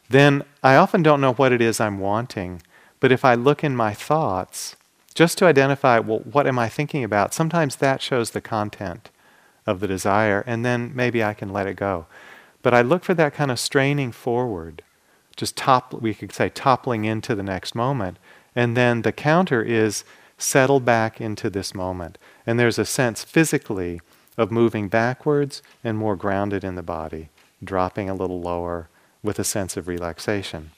Then 0.08 0.44
I 0.62 0.76
often 0.76 1.02
don't 1.02 1.20
know 1.20 1.32
what 1.32 1.52
it 1.52 1.60
is 1.60 1.80
I'm 1.80 1.98
wanting, 1.98 2.62
but 3.00 3.12
if 3.12 3.24
I 3.24 3.34
look 3.34 3.64
in 3.64 3.76
my 3.76 3.94
thoughts, 3.94 4.76
just 5.14 5.38
to 5.38 5.46
identify, 5.46 5.98
well, 5.98 6.20
what 6.20 6.46
am 6.46 6.58
I 6.58 6.68
thinking 6.68 7.04
about, 7.04 7.32
sometimes 7.32 7.76
that 7.76 8.02
shows 8.02 8.30
the 8.30 8.40
content 8.40 9.10
of 9.66 9.80
the 9.80 9.88
desire, 9.88 10.42
and 10.46 10.64
then 10.64 10.92
maybe 10.94 11.22
I 11.22 11.34
can 11.34 11.52
let 11.52 11.66
it 11.66 11.76
go. 11.76 12.06
But 12.62 12.74
I 12.74 12.82
look 12.82 13.04
for 13.04 13.14
that 13.14 13.34
kind 13.34 13.50
of 13.50 13.58
straining 13.58 14.12
forward 14.12 14.82
just 15.36 15.56
top, 15.56 15.92
we 15.94 16.14
could 16.14 16.32
say 16.32 16.48
toppling 16.48 17.04
into 17.04 17.34
the 17.34 17.42
next 17.42 17.74
moment. 17.74 18.18
And 18.54 18.76
then 18.76 19.02
the 19.02 19.12
counter 19.12 19.62
is 19.62 20.04
settle 20.38 20.80
back 20.80 21.20
into 21.20 21.50
this 21.50 21.74
moment. 21.74 22.18
And 22.46 22.58
there's 22.58 22.78
a 22.78 22.84
sense 22.84 23.24
physically 23.24 24.00
of 24.36 24.50
moving 24.50 24.88
backwards 24.88 25.62
and 25.82 25.96
more 25.96 26.16
grounded 26.16 26.64
in 26.64 26.74
the 26.74 26.82
body, 26.82 27.28
dropping 27.62 28.10
a 28.10 28.14
little 28.14 28.40
lower 28.40 28.88
with 29.22 29.38
a 29.38 29.44
sense 29.44 29.76
of 29.76 29.88
relaxation. 29.88 30.70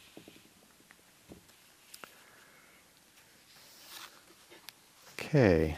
Okay, 5.18 5.76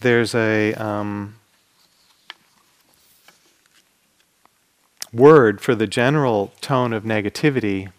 there's 0.00 0.34
a 0.34 0.74
um, 0.74 1.36
word 5.12 5.60
for 5.60 5.74
the 5.74 5.86
general 5.86 6.52
tone 6.60 6.92
of 6.92 7.04
negativity 7.04 7.90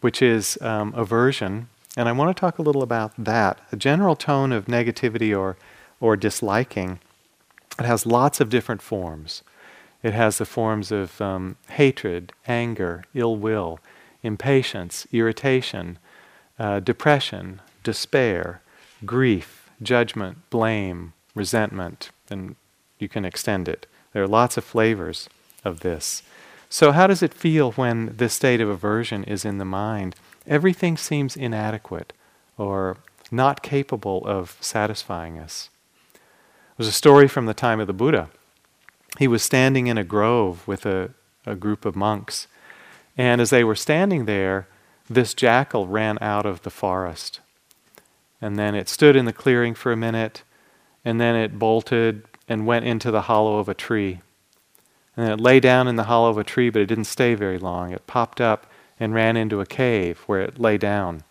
which 0.00 0.22
is 0.22 0.58
um, 0.60 0.92
aversion. 0.96 1.68
And 1.96 2.08
I 2.08 2.12
want 2.12 2.34
to 2.34 2.40
talk 2.40 2.58
a 2.58 2.62
little 2.62 2.82
about 2.82 3.12
that. 3.18 3.58
A 3.72 3.76
general 3.76 4.16
tone 4.16 4.52
of 4.52 4.66
negativity 4.66 5.36
or, 5.36 5.56
or 6.00 6.16
disliking, 6.16 7.00
it 7.80 7.86
has 7.86 8.06
lots 8.06 8.40
of 8.40 8.50
different 8.50 8.82
forms. 8.82 9.42
It 10.02 10.12
has 10.12 10.38
the 10.38 10.46
forms 10.46 10.92
of 10.92 11.20
um, 11.20 11.56
hatred, 11.68 12.32
anger, 12.46 13.04
ill 13.14 13.36
will, 13.36 13.80
impatience, 14.22 15.06
irritation, 15.12 15.98
uh, 16.58 16.80
depression, 16.80 17.60
despair, 17.82 18.62
grief, 19.04 19.70
judgment, 19.82 20.38
blame, 20.50 21.12
resentment, 21.34 22.10
and 22.30 22.56
you 22.98 23.08
can 23.08 23.24
extend 23.24 23.68
it. 23.68 23.86
There 24.12 24.22
are 24.22 24.28
lots 24.28 24.56
of 24.56 24.64
flavors 24.64 25.28
of 25.64 25.80
this. 25.80 26.22
So, 26.68 26.92
how 26.92 27.06
does 27.06 27.22
it 27.22 27.34
feel 27.34 27.72
when 27.72 28.14
this 28.16 28.34
state 28.34 28.60
of 28.60 28.68
aversion 28.68 29.24
is 29.24 29.44
in 29.44 29.58
the 29.58 29.64
mind? 29.64 30.14
Everything 30.46 30.96
seems 30.96 31.36
inadequate 31.36 32.12
or 32.56 32.98
not 33.30 33.62
capable 33.62 34.24
of 34.26 34.56
satisfying 34.60 35.38
us. 35.38 35.70
There's 36.80 36.88
a 36.88 36.92
story 36.92 37.28
from 37.28 37.44
the 37.44 37.52
time 37.52 37.78
of 37.78 37.86
the 37.86 37.92
Buddha. 37.92 38.30
He 39.18 39.28
was 39.28 39.42
standing 39.42 39.86
in 39.86 39.98
a 39.98 40.02
grove 40.02 40.66
with 40.66 40.86
a, 40.86 41.10
a 41.44 41.54
group 41.54 41.84
of 41.84 41.94
monks, 41.94 42.46
and 43.18 43.38
as 43.38 43.50
they 43.50 43.62
were 43.62 43.74
standing 43.74 44.24
there, 44.24 44.66
this 45.06 45.34
jackal 45.34 45.86
ran 45.86 46.16
out 46.22 46.46
of 46.46 46.62
the 46.62 46.70
forest. 46.70 47.40
And 48.40 48.58
then 48.58 48.74
it 48.74 48.88
stood 48.88 49.14
in 49.14 49.26
the 49.26 49.32
clearing 49.34 49.74
for 49.74 49.92
a 49.92 49.96
minute, 49.96 50.42
and 51.04 51.20
then 51.20 51.36
it 51.36 51.58
bolted 51.58 52.24
and 52.48 52.66
went 52.66 52.86
into 52.86 53.10
the 53.10 53.28
hollow 53.28 53.58
of 53.58 53.68
a 53.68 53.74
tree. 53.74 54.22
And 55.18 55.30
it 55.30 55.38
lay 55.38 55.60
down 55.60 55.86
in 55.86 55.96
the 55.96 56.04
hollow 56.04 56.30
of 56.30 56.38
a 56.38 56.44
tree, 56.44 56.70
but 56.70 56.80
it 56.80 56.86
didn't 56.86 57.04
stay 57.04 57.34
very 57.34 57.58
long. 57.58 57.92
It 57.92 58.06
popped 58.06 58.40
up 58.40 58.64
and 58.98 59.12
ran 59.12 59.36
into 59.36 59.60
a 59.60 59.66
cave 59.66 60.20
where 60.20 60.40
it 60.40 60.58
lay 60.58 60.78
down. 60.78 61.24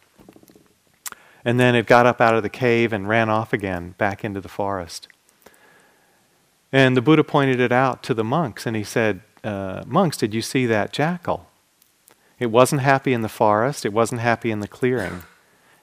And 1.44 1.60
then 1.60 1.74
it 1.74 1.88
got 1.88 2.06
up 2.06 2.22
out 2.22 2.36
of 2.36 2.44
the 2.44 2.50
cave 2.50 2.94
and 2.94 3.10
ran 3.10 3.32
off 3.32 3.52
again 3.52 3.96
back 3.98 4.24
into 4.24 4.42
the 4.42 4.48
forest. 4.48 5.08
And 6.72 6.96
the 6.96 7.02
Buddha 7.02 7.24
pointed 7.24 7.60
it 7.60 7.72
out 7.72 8.04
to 8.04 8.14
the 8.14 8.24
monks 8.24 8.66
and 8.66 8.76
he 8.76 8.84
said, 8.84 9.22
uh, 9.44 9.84
Monks, 9.88 10.18
did 10.18 10.34
you 10.34 10.42
see 10.42 10.66
that 10.66 10.94
jackal? 10.94 11.48
It 12.40 12.52
wasn't 12.52 12.82
happy 12.82 13.14
in 13.14 13.22
the 13.22 13.30
forest, 13.30 13.86
it 13.86 13.94
wasn't 13.94 14.22
happy 14.22 14.52
in 14.52 14.60
the 14.60 14.68
clearing. 14.68 15.24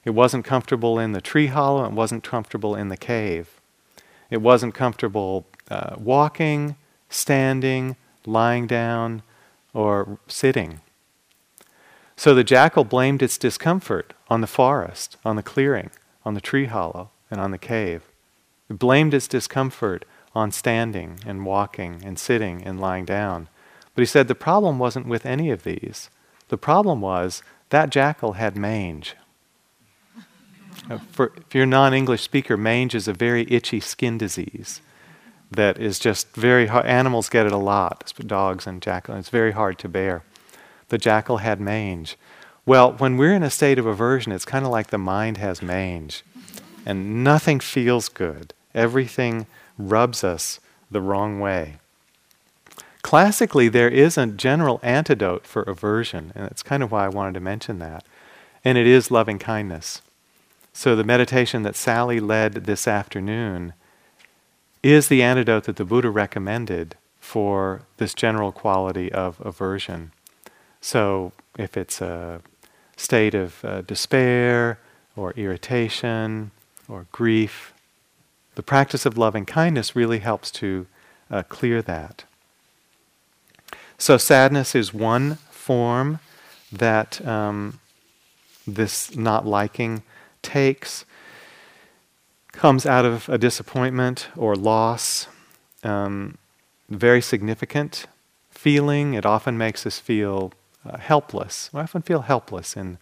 It 0.05 0.11
wasn't 0.11 0.45
comfortable 0.45 0.99
in 0.99 1.13
the 1.13 1.21
tree 1.21 1.49
hollow, 1.49 1.85
it 1.85 1.93
wasn't 1.93 2.23
comfortable 2.23 2.75
in 2.75 2.89
the 2.89 2.97
cave. 2.97 3.61
It 4.31 4.41
wasn't 4.41 4.75
comfortable 4.75 5.47
uh, 5.71 5.97
walking, 5.99 6.77
standing, 7.09 7.97
lying 8.25 8.67
down, 8.67 9.23
or 9.75 10.19
sitting. 10.29 10.81
So 12.17 12.35
the 12.35 12.45
jackal 12.45 12.85
blamed 12.85 13.23
its 13.23 13.37
discomfort 13.37 14.15
on 14.29 14.41
the 14.41 14.47
forest, 14.47 15.17
on 15.25 15.37
the 15.37 15.43
clearing, 15.43 15.91
on 16.25 16.35
the 16.35 16.41
tree 16.41 16.67
hollow, 16.67 17.11
and 17.31 17.41
on 17.41 17.51
the 17.51 17.59
cave. 17.59 18.03
It 18.71 18.79
blamed 18.79 19.13
its 19.13 19.29
discomfort 19.29 20.05
on 20.37 20.53
standing 20.53 21.19
and 21.27 21.47
walking 21.47 22.03
and 22.05 22.19
sitting 22.19 22.63
and 22.63 22.79
lying 22.79 23.07
down. 23.07 23.49
But 23.95 24.03
he 24.03 24.07
said 24.07 24.29
the 24.29 24.35
problem 24.35 24.79
wasn't 24.79 25.09
with 25.09 25.25
any 25.25 25.51
of 25.51 25.65
these. 25.65 26.11
The 26.49 26.59
problem 26.59 27.01
was 27.01 27.43
that 27.71 27.91
jackal 27.91 28.35
had 28.35 28.57
mange. 28.57 29.17
Uh, 30.89 30.99
for, 31.11 31.33
if 31.39 31.53
you're 31.53 31.65
a 31.65 31.67
non 31.67 31.93
English 31.95 32.23
speaker, 32.23 32.57
mange 32.57 32.95
is 32.95 33.09
a 33.09 33.13
very 33.13 33.51
itchy 33.51 33.81
skin 33.81 34.19
disease 34.19 34.83
that 35.51 35.79
is 35.79 35.99
just 35.99 36.29
very 36.35 36.67
hard. 36.67 36.87
Animals 36.87 37.29
get 37.29 37.47
it 37.47 37.51
a 37.51 37.57
lot, 37.57 38.13
dogs 38.27 38.67
and 38.69 38.81
jackal. 38.81 39.17
It's 39.17 39.31
very 39.31 39.53
hard 39.53 39.79
to 39.81 39.89
bear. 39.89 40.23
The 40.89 40.99
jackal 40.99 41.39
had 41.39 41.61
mange. 41.61 42.17
Well, 42.65 42.93
when 42.93 43.17
we're 43.17 43.35
in 43.35 43.43
a 43.43 43.51
state 43.51 43.79
of 43.79 43.87
aversion, 43.87 44.31
it's 44.33 44.45
kind 44.45 44.65
of 44.65 44.71
like 44.71 44.89
the 44.89 44.99
mind 44.99 45.39
has 45.39 45.63
mange, 45.63 46.23
and 46.85 47.25
nothing 47.25 47.59
feels 47.59 48.09
good. 48.09 48.53
Everything 48.75 49.47
rubs 49.79 50.25
us 50.25 50.61
the 50.91 51.01
wrong 51.01 51.41
way. 51.41 51.77
Classically, 53.03 53.69
there 53.69 53.89
is 53.89 54.19
a 54.19 54.27
general 54.27 54.81
antidote 54.83 55.47
for 55.47 55.63
aversion, 55.63 56.33
and 56.35 56.45
that's 56.45 56.63
kind 56.63 56.83
of 56.83 56.91
why 56.91 57.05
I 57.05 57.09
wanted 57.09 57.35
to 57.35 57.41
mention 57.41 57.79
that, 57.79 58.05
and 58.65 58.77
it 58.77 58.87
is 58.87 59.11
loving 59.11 59.39
kindness. 59.39 60.03
So, 60.73 60.97
the 60.97 61.05
meditation 61.05 61.63
that 61.63 61.77
Sally 61.77 62.21
led 62.21 62.53
this 62.65 62.89
afternoon 62.89 63.75
is 64.83 65.09
the 65.09 65.23
antidote 65.23 65.65
that 65.65 65.77
the 65.77 65.85
Buddha 65.85 66.11
recommended 66.11 66.97
for 67.21 67.83
this 67.97 68.13
general 68.13 68.53
quality 68.53 69.11
of 69.13 69.41
aversion. 69.41 70.13
So, 70.81 71.33
if 71.57 71.77
it's 71.77 72.01
a 72.01 72.43
state 72.97 73.35
of 73.35 73.65
uh, 73.65 73.83
despair 73.83 74.79
or 75.15 75.33
irritation 75.33 76.51
or 76.89 77.07
grief, 77.13 77.73
the 78.57 78.63
practice 78.63 79.07
of 79.07 79.17
loving 79.17 79.47
kindness 79.47 79.95
really 79.95 80.19
helps 80.19 80.51
to 80.51 80.87
uh, 81.31 81.43
clear 81.45 81.81
that. 81.83 82.25
So, 83.99 84.17
sadness 84.17 84.75
is 84.75 84.93
one 84.93 85.37
form 85.51 86.19
that 86.73 87.27
um, 87.27 87.81
this 88.67 89.15
not 89.15 89.47
liking 89.47 90.03
takes 90.43 91.05
comes 92.53 92.87
out 92.87 93.05
of 93.05 93.29
a 93.29 93.39
disappointment 93.39 94.29
or 94.37 94.57
loss, 94.57 95.29
um, 95.85 96.39
very 96.89 97.21
significant 97.21 98.07
feeling. 98.51 99.15
It 99.15 99.27
often 99.27 99.59
makes 99.59 99.87
us 99.87 99.99
feel 99.99 100.53
uh, 100.85 100.97
helpless. 100.97 101.71
We 101.73 101.81
often 101.81 102.03
feel 102.03 102.23
helpless 102.23 102.77
in 102.77 102.99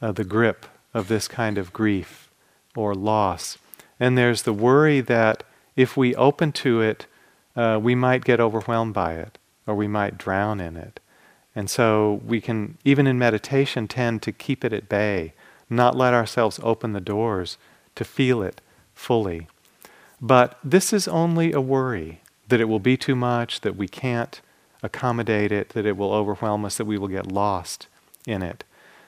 uh, 0.00 0.12
the 0.12 0.24
grip 0.24 0.66
of 0.94 1.08
this 1.08 1.26
kind 1.26 1.58
of 1.58 1.72
grief 1.72 2.28
or 2.76 2.94
loss. 2.94 3.58
And 4.00 4.16
there's 4.16 4.42
the 4.42 4.52
worry 4.52 5.00
that 5.00 5.44
if 5.76 5.96
we 5.96 6.14
open 6.14 6.52
to 6.52 6.80
it, 6.80 7.06
uh, 7.56 7.78
we 7.82 7.94
might 7.94 8.24
get 8.24 8.40
overwhelmed 8.40 8.94
by 8.94 9.14
it 9.14 9.38
or 9.66 9.74
we 9.74 9.88
might 9.88 10.18
drown 10.18 10.60
in 10.60 10.76
it. 10.76 11.00
And 11.54 11.68
so 11.68 12.20
we 12.24 12.40
can, 12.40 12.78
even 12.84 13.06
in 13.06 13.18
meditation, 13.18 13.88
tend 13.88 14.22
to 14.22 14.32
keep 14.32 14.64
it 14.64 14.72
at 14.72 14.88
bay, 14.88 15.34
not 15.68 15.96
let 15.96 16.14
ourselves 16.14 16.60
open 16.62 16.92
the 16.92 17.00
doors 17.00 17.58
to 17.96 18.04
feel 18.04 18.42
it 18.42 18.60
fully. 18.94 19.48
But 20.20 20.58
this 20.64 20.92
is 20.92 21.08
only 21.08 21.52
a 21.52 21.60
worry 21.60 22.20
that 22.48 22.60
it 22.60 22.68
will 22.68 22.78
be 22.78 22.96
too 22.96 23.14
much, 23.14 23.60
that 23.60 23.76
we 23.76 23.88
can't 23.88 24.40
accommodate 24.82 25.52
it, 25.52 25.70
that 25.70 25.86
it 25.86 25.96
will 25.96 26.12
overwhelm 26.12 26.64
us, 26.64 26.76
that 26.76 26.84
we 26.86 26.98
will 26.98 27.08
get 27.08 27.30
lost 27.30 27.88
in 28.26 28.42
it. 28.42 28.64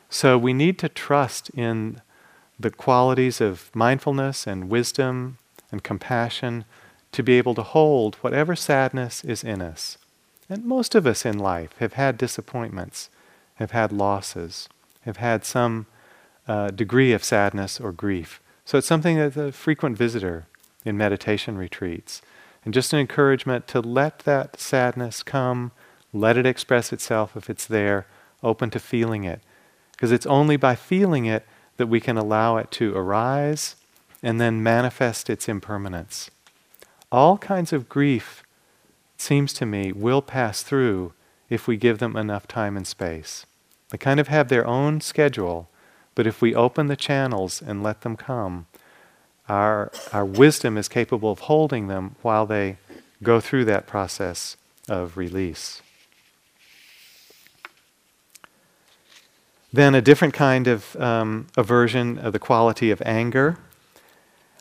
So 0.09 0.37
we 0.37 0.53
need 0.53 0.79
to 0.81 0.89
trust 0.89 1.51
in 1.51 2.01
the 2.61 2.71
qualities 2.71 3.41
of 3.41 3.71
mindfulness 3.75 4.47
and 4.47 4.69
wisdom 4.69 5.39
and 5.73 5.83
compassion 5.83 6.65
to 7.13 7.23
be 7.23 7.39
able 7.39 7.55
to 7.55 7.63
hold 7.63 8.17
whatever 8.17 8.55
sadness 8.55 9.25
is 9.25 9.43
in 9.43 9.63
us. 9.63 9.97
And 10.49 10.65
most 10.65 10.95
of 10.95 11.07
us 11.07 11.25
in 11.25 11.39
life 11.39 11.75
have 11.79 11.95
had 11.95 12.19
disappointments, 12.19 13.09
have 13.55 13.71
had 13.71 13.93
losses, 13.93 14.69
have 15.03 15.17
had 15.17 15.45
some 15.45 15.87
uh, 16.47 16.69
degree 16.69 17.13
of 17.13 17.25
sadness 17.25 17.81
or 17.81 17.93
grief. 17.93 18.41
So 18.65 18.79
it's 18.79 18.87
something 18.87 19.17
that's 19.17 19.37
a 19.37 19.53
frequent 19.53 19.97
visitor 19.97 20.47
in 20.85 20.97
meditation 20.97 21.57
retreats. 21.57 22.21
And 22.65 22.75
just 22.75 22.93
an 22.93 22.99
encouragement 22.99 23.67
to 23.69 23.81
let 23.81 24.21
that 24.21 24.61
sadness 24.61 25.23
come, 25.23 25.73
let 26.13 26.37
it 26.37 26.47
express 26.47 26.93
itself 26.93 27.37
if 27.37 27.49
it's 27.49 27.67
there, 27.67 28.07
open 28.43 28.71
to 28.71 28.81
feeling 28.81 29.25
it. 29.25 29.41
Because 29.93 30.13
it's 30.13 30.27
only 30.27 30.57
by 30.57 30.75
feeling 30.75 31.27
it 31.27 31.47
that 31.81 31.87
we 31.87 31.99
can 31.99 32.19
allow 32.19 32.59
it 32.59 32.71
to 32.71 32.95
arise 32.95 33.75
and 34.23 34.39
then 34.39 34.63
manifest 34.63 35.31
its 35.31 35.49
impermanence. 35.49 36.31
All 37.11 37.39
kinds 37.39 37.73
of 37.73 37.89
grief, 37.89 38.43
seems 39.17 39.55
to 39.55 39.65
me, 39.65 39.91
will 39.91 40.21
pass 40.21 40.63
through 40.63 41.15
if 41.49 41.67
we 41.67 41.79
give 41.79 41.99
them 41.99 42.17
enough 42.17 42.47
time 42.47 42.77
and 42.77 42.87
space. 42.87 43.47
They 43.89 43.97
kind 43.97 44.21
of 44.21 44.29
have 44.29 44.49
their 44.49 44.67
own 44.67 45.01
schedule, 45.01 45.71
but 46.15 46.27
if 46.27 46.43
we 46.43 46.55
open 46.55 46.89
the 46.89 46.97
channels 46.97 47.63
and 47.63 47.83
let 47.83 48.03
them 48.03 48.15
come, 48.15 48.67
our, 49.49 49.91
our 50.13 50.27
wisdom 50.27 50.77
is 50.77 50.87
capable 50.87 51.31
of 51.31 51.39
holding 51.41 51.89
them 51.89 52.15
while 52.21 52.45
they 52.45 52.77
go 53.23 53.41
through 53.41 53.65
that 53.65 53.87
process 53.87 54.59
of 54.87 55.17
release. 55.17 55.81
Then, 59.73 59.95
a 59.95 60.03
different 60.03 60.35
kind 60.35 60.67
of 60.67 60.97
um, 60.97 61.47
aversion 61.57 62.19
of 62.19 62.33
the 62.33 62.39
quality 62.39 62.91
of 62.91 63.01
anger 63.07 63.57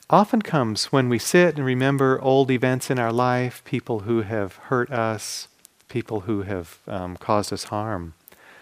often 0.10 0.41
comes 0.41 0.91
when 0.91 1.10
we 1.10 1.18
sit 1.20 1.55
and 1.55 1.66
remember 1.66 2.20
old 2.22 2.51
events 2.51 2.89
in 2.89 2.99
our 2.99 3.12
life, 3.12 3.64
people 3.66 4.01
who 4.01 4.22
have 4.22 4.55
hurt 4.55 4.91
us, 4.91 5.47
people 5.88 6.22
who 6.22 6.43
have 6.43 6.78
um, 6.88 7.18
caused 7.18 7.51
us 7.51 7.66
harm. 7.66 8.14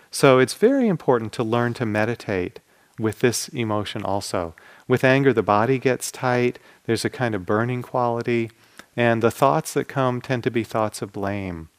So, 0.10 0.40
it's 0.40 0.54
very 0.54 0.88
important 0.88 1.34
to 1.34 1.44
learn 1.44 1.74
to 1.76 1.86
meditate 1.86 2.60
with 2.98 3.20
this 3.20 3.50
emotion 3.50 4.04
also. 4.04 4.56
With 4.88 5.04
anger, 5.04 5.34
the 5.34 5.44
body 5.44 5.78
gets 5.80 6.12
tight, 6.12 6.60
there's 6.86 7.06
a 7.06 7.10
kind 7.10 7.36
of 7.36 7.46
burning 7.46 7.82
quality, 7.82 8.52
and 8.96 9.22
the 9.22 9.32
thoughts 9.32 9.74
that 9.74 9.86
come 9.86 10.22
tend 10.22 10.44
to 10.44 10.52
be 10.52 10.64
thoughts 10.64 11.02
of 11.02 11.14
blame. 11.14 11.70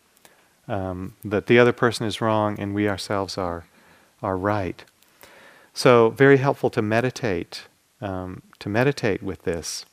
Um, 0.69 1.15
that 1.25 1.47
the 1.47 1.59
other 1.59 1.73
person 1.73 2.07
is 2.07 2.21
wrong 2.21 2.61
and 2.61 2.75
we 2.75 2.87
ourselves 2.87 3.39
are, 3.39 3.65
are 4.23 4.37
right. 4.37 4.85
So, 5.75 6.11
very 6.11 6.39
helpful 6.39 6.71
to 6.71 6.83
meditate, 6.83 7.65
um, 8.01 8.43
to 8.59 8.69
meditate 8.69 9.23
with 9.23 9.43
this. 9.43 9.85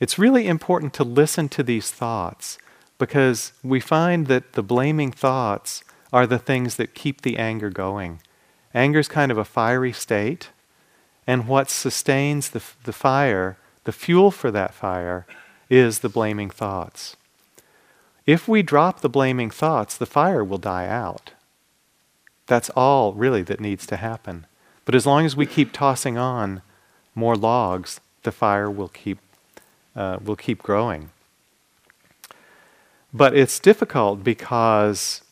It's 0.00 0.18
really 0.18 0.48
important 0.48 0.94
to 0.94 1.04
listen 1.04 1.48
to 1.50 1.62
these 1.62 1.90
thoughts 1.90 2.58
because 2.98 3.52
we 3.62 3.78
find 3.78 4.26
that 4.26 4.54
the 4.54 4.62
blaming 4.62 5.12
thoughts 5.12 5.84
are 6.12 6.26
the 6.26 6.38
things 6.38 6.76
that 6.76 6.94
keep 6.94 7.22
the 7.22 7.36
anger 7.36 7.70
going. 7.70 8.20
Anger 8.74 8.98
is 8.98 9.08
kind 9.08 9.30
of 9.30 9.38
a 9.38 9.44
fiery 9.44 9.92
state, 9.92 10.50
and 11.26 11.46
what 11.46 11.70
sustains 11.70 12.50
the, 12.50 12.62
the 12.84 12.92
fire, 12.92 13.56
the 13.84 13.92
fuel 13.92 14.30
for 14.30 14.50
that 14.50 14.74
fire, 14.74 15.26
is 15.70 16.00
the 16.00 16.08
blaming 16.08 16.50
thoughts. 16.50 17.16
If 18.26 18.46
we 18.46 18.62
drop 18.62 19.00
the 19.00 19.08
blaming 19.08 19.50
thoughts, 19.50 19.96
the 19.96 20.06
fire 20.06 20.44
will 20.44 20.58
die 20.58 20.86
out. 20.86 21.32
That's 22.46 22.70
all 22.70 23.12
really 23.12 23.42
that 23.42 23.60
needs 23.60 23.86
to 23.86 23.96
happen. 23.96 24.46
But 24.84 24.94
as 24.94 25.06
long 25.06 25.24
as 25.24 25.36
we 25.36 25.46
keep 25.46 25.72
tossing 25.72 26.18
on 26.18 26.62
more 27.14 27.36
logs, 27.36 28.00
the 28.22 28.32
fire 28.32 28.70
will 28.70 28.88
keep, 28.88 29.18
uh, 29.94 30.18
will 30.22 30.36
keep 30.36 30.62
growing. 30.62 31.10
But 33.12 33.36
it's 33.36 33.58
difficult 33.58 34.24
because 34.24 35.22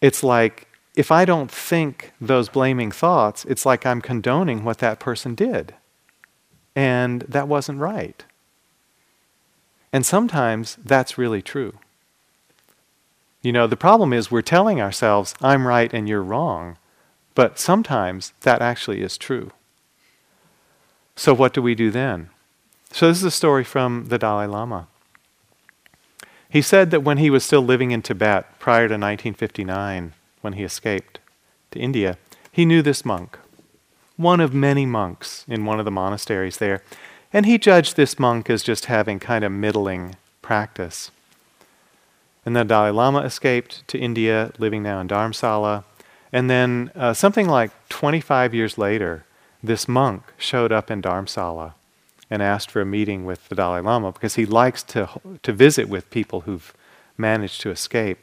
it's 0.00 0.22
like 0.22 0.68
if 0.96 1.10
I 1.10 1.24
don't 1.26 1.50
think 1.50 2.12
those 2.20 2.48
blaming 2.48 2.90
thoughts, 2.90 3.44
it's 3.44 3.66
like 3.66 3.84
I'm 3.84 4.00
condoning 4.00 4.64
what 4.64 4.78
that 4.78 4.98
person 4.98 5.34
did. 5.34 5.74
And 6.74 7.20
that 7.22 7.48
wasn't 7.48 7.80
right. 7.80 8.24
And 9.92 10.04
sometimes 10.04 10.76
that's 10.82 11.18
really 11.18 11.42
true. 11.42 11.78
You 13.46 13.52
know, 13.52 13.68
the 13.68 13.76
problem 13.76 14.12
is 14.12 14.28
we're 14.28 14.42
telling 14.42 14.80
ourselves, 14.80 15.36
I'm 15.40 15.68
right 15.68 15.94
and 15.94 16.08
you're 16.08 16.20
wrong. 16.20 16.78
But 17.36 17.60
sometimes 17.60 18.32
that 18.40 18.60
actually 18.60 19.02
is 19.02 19.16
true. 19.16 19.52
So, 21.14 21.32
what 21.32 21.54
do 21.54 21.62
we 21.62 21.76
do 21.76 21.92
then? 21.92 22.30
So, 22.90 23.06
this 23.06 23.18
is 23.18 23.22
a 23.22 23.30
story 23.30 23.62
from 23.62 24.06
the 24.06 24.18
Dalai 24.18 24.48
Lama. 24.48 24.88
He 26.48 26.60
said 26.60 26.90
that 26.90 27.04
when 27.04 27.18
he 27.18 27.30
was 27.30 27.44
still 27.44 27.62
living 27.62 27.92
in 27.92 28.02
Tibet 28.02 28.58
prior 28.58 28.88
to 28.88 28.94
1959, 28.94 30.12
when 30.40 30.54
he 30.54 30.64
escaped 30.64 31.20
to 31.70 31.78
India, 31.78 32.18
he 32.50 32.64
knew 32.64 32.82
this 32.82 33.04
monk, 33.04 33.38
one 34.16 34.40
of 34.40 34.54
many 34.54 34.86
monks 34.86 35.44
in 35.46 35.64
one 35.64 35.78
of 35.78 35.84
the 35.84 35.92
monasteries 35.92 36.56
there, 36.56 36.82
and 37.32 37.46
he 37.46 37.58
judged 37.58 37.94
this 37.94 38.18
monk 38.18 38.50
as 38.50 38.64
just 38.64 38.86
having 38.86 39.20
kind 39.20 39.44
of 39.44 39.52
middling 39.52 40.16
practice. 40.42 41.12
And 42.46 42.56
the 42.56 42.64
Dalai 42.64 42.90
Lama 42.90 43.20
escaped 43.20 43.86
to 43.88 43.98
India, 43.98 44.52
living 44.56 44.82
now 44.82 45.00
in 45.00 45.08
Dharamsala. 45.08 45.84
And 46.32 46.48
then, 46.48 46.92
uh, 46.94 47.12
something 47.12 47.48
like 47.48 47.72
25 47.88 48.54
years 48.54 48.78
later, 48.78 49.24
this 49.62 49.88
monk 49.88 50.22
showed 50.38 50.70
up 50.70 50.90
in 50.90 51.02
Dharamsala 51.02 51.74
and 52.30 52.42
asked 52.42 52.70
for 52.70 52.80
a 52.80 52.86
meeting 52.86 53.24
with 53.24 53.48
the 53.48 53.54
Dalai 53.54 53.80
Lama 53.80 54.12
because 54.12 54.36
he 54.36 54.46
likes 54.46 54.82
to, 54.84 55.08
to 55.42 55.52
visit 55.52 55.88
with 55.88 56.10
people 56.10 56.42
who've 56.42 56.72
managed 57.18 57.60
to 57.62 57.70
escape. 57.70 58.18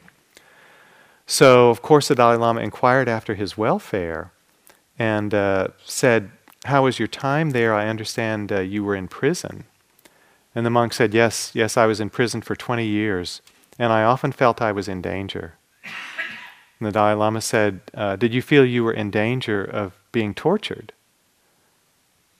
So, 1.26 1.70
of 1.70 1.82
course, 1.82 2.08
the 2.08 2.14
Dalai 2.14 2.36
Lama 2.36 2.60
inquired 2.60 3.08
after 3.08 3.34
his 3.34 3.56
welfare 3.56 4.30
and 4.98 5.32
uh, 5.34 5.68
said, 5.84 6.30
How 6.64 6.84
was 6.84 6.98
your 6.98 7.08
time 7.08 7.50
there? 7.50 7.74
I 7.74 7.88
understand 7.88 8.52
uh, 8.52 8.60
you 8.60 8.84
were 8.84 8.94
in 8.94 9.08
prison. 9.08 9.64
And 10.54 10.64
the 10.64 10.70
monk 10.70 10.92
said, 10.92 11.14
Yes, 11.14 11.50
yes, 11.54 11.76
I 11.76 11.86
was 11.86 12.00
in 12.00 12.10
prison 12.10 12.42
for 12.42 12.54
20 12.54 12.86
years, 12.86 13.40
and 13.78 13.92
I 13.92 14.04
often 14.04 14.32
felt 14.32 14.62
I 14.62 14.72
was 14.72 14.88
in 14.88 15.02
danger. 15.02 15.54
And 16.78 16.88
the 16.88 16.92
Dalai 16.92 17.14
Lama 17.14 17.40
said, 17.40 17.80
uh, 17.94 18.16
Did 18.16 18.34
you 18.34 18.42
feel 18.42 18.64
you 18.64 18.84
were 18.84 18.92
in 18.92 19.10
danger 19.10 19.64
of 19.64 19.92
being 20.12 20.34
tortured? 20.34 20.92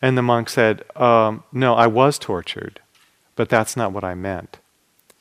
And 0.02 0.18
the 0.18 0.22
monk 0.22 0.48
said, 0.48 0.82
um, 0.96 1.44
No, 1.52 1.74
I 1.74 1.86
was 1.86 2.18
tortured, 2.18 2.80
but 3.36 3.48
that's 3.48 3.76
not 3.76 3.92
what 3.92 4.04
I 4.04 4.14
meant. 4.14 4.58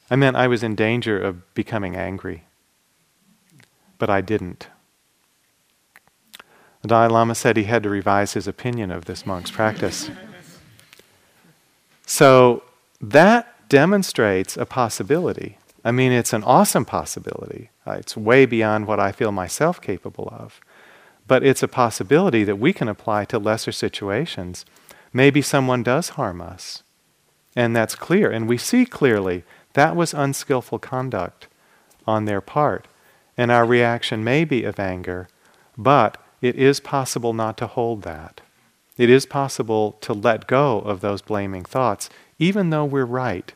I 0.09 0.15
meant 0.15 0.35
I 0.35 0.47
was 0.47 0.63
in 0.63 0.75
danger 0.75 1.19
of 1.19 1.53
becoming 1.53 1.95
angry 1.95 2.43
but 4.03 4.09
I 4.09 4.19
didn't. 4.19 4.67
The 6.81 6.89
Dalai 6.89 7.07
Lama 7.07 7.35
said 7.35 7.55
he 7.55 7.63
had 7.63 7.83
to 7.83 7.89
revise 7.89 8.33
his 8.33 8.49
opinion 8.49 8.91
of 8.91 9.05
this 9.05 9.25
monk's 9.25 9.49
practice. 9.49 10.09
So 12.05 12.63
that 12.99 13.69
demonstrates 13.69 14.57
a 14.57 14.65
possibility. 14.65 15.57
I 15.83 15.91
mean, 15.91 16.11
it's 16.11 16.33
an 16.33 16.43
awesome 16.43 16.85
possibility. 16.85 17.69
Uh, 17.85 17.93
it's 17.93 18.15
way 18.15 18.45
beyond 18.45 18.87
what 18.87 18.99
I 18.99 19.11
feel 19.11 19.31
myself 19.31 19.81
capable 19.81 20.29
of. 20.31 20.61
But 21.27 21.43
it's 21.43 21.63
a 21.63 21.67
possibility 21.67 22.43
that 22.43 22.59
we 22.59 22.73
can 22.73 22.87
apply 22.87 23.25
to 23.25 23.39
lesser 23.39 23.71
situations. 23.71 24.65
Maybe 25.11 25.41
someone 25.41 25.83
does 25.83 26.09
harm 26.09 26.41
us. 26.41 26.83
And 27.55 27.75
that's 27.75 27.95
clear. 27.95 28.31
And 28.31 28.47
we 28.47 28.57
see 28.57 28.85
clearly 28.85 29.43
that 29.73 29.95
was 29.95 30.13
unskillful 30.13 30.79
conduct 30.79 31.47
on 32.07 32.25
their 32.25 32.41
part 32.41 32.87
and 33.37 33.51
our 33.51 33.65
reaction 33.65 34.23
may 34.23 34.45
be 34.45 34.63
of 34.63 34.79
anger, 34.79 35.27
but 35.77 36.17
it 36.41 36.55
is 36.55 36.79
possible 36.79 37.33
not 37.33 37.57
to 37.57 37.67
hold 37.67 38.03
that. 38.03 38.41
It 38.97 39.09
is 39.09 39.25
possible 39.25 39.93
to 40.01 40.13
let 40.13 40.47
go 40.47 40.79
of 40.79 41.01
those 41.01 41.21
blaming 41.21 41.63
thoughts, 41.63 42.09
even 42.37 42.69
though 42.69 42.85
we're 42.85 43.05
right. 43.05 43.53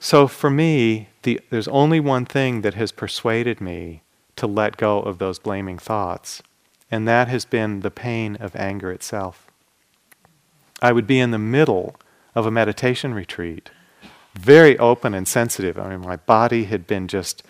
So 0.00 0.26
for 0.26 0.48
me, 0.48 1.08
the, 1.22 1.40
there's 1.50 1.68
only 1.68 2.00
one 2.00 2.24
thing 2.24 2.62
that 2.62 2.72
has 2.74 2.90
persuaded 2.90 3.60
me 3.60 4.02
to 4.36 4.46
let 4.46 4.78
go 4.78 5.00
of 5.00 5.18
those 5.18 5.38
blaming 5.38 5.78
thoughts, 5.78 6.42
and 6.90 7.06
that 7.06 7.28
has 7.28 7.44
been 7.44 7.80
the 7.80 7.90
pain 7.90 8.36
of 8.36 8.56
anger 8.56 8.90
itself. 8.90 9.46
I 10.80 10.92
would 10.92 11.06
be 11.06 11.20
in 11.20 11.32
the 11.32 11.38
middle 11.38 11.96
of 12.34 12.46
a 12.46 12.50
meditation 12.50 13.12
retreat, 13.12 13.68
very 14.34 14.78
open 14.78 15.12
and 15.12 15.28
sensitive. 15.28 15.78
I 15.78 15.90
mean, 15.90 16.00
my 16.00 16.16
body 16.16 16.64
had 16.64 16.86
been 16.86 17.06
just 17.06 17.42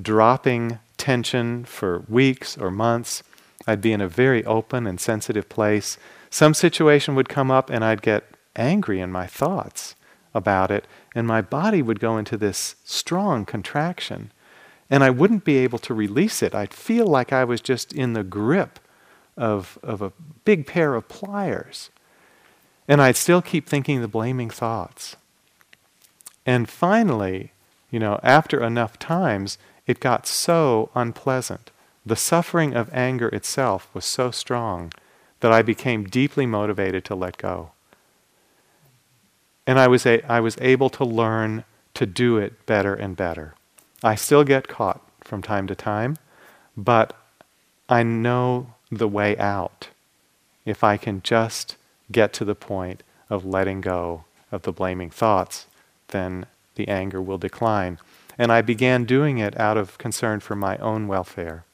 dropping 0.00 0.78
tension 0.98 1.64
for 1.64 2.04
weeks 2.08 2.58
or 2.58 2.70
months. 2.70 3.22
I'd 3.66 3.80
be 3.80 3.92
in 3.92 4.02
a 4.02 4.08
very 4.08 4.44
open 4.44 4.86
and 4.86 5.00
sensitive 5.00 5.48
place. 5.48 5.96
Some 6.28 6.52
situation 6.52 7.14
would 7.14 7.30
come 7.30 7.50
up 7.50 7.70
and 7.70 7.82
I'd 7.82 8.02
get 8.02 8.24
angry 8.56 9.00
in 9.00 9.10
my 9.10 9.26
thoughts 9.26 9.94
about 10.34 10.70
it, 10.70 10.86
and 11.14 11.26
my 11.26 11.40
body 11.40 11.82
would 11.82 12.00
go 12.00 12.18
into 12.18 12.36
this 12.36 12.76
strong 12.84 13.44
contraction. 13.44 14.32
and 14.90 15.02
I 15.02 15.10
wouldn't 15.10 15.44
be 15.44 15.56
able 15.56 15.78
to 15.78 15.94
release 15.94 16.42
it. 16.42 16.54
I'd 16.54 16.74
feel 16.74 17.06
like 17.06 17.32
I 17.32 17.42
was 17.42 17.62
just 17.62 17.92
in 17.92 18.12
the 18.12 18.22
grip 18.22 18.78
of, 19.36 19.78
of 19.82 20.02
a 20.02 20.12
big 20.44 20.66
pair 20.66 20.94
of 20.94 21.08
pliers. 21.08 21.90
And 22.86 23.00
I'd 23.00 23.16
still 23.16 23.40
keep 23.40 23.66
thinking 23.66 24.02
the 24.02 24.08
blaming 24.08 24.50
thoughts. 24.50 25.16
And 26.44 26.68
finally, 26.68 27.52
you 27.90 27.98
know, 27.98 28.20
after 28.22 28.62
enough 28.62 28.98
times, 28.98 29.56
it 29.86 30.00
got 30.00 30.26
so 30.26 30.90
unpleasant. 30.94 31.70
The 32.04 32.16
suffering 32.16 32.74
of 32.74 32.92
anger 32.92 33.28
itself 33.28 33.88
was 33.94 34.04
so 34.04 34.30
strong 34.30 34.92
that 35.40 35.52
I 35.52 35.62
became 35.62 36.04
deeply 36.04 36.44
motivated 36.44 37.04
to 37.06 37.14
let 37.14 37.38
go. 37.38 37.70
And 39.66 39.78
I 39.78 39.88
was, 39.88 40.04
a, 40.06 40.22
I 40.30 40.40
was 40.40 40.56
able 40.60 40.90
to 40.90 41.04
learn 41.04 41.64
to 41.94 42.06
do 42.06 42.36
it 42.36 42.66
better 42.66 42.94
and 42.94 43.16
better. 43.16 43.54
I 44.02 44.14
still 44.14 44.44
get 44.44 44.68
caught 44.68 45.00
from 45.22 45.42
time 45.42 45.66
to 45.68 45.74
time, 45.74 46.18
but 46.76 47.16
I 47.88 48.02
know 48.02 48.74
the 48.90 49.08
way 49.08 49.36
out 49.38 49.88
if 50.64 50.82
I 50.82 50.96
can 50.96 51.22
just 51.22 51.76
get 52.10 52.32
to 52.34 52.44
the 52.44 52.54
point 52.54 53.02
of 53.30 53.44
letting 53.44 53.80
go 53.80 54.24
of 54.52 54.62
the 54.62 54.72
blaming 54.72 55.10
thoughts, 55.10 55.66
then 56.08 56.46
the 56.74 56.88
anger 56.88 57.20
will 57.20 57.38
decline. 57.38 57.98
And 58.38 58.50
I 58.50 58.62
began 58.62 59.04
doing 59.04 59.38
it 59.38 59.58
out 59.58 59.76
of 59.76 59.98
concern 59.98 60.40
for 60.40 60.56
my 60.56 60.76
own 60.78 61.06
welfare. 61.06 61.64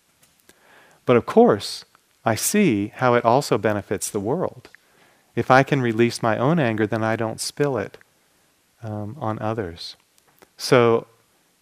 But 1.07 1.17
of 1.17 1.27
course, 1.27 1.85
I 2.25 2.35
see 2.35 2.89
how 2.89 3.15
it 3.15 3.25
also 3.25 3.59
benefits 3.59 4.11
the 4.11 4.21
world. 4.21 4.69
If 5.41 5.51
I 5.51 5.63
can 5.63 5.81
release 5.81 6.23
my 6.23 6.37
own 6.37 6.59
anger, 6.59 6.87
then 6.87 7.03
I 7.03 7.17
don't 7.17 7.41
spill 7.41 7.79
it 7.79 7.97
um, 8.83 9.17
on 9.19 9.39
others. 9.39 9.97
So, 10.59 11.07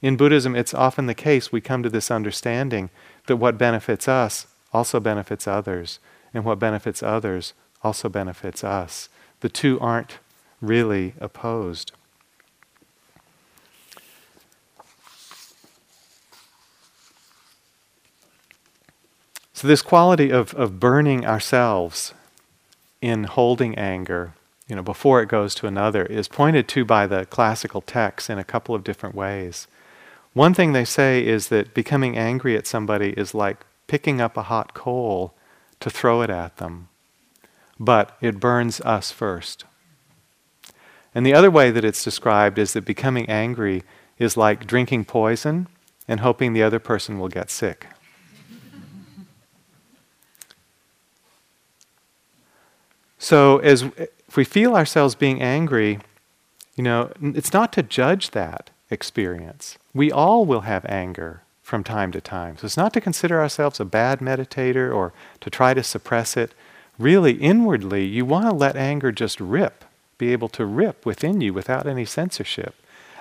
in 0.02 0.16
Buddhism, 0.16 0.56
it's 0.56 0.74
often 0.74 1.06
the 1.06 1.14
case 1.14 1.52
we 1.52 1.60
come 1.60 1.84
to 1.84 1.88
this 1.88 2.10
understanding 2.10 2.90
that 3.28 3.36
what 3.36 3.56
benefits 3.56 4.08
us 4.08 4.48
also 4.72 4.98
benefits 4.98 5.46
others, 5.46 6.00
and 6.34 6.44
what 6.44 6.58
benefits 6.58 7.04
others 7.04 7.54
also 7.84 8.08
benefits 8.08 8.64
us. 8.64 9.08
The 9.42 9.48
two 9.48 9.78
aren't 9.78 10.18
really 10.60 11.14
opposed. 11.20 11.92
So, 19.52 19.68
this 19.68 19.82
quality 19.82 20.30
of, 20.30 20.52
of 20.54 20.80
burning 20.80 21.24
ourselves 21.24 22.12
in 23.00 23.24
holding 23.24 23.76
anger, 23.76 24.34
you 24.66 24.76
know, 24.76 24.82
before 24.82 25.22
it 25.22 25.28
goes 25.28 25.54
to 25.56 25.66
another, 25.66 26.04
is 26.04 26.28
pointed 26.28 26.68
to 26.68 26.84
by 26.84 27.06
the 27.06 27.26
classical 27.26 27.80
texts 27.80 28.28
in 28.28 28.38
a 28.38 28.44
couple 28.44 28.74
of 28.74 28.84
different 28.84 29.14
ways. 29.14 29.66
One 30.34 30.54
thing 30.54 30.72
they 30.72 30.84
say 30.84 31.24
is 31.24 31.48
that 31.48 31.74
becoming 31.74 32.16
angry 32.16 32.56
at 32.56 32.66
somebody 32.66 33.10
is 33.10 33.34
like 33.34 33.64
picking 33.86 34.20
up 34.20 34.36
a 34.36 34.44
hot 34.44 34.74
coal 34.74 35.34
to 35.80 35.90
throw 35.90 36.22
it 36.22 36.30
at 36.30 36.58
them, 36.58 36.88
but 37.78 38.16
it 38.20 38.40
burns 38.40 38.80
us 38.82 39.10
first. 39.10 39.64
And 41.14 41.24
the 41.24 41.34
other 41.34 41.50
way 41.50 41.70
that 41.70 41.84
it's 41.84 42.04
described 42.04 42.58
is 42.58 42.74
that 42.74 42.84
becoming 42.84 43.28
angry 43.28 43.82
is 44.18 44.36
like 44.36 44.66
drinking 44.66 45.06
poison 45.06 45.68
and 46.06 46.20
hoping 46.20 46.52
the 46.52 46.62
other 46.62 46.78
person 46.78 47.18
will 47.18 47.28
get 47.28 47.50
sick. 47.50 47.86
So, 53.18 53.58
as 53.58 53.82
if 54.28 54.36
we 54.36 54.44
feel 54.44 54.76
ourselves 54.76 55.14
being 55.14 55.42
angry, 55.42 55.98
you 56.76 56.84
know, 56.84 57.10
it's 57.20 57.52
not 57.52 57.72
to 57.72 57.82
judge 57.82 58.30
that 58.30 58.70
experience. 58.90 59.78
We 59.92 60.12
all 60.12 60.44
will 60.44 60.62
have 60.62 60.84
anger 60.88 61.42
from 61.62 61.84
time 61.84 62.12
to 62.12 62.20
time. 62.20 62.56
So 62.56 62.64
it's 62.64 62.76
not 62.76 62.94
to 62.94 63.00
consider 63.00 63.40
ourselves 63.40 63.78
a 63.78 63.84
bad 63.84 64.20
meditator 64.20 64.94
or 64.94 65.12
to 65.40 65.50
try 65.50 65.74
to 65.74 65.82
suppress 65.82 66.36
it. 66.36 66.54
Really, 66.98 67.32
inwardly, 67.32 68.06
you 68.06 68.24
want 68.24 68.46
to 68.46 68.54
let 68.54 68.76
anger 68.76 69.12
just 69.12 69.38
rip, 69.38 69.84
be 70.16 70.32
able 70.32 70.48
to 70.50 70.64
rip 70.64 71.04
within 71.04 71.40
you 71.40 71.52
without 71.52 71.86
any 71.86 72.06
censorship. 72.06 72.74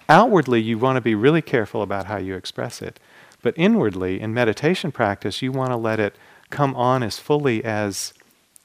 Outwardly, 0.07 0.61
you 0.61 0.77
want 0.77 0.95
to 0.95 1.01
be 1.01 1.13
really 1.13 1.41
careful 1.41 1.81
about 1.81 2.05
how 2.05 2.17
you 2.17 2.35
express 2.35 2.81
it. 2.81 2.99
But 3.41 3.53
inwardly, 3.57 4.21
in 4.21 4.33
meditation 4.33 4.91
practice, 4.91 5.41
you 5.41 5.51
want 5.51 5.71
to 5.71 5.77
let 5.77 5.99
it 5.99 6.15
come 6.49 6.73
on 6.75 7.03
as 7.03 7.19
fully 7.19 7.63
as 7.65 8.13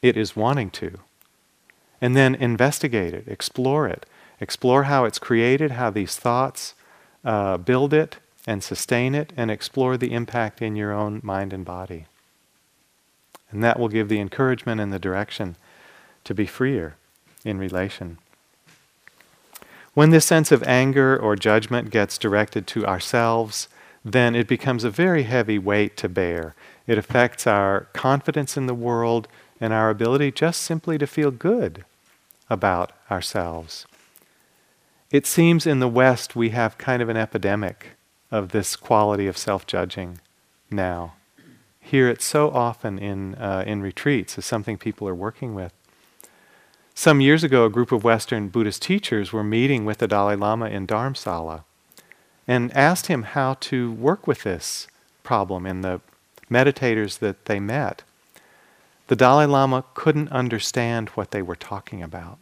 it 0.01 0.17
is 0.17 0.37
wanting 0.37 0.71
to. 0.71 0.99
And 2.03 2.17
then 2.17 2.35
investigate 2.35 3.15
it, 3.15 3.29
explore 3.29 3.87
it, 3.87 4.05
explore 4.41 4.83
how 4.85 5.05
it's 5.05 5.21
created, 5.21 5.71
how 5.71 5.89
these 5.89 6.17
thoughts 6.17 6.75
uh, 7.25 7.57
build 7.59 7.95
it, 7.95 8.17
and 8.45 8.63
sustain 8.63 9.15
it 9.15 9.33
and 9.37 9.53
explore 9.53 9.97
the 9.97 10.13
impact 10.13 10.61
in 10.61 10.75
your 10.75 10.93
own 10.93 11.21
mind 11.23 11.53
and 11.53 11.65
body. 11.65 12.07
And 13.53 13.63
that 13.63 13.79
will 13.79 13.89
give 13.89 14.09
the 14.09 14.19
encouragement 14.19 14.81
and 14.81 14.93
the 14.93 14.99
direction 14.99 15.55
to 16.25 16.35
be 16.35 16.45
freer 16.45 16.97
in 17.45 17.59
relation. 17.59 18.19
When 19.95 20.11
this 20.11 20.27
sense 20.27 20.51
of 20.51 20.65
anger 20.65 21.17
or 21.17 21.37
judgment 21.37 21.91
gets 21.91 22.19
directed 22.19 22.67
to 22.69 22.85
ourselves, 22.85 23.69
then 24.05 24.35
it 24.35 24.49
becomes 24.49 24.83
a 24.83 24.91
very 24.91 25.23
heavy 25.23 25.59
weight 25.59 25.97
to 25.99 26.09
bear. 26.09 26.57
It 26.89 26.99
affects 26.99 27.47
our 27.47 27.83
confidence 27.93 28.57
in 28.57 28.67
the 28.67 28.75
world 28.75 29.29
and 29.61 29.73
our 29.73 29.91
ability 29.91 30.33
just 30.33 30.63
simply 30.63 30.99
to 30.99 31.07
feel 31.07 31.31
good 31.31 31.85
about 32.53 32.93
ourselves. 33.11 33.87
It 35.11 35.27
seems 35.27 35.67
in 35.67 35.81
the 35.81 35.89
West 35.89 36.37
we 36.37 36.51
have 36.51 36.79
kind 36.79 37.03
of 37.03 37.09
an 37.09 37.17
epidemic 37.17 37.97
of 38.31 38.51
this 38.51 38.77
quality 38.77 39.27
of 39.27 39.37
self 39.37 39.67
judging 39.67 40.21
now. 40.71 41.15
Hear 41.81 42.09
it 42.09 42.23
so 42.23 42.51
often 42.51 42.99
in, 42.99 43.35
uh, 43.35 43.65
in 43.67 43.83
retreats 43.83 44.39
as 44.39 44.47
something 44.47 44.79
people 44.79 45.09
are 45.09 45.15
working 45.15 45.55
with. 45.55 45.73
Some 46.95 47.21
years 47.21 47.43
ago, 47.43 47.65
a 47.65 47.71
group 47.71 47.91
of 47.91 48.05
Western 48.05 48.49
Buddhist 48.49 48.83
teachers 48.83 49.33
were 49.33 49.43
meeting 49.43 49.85
with 49.85 49.99
the 49.99 50.07
Dalai 50.07 50.37
Lama 50.37 50.67
in 50.67 50.87
Dharamsala 50.87 51.65
and 52.47 52.73
asked 52.77 53.07
him 53.07 53.23
how 53.23 53.55
to 53.55 53.93
work 53.93 54.27
with 54.27 54.43
this 54.43 54.89
problem 55.23 55.65
in 55.65 55.81
the 55.81 56.01
meditators 56.51 57.19
that 57.21 57.47
they 57.47 57.59
met. 57.59 58.03
The 59.09 59.17
Dalai 59.17 59.47
Lama 59.47 59.85
couldn't 59.95 60.31
understand 60.31 61.11
what 61.11 61.33
they 61.33 61.43
were 61.43 61.57
talking 61.57 62.03
about. 62.03 62.39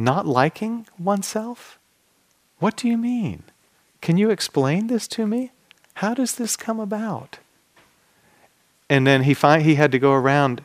Not 0.00 0.26
liking 0.26 0.86
oneself? 0.98 1.78
What 2.58 2.74
do 2.74 2.88
you 2.88 2.96
mean? 2.96 3.42
Can 4.00 4.16
you 4.16 4.30
explain 4.30 4.86
this 4.86 5.06
to 5.08 5.26
me? 5.26 5.52
How 5.96 6.14
does 6.14 6.36
this 6.36 6.56
come 6.56 6.80
about? 6.80 7.38
And 8.88 9.06
then 9.06 9.24
he, 9.24 9.34
find, 9.34 9.62
he 9.62 9.74
had 9.74 9.92
to 9.92 9.98
go 9.98 10.14
around 10.14 10.64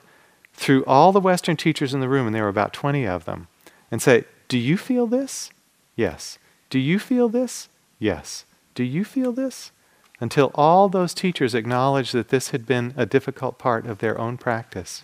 through 0.53 0.85
all 0.85 1.11
the 1.11 1.19
Western 1.19 1.57
teachers 1.57 1.93
in 1.93 1.99
the 1.99 2.07
room, 2.07 2.27
and 2.27 2.33
there 2.33 2.43
were 2.43 2.49
about 2.49 2.71
20 2.71 3.05
of 3.05 3.25
them, 3.25 3.49
and 3.91 4.01
say, 4.01 4.23
Do 4.47 4.57
you 4.57 4.77
feel 4.77 5.05
this? 5.05 5.49
Yes. 5.97 6.39
Do 6.69 6.79
you 6.79 6.97
feel 6.97 7.27
this? 7.27 7.67
Yes. 7.99 8.45
Do 8.73 8.85
you 8.85 9.03
feel 9.03 9.33
this? 9.33 9.73
Until 10.21 10.49
all 10.55 10.87
those 10.87 11.13
teachers 11.13 11.53
acknowledged 11.53 12.13
that 12.13 12.29
this 12.29 12.51
had 12.51 12.65
been 12.65 12.93
a 12.95 13.05
difficult 13.05 13.57
part 13.57 13.85
of 13.85 13.97
their 13.97 14.17
own 14.17 14.37
practice. 14.37 15.03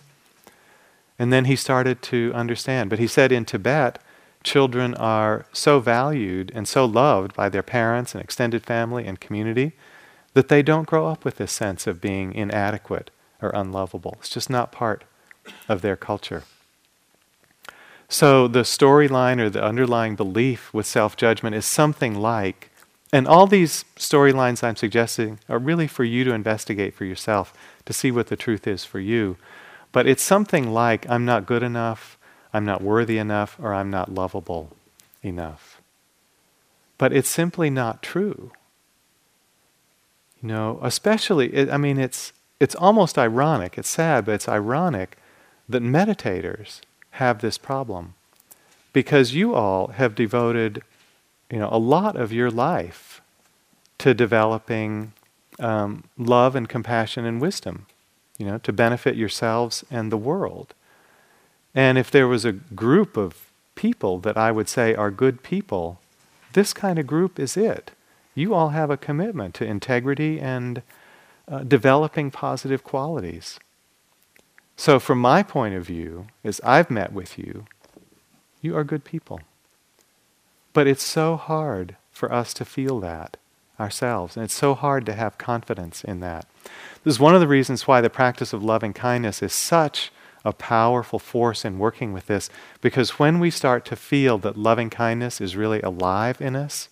And 1.18 1.30
then 1.30 1.44
he 1.44 1.54
started 1.54 2.00
to 2.04 2.32
understand. 2.34 2.88
But 2.88 2.98
he 2.98 3.06
said 3.06 3.30
in 3.30 3.44
Tibet, 3.44 3.98
children 4.42 4.94
are 4.94 5.46
so 5.52 5.80
valued 5.80 6.50
and 6.54 6.66
so 6.66 6.84
loved 6.84 7.34
by 7.34 7.48
their 7.48 7.62
parents 7.62 8.14
and 8.14 8.22
extended 8.22 8.64
family 8.64 9.06
and 9.06 9.20
community 9.20 9.72
that 10.34 10.48
they 10.48 10.62
don't 10.62 10.86
grow 10.86 11.06
up 11.06 11.24
with 11.24 11.36
this 11.36 11.52
sense 11.52 11.86
of 11.86 12.00
being 12.00 12.34
inadequate 12.34 13.10
or 13.40 13.50
unlovable. 13.50 14.16
It's 14.20 14.28
just 14.28 14.50
not 14.50 14.72
part 14.72 15.04
of 15.68 15.82
their 15.82 15.96
culture. 15.96 16.44
So 18.08 18.46
the 18.46 18.60
storyline 18.60 19.40
or 19.40 19.48
the 19.48 19.64
underlying 19.64 20.16
belief 20.16 20.72
with 20.72 20.86
self 20.86 21.16
judgment 21.16 21.56
is 21.56 21.64
something 21.64 22.14
like, 22.14 22.70
and 23.12 23.26
all 23.26 23.46
these 23.46 23.84
storylines 23.96 24.62
I'm 24.62 24.76
suggesting 24.76 25.38
are 25.48 25.58
really 25.58 25.86
for 25.86 26.04
you 26.04 26.24
to 26.24 26.34
investigate 26.34 26.94
for 26.94 27.04
yourself 27.04 27.52
to 27.86 27.92
see 27.92 28.10
what 28.10 28.26
the 28.26 28.36
truth 28.36 28.66
is 28.66 28.84
for 28.84 29.00
you. 29.00 29.36
But 29.92 30.06
it's 30.06 30.22
something 30.22 30.72
like, 30.72 31.08
I'm 31.08 31.24
not 31.24 31.46
good 31.46 31.62
enough, 31.62 32.18
I'm 32.52 32.64
not 32.64 32.82
worthy 32.82 33.18
enough 33.18 33.56
or 33.60 33.72
I'm 33.72 33.90
not 33.90 34.14
lovable 34.14 34.76
enough. 35.22 35.80
But 36.98 37.12
it's 37.12 37.28
simply 37.28 37.70
not 37.70 38.02
true. 38.02 38.52
You 40.42 40.48
know, 40.48 40.80
especially, 40.82 41.54
it, 41.54 41.70
I 41.70 41.76
mean, 41.76 41.98
it's, 41.98 42.32
it's 42.60 42.74
almost 42.74 43.18
ironic, 43.18 43.78
it's 43.78 43.88
sad, 43.88 44.24
but 44.24 44.32
it's 44.32 44.48
ironic 44.48 45.16
that 45.68 45.82
meditators 45.82 46.80
have 47.12 47.40
this 47.40 47.58
problem. 47.58 48.14
Because 48.92 49.34
you 49.34 49.54
all 49.54 49.88
have 49.88 50.14
devoted, 50.14 50.82
you 51.50 51.58
know, 51.58 51.68
a 51.72 51.78
lot 51.78 52.16
of 52.16 52.32
your 52.32 52.50
life 52.50 53.22
to 53.98 54.12
developing 54.12 55.12
um, 55.58 56.04
love 56.18 56.56
and 56.56 56.68
compassion 56.68 57.24
and 57.24 57.40
wisdom, 57.40 57.86
you 58.36 58.44
know, 58.44 58.58
to 58.58 58.72
benefit 58.72 59.16
yourselves 59.16 59.84
and 59.90 60.10
the 60.10 60.16
world. 60.16 60.74
And 61.74 61.98
if 61.98 62.10
there 62.10 62.28
was 62.28 62.44
a 62.44 62.52
group 62.52 63.16
of 63.16 63.50
people 63.74 64.18
that 64.20 64.36
I 64.36 64.52
would 64.52 64.68
say 64.68 64.94
are 64.94 65.10
good 65.10 65.42
people, 65.42 66.00
this 66.52 66.72
kind 66.72 66.98
of 66.98 67.06
group 67.06 67.38
is 67.38 67.56
it. 67.56 67.92
you 68.34 68.54
all 68.54 68.70
have 68.70 68.90
a 68.90 68.96
commitment 68.96 69.54
to 69.54 69.64
integrity 69.64 70.40
and 70.40 70.82
uh, 71.46 71.58
developing 71.64 72.30
positive 72.30 72.82
qualities. 72.82 73.58
So, 74.76 74.98
from 74.98 75.18
my 75.18 75.42
point 75.42 75.74
of 75.74 75.86
view, 75.86 76.28
as 76.42 76.60
I've 76.64 76.90
met 76.90 77.12
with 77.12 77.38
you, 77.38 77.66
you 78.62 78.74
are 78.76 78.84
good 78.84 79.04
people. 79.04 79.40
But 80.72 80.86
it's 80.86 81.02
so 81.02 81.36
hard 81.36 81.96
for 82.10 82.32
us 82.32 82.54
to 82.54 82.64
feel 82.64 83.00
that 83.00 83.36
ourselves, 83.78 84.36
and 84.36 84.44
it's 84.44 84.54
so 84.54 84.74
hard 84.74 85.04
to 85.06 85.12
have 85.12 85.36
confidence 85.36 86.04
in 86.04 86.20
that. 86.20 86.46
This 87.04 87.14
is 87.14 87.20
one 87.20 87.34
of 87.34 87.40
the 87.40 87.48
reasons 87.48 87.86
why 87.86 88.00
the 88.00 88.08
practice 88.08 88.52
of 88.52 88.62
loving 88.62 88.92
kindness 88.92 89.42
is 89.42 89.52
such 89.52 90.10
a 90.44 90.52
powerful 90.52 91.18
force 91.18 91.64
in 91.64 91.78
working 91.78 92.12
with 92.12 92.26
this, 92.26 92.50
because 92.80 93.18
when 93.18 93.38
we 93.38 93.50
start 93.50 93.84
to 93.86 93.96
feel 93.96 94.38
that 94.38 94.56
loving 94.56 94.90
kindness 94.90 95.40
is 95.40 95.56
really 95.56 95.80
alive 95.80 96.40
in 96.40 96.56
us, 96.56 96.88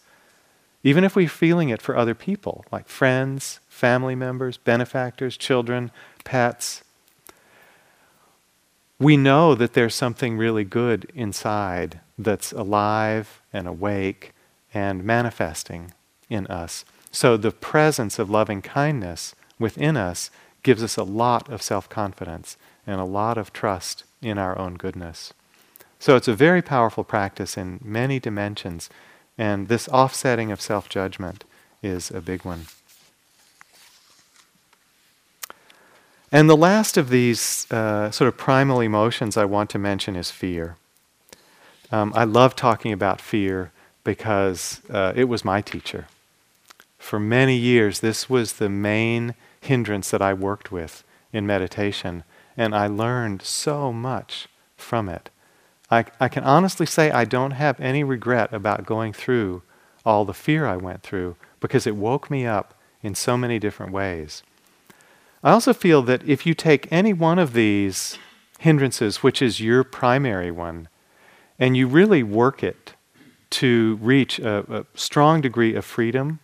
even 0.83 1.05
if 1.05 1.15
we're 1.15 1.29
feeling 1.29 1.69
it 1.69 1.83
for 1.83 1.97
other 1.97 2.15
people, 2.15 2.65
like 2.73 2.89
friends, 2.89 3.61
family 3.69 4.15
members, 4.15 4.57
benefactors, 4.57 5.37
children, 5.37 5.91
pets, 6.25 6.83
we 8.99 9.17
know 9.17 9.55
that 9.55 9.73
there's 9.73 9.95
something 9.95 10.37
really 10.37 10.65
good 10.65 11.11
inside 11.15 12.01
that's 12.19 12.53
alive 12.53 13.41
and 13.53 13.67
awake 13.67 14.33
and 14.73 15.03
manifesting 15.03 15.93
in 16.29 16.47
us. 16.47 16.85
So 17.11 17.37
the 17.37 17.51
presence 17.51 18.19
of 18.19 18.31
loving 18.31 18.63
kindness 18.63 19.35
within 19.59 19.97
us 19.97 20.31
gives 20.63 20.83
us 20.83 20.97
a 20.97 21.03
lot 21.03 21.49
of 21.49 21.63
self 21.63 21.89
confidence 21.89 22.57
and 22.87 23.01
a 23.01 23.05
lot 23.05 23.39
of 23.39 23.53
trust 23.53 24.05
in 24.23 24.39
our 24.39 24.59
own 24.59 24.75
goodness. 24.75 25.33
So 25.99 26.17
it's 26.17 26.29
a 26.29 26.35
very 26.35 26.63
powerful 26.63 27.05
practice 27.05 27.57
in 27.57 27.81
many 27.83 28.19
dimensions, 28.19 28.89
and 29.37 29.69
this 29.69 29.89
offsetting 29.89 30.51
of 30.51 30.61
self 30.61 30.89
judgment 30.89 31.45
is 31.83 32.11
a 32.11 32.21
big 32.21 32.45
one. 32.45 32.67
And 36.33 36.49
the 36.49 36.57
last 36.57 36.97
of 36.97 37.09
these 37.09 37.71
uh, 37.73 38.11
sort 38.11 38.29
of 38.29 38.37
primal 38.37 38.81
emotions 38.81 39.37
I 39.37 39.45
want 39.45 39.69
to 39.71 39.79
mention 39.79 40.15
is 40.15 40.31
fear. 40.31 40.77
Um, 41.91 42.13
I 42.15 42.25
love 42.25 42.55
talking 42.55 42.93
about 42.93 43.21
fear 43.21 43.73
because 44.05 44.81
uh, 44.89 45.13
it 45.17 45.25
was 45.25 45.45
my 45.45 45.61
teacher. 45.61 46.07
For 46.99 47.19
many 47.19 47.57
years, 47.57 48.01
this 48.01 48.31
was 48.31 48.55
the 48.55 48.69
main 48.69 49.35
hindrance 49.61 50.11
that 50.11 50.23
I 50.23 50.33
worked 50.33 50.71
with 50.71 51.03
in 51.33 51.47
meditation, 51.47 52.23
and 52.61 52.75
I 52.75 52.89
learned 52.89 53.41
so 53.41 53.91
much 53.91 54.47
from 54.77 55.09
it. 55.09 55.31
I, 55.91 56.05
I 56.21 56.29
can 56.29 56.45
honestly 56.45 56.85
say 56.85 57.11
I 57.11 57.25
don't 57.25 57.53
have 57.53 57.81
any 57.81 58.05
regret 58.05 58.53
about 58.53 58.85
going 58.85 59.15
through 59.15 59.63
all 60.05 60.27
the 60.27 60.35
fear 60.35 60.67
I 60.67 60.77
went 60.77 61.03
through 61.03 61.37
because 61.59 61.87
it 61.87 61.97
woke 61.97 62.31
me 62.31 62.47
up 62.47 62.75
in 63.03 63.15
so 63.15 63.39
many 63.39 63.59
different 63.59 63.93
ways. 63.93 64.43
I 65.43 65.53
also 65.53 65.73
feel 65.73 66.03
that 66.03 66.23
if 66.29 66.45
you 66.45 66.53
take 66.53 66.87
any 66.93 67.15
one 67.15 67.39
of 67.39 67.55
these 67.55 68.19
hindrances, 68.59 69.23
which 69.23 69.41
is 69.41 69.63
your 69.63 69.83
primary 69.83 70.51
one, 70.51 70.89
and 71.59 71.79
you 71.79 71.87
really 71.87 72.23
work 72.23 72.63
it 72.63 72.93
to 73.53 73.99
reach 74.03 74.39
a, 74.39 74.81
a, 74.81 74.87
strong 74.95 75.41
degree 75.41 75.75
of 75.75 75.87
freedom, 75.87 76.41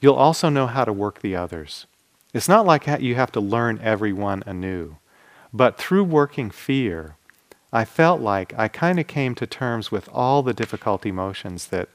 you'll 0.00 0.14
also 0.14 0.48
know 0.48 0.66
how 0.66 0.86
to 0.86 0.94
work 0.94 1.20
the 1.20 1.36
others. 1.36 1.84
It's 2.32 2.48
not 2.48 2.64
like 2.64 2.86
you 3.02 3.16
have 3.16 3.32
to 3.32 3.40
learn 3.40 3.78
every 3.82 4.14
one 4.14 4.42
anew. 4.46 4.96
But 5.52 5.78
through 5.78 6.04
working 6.04 6.50
fear, 6.50 7.16
I 7.72 7.84
felt 7.84 8.20
like 8.20 8.52
I 8.58 8.68
kind 8.68 8.98
of 8.98 9.06
came 9.06 9.34
to 9.36 9.46
terms 9.46 9.90
with 9.90 10.08
all 10.12 10.42
the 10.42 10.54
difficult 10.54 11.06
emotions 11.06 11.68
that 11.68 11.88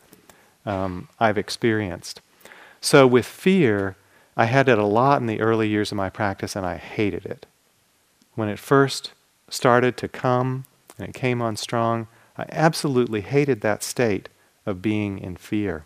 um, 0.65 1.09
I've 1.19 1.37
experienced. 1.37 2.21
So 2.81 3.07
with 3.07 3.25
fear, 3.25 3.95
I 4.37 4.45
had 4.45 4.67
it 4.67 4.77
a 4.77 4.85
lot 4.85 5.21
in 5.21 5.27
the 5.27 5.41
early 5.41 5.67
years 5.67 5.91
of 5.91 5.97
my 5.97 6.09
practice, 6.09 6.55
and 6.55 6.65
I 6.65 6.77
hated 6.77 7.25
it. 7.25 7.45
When 8.35 8.49
it 8.49 8.59
first 8.59 9.11
started 9.49 9.95
to 9.97 10.07
come 10.07 10.65
and 10.97 11.07
it 11.07 11.13
came 11.13 11.41
on 11.41 11.55
strong, 11.55 12.07
I 12.37 12.45
absolutely 12.49 13.21
hated 13.21 13.61
that 13.61 13.83
state 13.83 14.27
of 14.65 14.81
being 14.81 15.19
in 15.19 15.37
fear. 15.37 15.85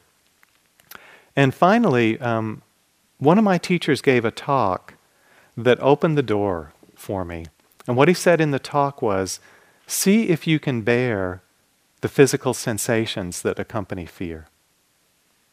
And 1.35 1.53
finally, 1.53 2.19
um, 2.19 2.63
one 3.17 3.37
of 3.37 3.43
my 3.43 3.57
teachers 3.57 4.01
gave 4.01 4.25
a 4.25 4.31
talk 4.31 4.95
that 5.55 5.79
opened 5.79 6.17
the 6.17 6.23
door 6.23 6.73
for 6.95 7.23
me. 7.23 7.45
And 7.89 7.97
what 7.97 8.07
he 8.07 8.13
said 8.13 8.39
in 8.39 8.51
the 8.51 8.59
talk 8.59 9.01
was 9.01 9.39
see 9.87 10.29
if 10.29 10.45
you 10.45 10.59
can 10.59 10.83
bear 10.83 11.41
the 12.01 12.07
physical 12.07 12.53
sensations 12.53 13.41
that 13.41 13.57
accompany 13.57 14.05
fear. 14.05 14.47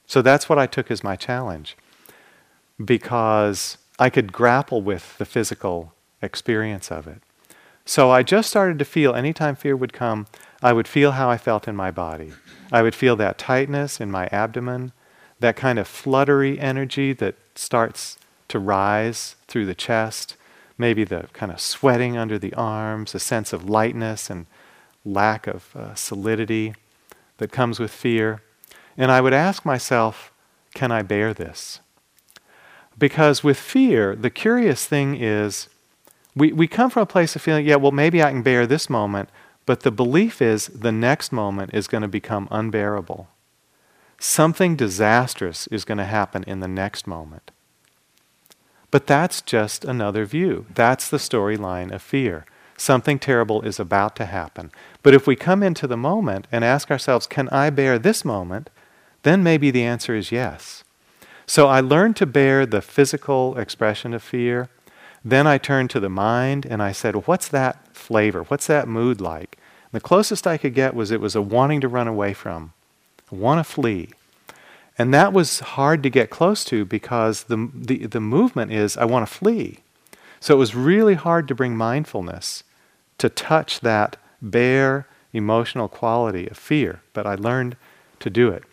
So 0.06 0.20
that's 0.20 0.46
what 0.46 0.58
I 0.58 0.66
took 0.66 0.90
as 0.90 1.02
my 1.02 1.16
challenge 1.16 1.78
because 2.84 3.78
I 3.98 4.10
could 4.10 4.34
grapple 4.34 4.82
with 4.82 5.16
the 5.16 5.24
physical 5.24 5.94
experience 6.20 6.92
of 6.92 7.06
it. 7.06 7.22
So 7.86 8.10
I 8.10 8.22
just 8.22 8.50
started 8.50 8.78
to 8.80 8.84
feel 8.84 9.14
anytime 9.14 9.56
fear 9.56 9.74
would 9.74 9.94
come, 9.94 10.26
I 10.62 10.74
would 10.74 10.86
feel 10.86 11.12
how 11.12 11.30
I 11.30 11.38
felt 11.38 11.66
in 11.66 11.74
my 11.74 11.90
body. 11.90 12.34
I 12.70 12.82
would 12.82 12.94
feel 12.94 13.16
that 13.16 13.38
tightness 13.38 13.98
in 13.98 14.10
my 14.10 14.26
abdomen, 14.26 14.92
that 15.40 15.56
kind 15.56 15.78
of 15.78 15.88
fluttery 15.88 16.60
energy 16.60 17.14
that 17.14 17.36
starts 17.54 18.18
to 18.48 18.58
rise 18.58 19.36
through 19.48 19.64
the 19.64 19.74
chest, 19.74 20.36
maybe 20.78 21.04
the 21.04 21.28
kind 21.32 21.50
of 21.50 21.60
sweating 21.60 22.16
under 22.16 22.38
the 22.38 22.54
arms, 22.54 23.14
a 23.14 23.18
sense 23.18 23.52
of 23.52 23.68
lightness 23.68 24.30
and 24.30 24.46
lack 25.04 25.46
of 25.46 25.74
uh, 25.76 25.94
solidity 25.94 26.74
that 27.38 27.52
comes 27.52 27.78
with 27.78 27.90
fear. 27.90 28.42
And 28.96 29.10
I 29.10 29.20
would 29.20 29.34
ask 29.34 29.64
myself, 29.64 30.32
can 30.74 30.90
I 30.90 31.02
bear 31.02 31.32
this? 31.32 31.80
Because 32.98 33.44
with 33.44 33.58
fear, 33.58 34.16
the 34.16 34.30
curious 34.30 34.86
thing 34.86 35.16
is 35.20 35.68
we, 36.34 36.52
we 36.52 36.66
come 36.66 36.90
from 36.90 37.02
a 37.02 37.06
place 37.06 37.36
of 37.36 37.42
feeling, 37.42 37.66
yeah, 37.66 37.76
well, 37.76 37.92
maybe 37.92 38.22
I 38.22 38.30
can 38.30 38.42
bear 38.42 38.66
this 38.66 38.90
moment, 38.90 39.30
but 39.64 39.80
the 39.80 39.90
belief 39.90 40.40
is 40.40 40.66
the 40.66 40.92
next 40.92 41.32
moment 41.32 41.74
is 41.74 41.88
going 41.88 42.02
to 42.02 42.08
become 42.08 42.48
unbearable. 42.50 43.28
Something 44.18 44.76
disastrous 44.76 45.66
is 45.68 45.84
going 45.84 45.98
to 45.98 46.04
happen 46.04 46.44
in 46.46 46.60
the 46.60 46.68
next 46.68 47.06
moment. 47.06 47.50
But 48.96 49.06
that's 49.06 49.42
just 49.42 49.84
another 49.84 50.24
view. 50.24 50.64
That's 50.74 51.10
the 51.10 51.18
storyline 51.18 51.92
of 51.92 52.00
fear. 52.00 52.46
Something 52.78 53.18
terrible 53.18 53.60
is 53.60 53.78
about 53.78 54.16
to 54.16 54.24
happen. 54.24 54.72
But 55.02 55.12
if 55.12 55.26
we 55.26 55.36
come 55.36 55.62
into 55.62 55.86
the 55.86 55.98
moment 55.98 56.46
and 56.50 56.64
ask 56.64 56.90
ourselves, 56.90 57.26
can 57.26 57.50
I 57.50 57.68
bear 57.68 57.98
this 57.98 58.24
moment? 58.24 58.70
Then 59.22 59.42
maybe 59.42 59.70
the 59.70 59.82
answer 59.82 60.14
is 60.14 60.32
yes. 60.32 60.82
So 61.46 61.66
I 61.66 61.80
learned 61.80 62.16
to 62.16 62.24
bear 62.24 62.64
the 62.64 62.80
physical 62.80 63.58
expression 63.58 64.14
of 64.14 64.22
fear. 64.22 64.70
Then 65.22 65.46
I 65.46 65.58
turned 65.58 65.90
to 65.90 66.00
the 66.00 66.08
mind 66.08 66.64
and 66.64 66.82
I 66.82 66.92
said, 66.92 67.26
What's 67.26 67.48
that 67.48 67.94
flavor? 67.94 68.44
What's 68.44 68.66
that 68.68 68.88
mood 68.88 69.20
like? 69.20 69.58
And 69.92 70.00
the 70.00 70.08
closest 70.08 70.46
I 70.46 70.56
could 70.56 70.72
get 70.72 70.94
was 70.94 71.10
it 71.10 71.20
was 71.20 71.36
a 71.36 71.42
wanting 71.42 71.82
to 71.82 71.88
run 71.88 72.08
away 72.08 72.32
from, 72.32 72.72
want 73.30 73.58
to 73.58 73.70
flee. 73.70 74.08
And 74.98 75.12
that 75.12 75.32
was 75.32 75.60
hard 75.60 76.02
to 76.02 76.10
get 76.10 76.30
close 76.30 76.64
to 76.66 76.84
because 76.84 77.44
the, 77.44 77.70
the, 77.74 78.06
the 78.06 78.20
movement 78.20 78.72
is, 78.72 78.96
I 78.96 79.04
want 79.04 79.28
to 79.28 79.32
flee. 79.32 79.80
So 80.40 80.54
it 80.54 80.58
was 80.58 80.74
really 80.74 81.14
hard 81.14 81.48
to 81.48 81.54
bring 81.54 81.76
mindfulness 81.76 82.64
to 83.18 83.28
touch 83.28 83.80
that 83.80 84.16
bare 84.40 85.06
emotional 85.32 85.88
quality 85.88 86.46
of 86.48 86.56
fear, 86.56 87.02
but 87.12 87.26
I 87.26 87.34
learned 87.34 87.76
to 88.20 88.30
do 88.30 88.48
it. 88.48 88.64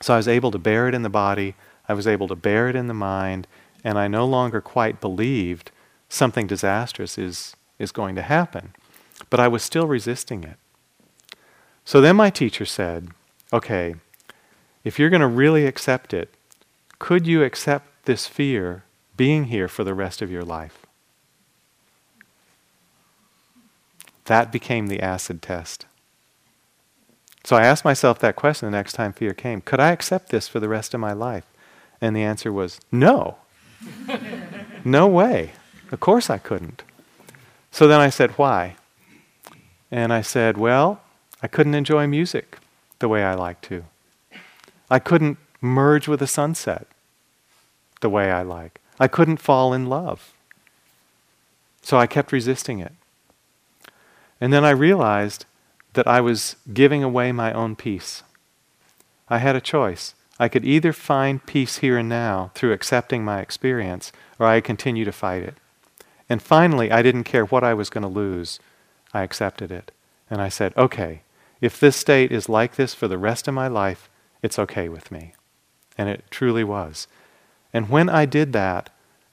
So 0.00 0.14
I 0.14 0.16
was 0.16 0.28
able 0.28 0.50
to 0.50 0.58
bear 0.58 0.88
it 0.88 0.94
in 0.94 1.02
the 1.02 1.10
body, 1.10 1.54
I 1.88 1.94
was 1.94 2.06
able 2.06 2.28
to 2.28 2.36
bear 2.36 2.68
it 2.68 2.76
in 2.76 2.86
the 2.86 2.94
mind, 2.94 3.46
and 3.84 3.98
I 3.98 4.08
no 4.08 4.24
longer 4.24 4.60
quite 4.60 5.00
believed 5.00 5.70
something 6.08 6.46
disastrous 6.46 7.18
is, 7.18 7.56
is 7.78 7.92
going 7.92 8.14
to 8.16 8.22
happen. 8.22 8.74
But 9.30 9.40
I 9.40 9.48
was 9.48 9.62
still 9.62 9.86
resisting 9.86 10.44
it. 10.44 10.56
So 11.84 12.00
then 12.00 12.16
my 12.16 12.30
teacher 12.30 12.64
said, 12.64 13.08
okay, 13.52 13.96
if 14.84 14.98
you're 14.98 15.10
going 15.10 15.20
to 15.20 15.26
really 15.26 15.66
accept 15.66 16.12
it, 16.12 16.34
could 16.98 17.26
you 17.26 17.42
accept 17.42 18.04
this 18.04 18.26
fear 18.26 18.84
being 19.16 19.44
here 19.44 19.68
for 19.68 19.84
the 19.84 19.94
rest 19.94 20.22
of 20.22 20.30
your 20.30 20.44
life? 20.44 20.86
That 24.26 24.52
became 24.52 24.86
the 24.86 25.00
acid 25.00 25.42
test. 25.42 25.86
So 27.44 27.56
I 27.56 27.64
asked 27.64 27.84
myself 27.84 28.18
that 28.20 28.36
question 28.36 28.70
the 28.70 28.76
next 28.76 28.92
time 28.92 29.12
fear 29.12 29.34
came 29.34 29.60
Could 29.60 29.80
I 29.80 29.90
accept 29.90 30.28
this 30.28 30.46
for 30.46 30.60
the 30.60 30.68
rest 30.68 30.94
of 30.94 31.00
my 31.00 31.12
life? 31.12 31.44
And 32.00 32.14
the 32.14 32.22
answer 32.22 32.52
was 32.52 32.80
no. 32.90 33.38
no 34.84 35.08
way. 35.08 35.52
Of 35.90 36.00
course 36.00 36.30
I 36.30 36.38
couldn't. 36.38 36.82
So 37.70 37.88
then 37.88 38.00
I 38.00 38.10
said, 38.10 38.32
Why? 38.32 38.76
And 39.90 40.12
I 40.12 40.22
said, 40.22 40.56
Well, 40.56 41.02
I 41.42 41.48
couldn't 41.48 41.74
enjoy 41.74 42.06
music 42.06 42.58
the 43.00 43.08
way 43.08 43.24
I 43.24 43.34
like 43.34 43.60
to. 43.62 43.84
I 44.92 44.98
couldn't 44.98 45.38
merge 45.62 46.06
with 46.06 46.20
the 46.20 46.26
sunset 46.26 46.86
the 48.02 48.10
way 48.10 48.30
I 48.30 48.42
like. 48.42 48.78
I 49.00 49.08
couldn't 49.08 49.38
fall 49.38 49.72
in 49.72 49.86
love. 49.86 50.34
So 51.80 51.96
I 51.96 52.06
kept 52.06 52.30
resisting 52.30 52.78
it. 52.78 52.92
And 54.38 54.52
then 54.52 54.66
I 54.66 54.70
realized 54.70 55.46
that 55.94 56.06
I 56.06 56.20
was 56.20 56.56
giving 56.74 57.02
away 57.02 57.32
my 57.32 57.54
own 57.54 57.74
peace. 57.74 58.22
I 59.30 59.38
had 59.38 59.56
a 59.56 59.62
choice. 59.62 60.14
I 60.38 60.50
could 60.50 60.66
either 60.66 60.92
find 60.92 61.46
peace 61.46 61.78
here 61.78 61.96
and 61.96 62.08
now 62.10 62.50
through 62.54 62.72
accepting 62.72 63.24
my 63.24 63.40
experience, 63.40 64.12
or 64.38 64.44
I 64.44 64.60
continue 64.60 65.06
to 65.06 65.12
fight 65.12 65.42
it. 65.42 65.54
And 66.28 66.42
finally, 66.42 66.92
I 66.92 67.00
didn't 67.00 67.24
care 67.24 67.46
what 67.46 67.64
I 67.64 67.72
was 67.72 67.88
going 67.88 68.02
to 68.02 68.08
lose. 68.08 68.60
I 69.14 69.22
accepted 69.22 69.72
it. 69.72 69.90
And 70.28 70.42
I 70.42 70.50
said, 70.50 70.76
okay, 70.76 71.22
if 71.62 71.80
this 71.80 71.96
state 71.96 72.30
is 72.30 72.50
like 72.50 72.74
this 72.76 72.92
for 72.92 73.08
the 73.08 73.16
rest 73.16 73.48
of 73.48 73.54
my 73.54 73.68
life, 73.68 74.10
it's 74.42 74.58
okay 74.58 74.88
with 74.88 75.10
me. 75.10 75.34
And 75.96 76.08
it 76.08 76.24
truly 76.30 76.64
was. 76.64 77.06
And 77.72 77.88
when 77.88 78.08
I 78.08 78.26
did 78.26 78.52
that, 78.52 78.90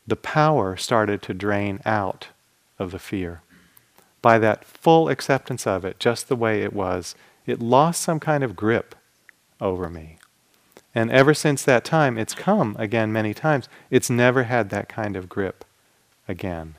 the 0.07 0.15
power 0.15 0.77
started 0.77 1.21
to 1.23 1.33
drain 1.33 1.81
out 1.85 2.27
of 2.77 2.91
the 2.91 2.99
fear. 2.99 3.41
By 4.21 4.39
that 4.39 4.65
full 4.65 5.09
acceptance 5.09 5.65
of 5.67 5.85
it, 5.85 5.99
just 5.99 6.27
the 6.27 6.35
way 6.35 6.61
it 6.61 6.73
was, 6.73 7.15
it 7.45 7.61
lost 7.61 8.01
some 8.01 8.19
kind 8.19 8.43
of 8.43 8.55
grip 8.55 8.95
over 9.61 9.89
me. 9.89 10.17
And 10.95 11.11
ever 11.11 11.33
since 11.33 11.63
that 11.63 11.85
time, 11.85 12.17
it's 12.17 12.33
come 12.33 12.75
again 12.79 13.11
many 13.11 13.33
times. 13.33 13.69
It's 13.89 14.09
never 14.09 14.43
had 14.43 14.69
that 14.69 14.89
kind 14.89 15.15
of 15.15 15.29
grip 15.29 15.63
again. 16.27 16.75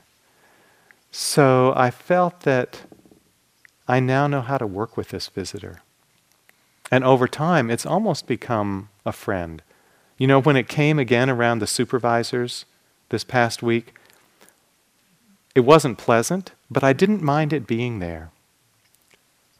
So 1.10 1.72
I 1.76 1.90
felt 1.90 2.40
that 2.40 2.82
I 3.88 4.00
now 4.00 4.26
know 4.26 4.40
how 4.40 4.58
to 4.58 4.66
work 4.66 4.96
with 4.96 5.08
this 5.08 5.28
visitor. 5.28 5.82
And 6.90 7.04
over 7.04 7.28
time, 7.28 7.70
it's 7.70 7.86
almost 7.86 8.26
become 8.26 8.88
a 9.06 9.12
friend. 9.12 9.62
You 10.18 10.26
know, 10.26 10.40
when 10.40 10.56
it 10.56 10.68
came 10.68 10.98
again 10.98 11.30
around 11.30 11.60
the 11.60 11.66
supervisors 11.66 12.64
this 13.10 13.24
past 13.24 13.62
week, 13.62 13.94
it 15.54 15.60
wasn't 15.60 15.98
pleasant, 15.98 16.52
but 16.70 16.84
I 16.84 16.92
didn't 16.92 17.22
mind 17.22 17.52
it 17.52 17.66
being 17.66 17.98
there 17.98 18.30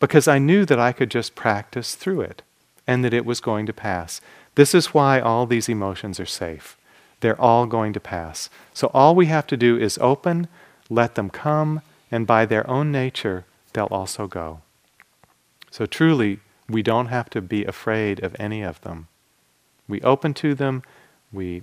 because 0.01 0.27
I 0.27 0.39
knew 0.39 0.65
that 0.65 0.81
I 0.81 0.93
could 0.93 1.11
just 1.11 1.35
practice 1.35 1.95
through 1.95 2.23
it 2.23 2.43
and 2.87 3.05
that 3.05 3.15
it 3.15 3.27
was 3.27 3.41
going 3.41 3.67
to 3.67 3.73
pass. 3.73 4.21
This 4.55 4.75
is 4.75 4.95
why 4.95 5.21
all 5.21 5.47
these 5.47 5.69
emotions 5.69 6.19
are 6.19 6.27
safe. 6.27 6.77
They're 7.21 7.41
all 7.41 7.67
going 7.67 7.93
to 7.93 8.01
pass. 8.01 8.49
So 8.73 8.91
all 8.95 9.15
we 9.15 9.27
have 9.27 9.47
to 9.49 9.57
do 9.57 9.79
is 9.79 9.99
open, 9.99 10.49
let 10.89 11.15
them 11.15 11.31
come, 11.31 11.83
and 12.11 12.27
by 12.27 12.47
their 12.47 12.69
own 12.69 12.91
nature, 12.91 13.45
they'll 13.73 13.87
also 13.87 14.27
go. 14.27 14.63
So 15.71 15.87
truly, 15.87 16.41
we 16.71 16.83
don't 16.83 17.07
have 17.07 17.31
to 17.31 17.41
be 17.41 17.65
afraid 17.65 18.23
of 18.23 18.37
any 18.39 18.63
of 18.63 18.81
them. 18.83 19.09
We 19.89 20.01
open 20.03 20.35
to 20.35 20.55
them, 20.55 20.83
we, 21.33 21.63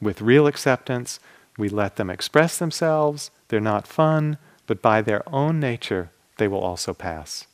with 0.00 0.20
real 0.20 0.46
acceptance, 0.46 1.18
we 1.56 1.68
let 1.68 1.96
them 1.96 2.10
express 2.10 2.58
themselves. 2.58 3.30
They're 3.48 3.60
not 3.60 3.86
fun, 3.86 4.38
but 4.66 4.82
by 4.82 5.02
their 5.02 5.22
own 5.32 5.58
nature, 5.58 6.10
they 6.36 6.46
will 6.46 6.60
also 6.60 6.94
pass. 6.94 7.46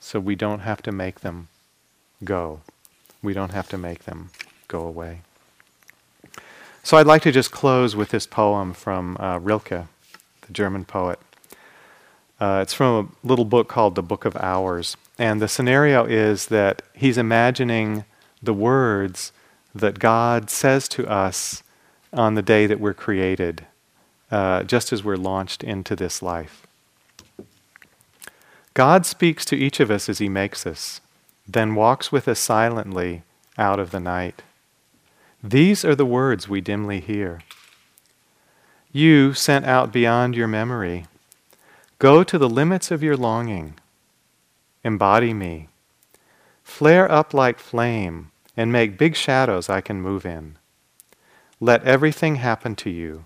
So 0.00 0.20
we 0.20 0.36
don't 0.36 0.60
have 0.60 0.82
to 0.82 0.92
make 0.92 1.20
them 1.20 1.48
go. 2.24 2.60
We 3.22 3.34
don't 3.34 3.52
have 3.52 3.68
to 3.70 3.78
make 3.78 4.04
them 4.04 4.30
go 4.68 4.80
away. 4.80 5.22
So 6.82 6.96
I'd 6.96 7.06
like 7.06 7.22
to 7.22 7.32
just 7.32 7.50
close 7.50 7.96
with 7.96 8.10
this 8.10 8.26
poem 8.26 8.72
from 8.72 9.16
uh, 9.18 9.38
Rilke, 9.38 9.68
the 9.68 10.52
German 10.52 10.84
poet. 10.84 11.18
Uh, 12.38 12.60
it's 12.62 12.74
from 12.74 12.94
a 13.24 13.26
little 13.26 13.44
book 13.44 13.66
called 13.66 13.96
The 13.96 14.02
Book 14.02 14.24
of 14.24 14.36
Hours. 14.36 14.96
And 15.18 15.40
the 15.40 15.48
scenario 15.48 16.04
is 16.04 16.46
that 16.46 16.82
he's 16.94 17.18
imagining 17.18 18.04
the 18.42 18.52
words 18.52 19.32
that 19.74 19.98
God 19.98 20.50
says 20.50 20.88
to 20.88 21.06
us 21.06 21.62
on 22.12 22.34
the 22.34 22.42
day 22.42 22.66
that 22.66 22.80
we're 22.80 22.94
created, 22.94 23.66
uh, 24.30 24.62
just 24.62 24.92
as 24.92 25.04
we're 25.04 25.16
launched 25.16 25.62
into 25.62 25.94
this 25.96 26.22
life. 26.22 26.66
God 28.74 29.06
speaks 29.06 29.44
to 29.46 29.56
each 29.56 29.80
of 29.80 29.90
us 29.90 30.08
as 30.08 30.18
He 30.18 30.28
makes 30.28 30.66
us, 30.66 31.00
then 31.48 31.74
walks 31.74 32.12
with 32.12 32.28
us 32.28 32.38
silently 32.38 33.22
out 33.56 33.80
of 33.80 33.90
the 33.90 34.00
night. 34.00 34.42
These 35.42 35.84
are 35.84 35.94
the 35.94 36.04
words 36.04 36.48
we 36.48 36.60
dimly 36.60 37.00
hear. 37.00 37.40
You, 38.92 39.32
sent 39.32 39.64
out 39.64 39.92
beyond 39.92 40.34
your 40.34 40.48
memory, 40.48 41.06
go 41.98 42.24
to 42.24 42.38
the 42.38 42.48
limits 42.48 42.90
of 42.90 43.02
your 43.02 43.16
longing. 43.16 43.74
Embody 44.86 45.34
me. 45.34 45.66
Flare 46.62 47.10
up 47.10 47.34
like 47.34 47.58
flame 47.58 48.30
and 48.56 48.70
make 48.70 48.96
big 48.96 49.16
shadows 49.16 49.68
I 49.68 49.80
can 49.80 50.00
move 50.00 50.24
in. 50.24 50.58
Let 51.58 51.82
everything 51.82 52.36
happen 52.36 52.76
to 52.76 52.90
you 52.90 53.24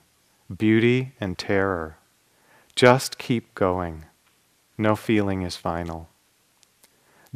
beauty 0.57 1.13
and 1.21 1.37
terror. 1.37 1.99
Just 2.75 3.19
keep 3.19 3.55
going. 3.55 4.07
No 4.79 4.97
feeling 4.97 5.43
is 5.43 5.57
final. 5.57 6.09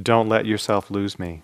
Don't 0.02 0.30
let 0.30 0.46
yourself 0.46 0.90
lose 0.90 1.18
me. 1.18 1.42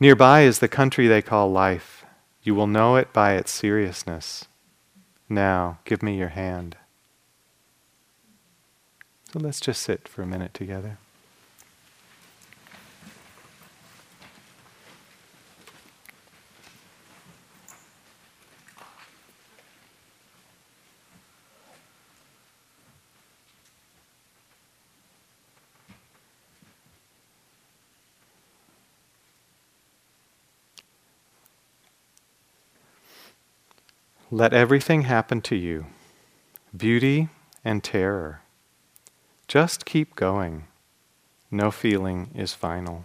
Nearby 0.00 0.40
is 0.40 0.58
the 0.58 0.66
country 0.66 1.06
they 1.06 1.22
call 1.22 1.52
life. 1.52 2.04
You 2.42 2.56
will 2.56 2.66
know 2.66 2.96
it 2.96 3.12
by 3.12 3.34
its 3.34 3.52
seriousness. 3.52 4.46
Now, 5.28 5.78
give 5.84 6.02
me 6.02 6.18
your 6.18 6.30
hand. 6.30 6.76
So 9.32 9.38
let's 9.38 9.60
just 9.60 9.82
sit 9.82 10.08
for 10.08 10.22
a 10.22 10.26
minute 10.26 10.52
together. 10.52 10.98
Let 34.34 34.54
everything 34.54 35.02
happen 35.02 35.42
to 35.42 35.56
you 35.56 35.84
beauty 36.74 37.28
and 37.62 37.84
terror. 37.84 38.40
Just 39.46 39.84
keep 39.84 40.16
going. 40.16 40.68
No 41.50 41.70
feeling 41.70 42.30
is 42.34 42.54
final. 42.54 43.04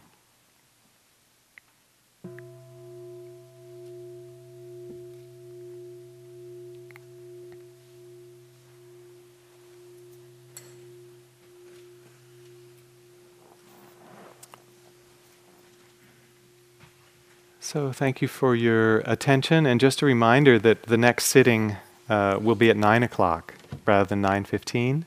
So, 17.70 17.92
thank 17.92 18.22
you 18.22 18.30
for 18.30 18.56
your 18.56 19.00
attention, 19.00 19.66
and 19.66 19.78
just 19.78 20.02
a 20.02 20.06
reminder 20.06 20.58
that 20.58 20.84
the 20.84 20.96
next 20.96 21.26
sitting 21.26 21.76
uh, 22.08 22.40
will 22.42 22.56
be 22.56 22.70
at 22.70 22.78
nine 22.78 23.04
o'clock 23.04 23.56
rather 23.86 24.08
than 24.08 24.22
nine 24.22 24.46
fifteen. 24.46 25.06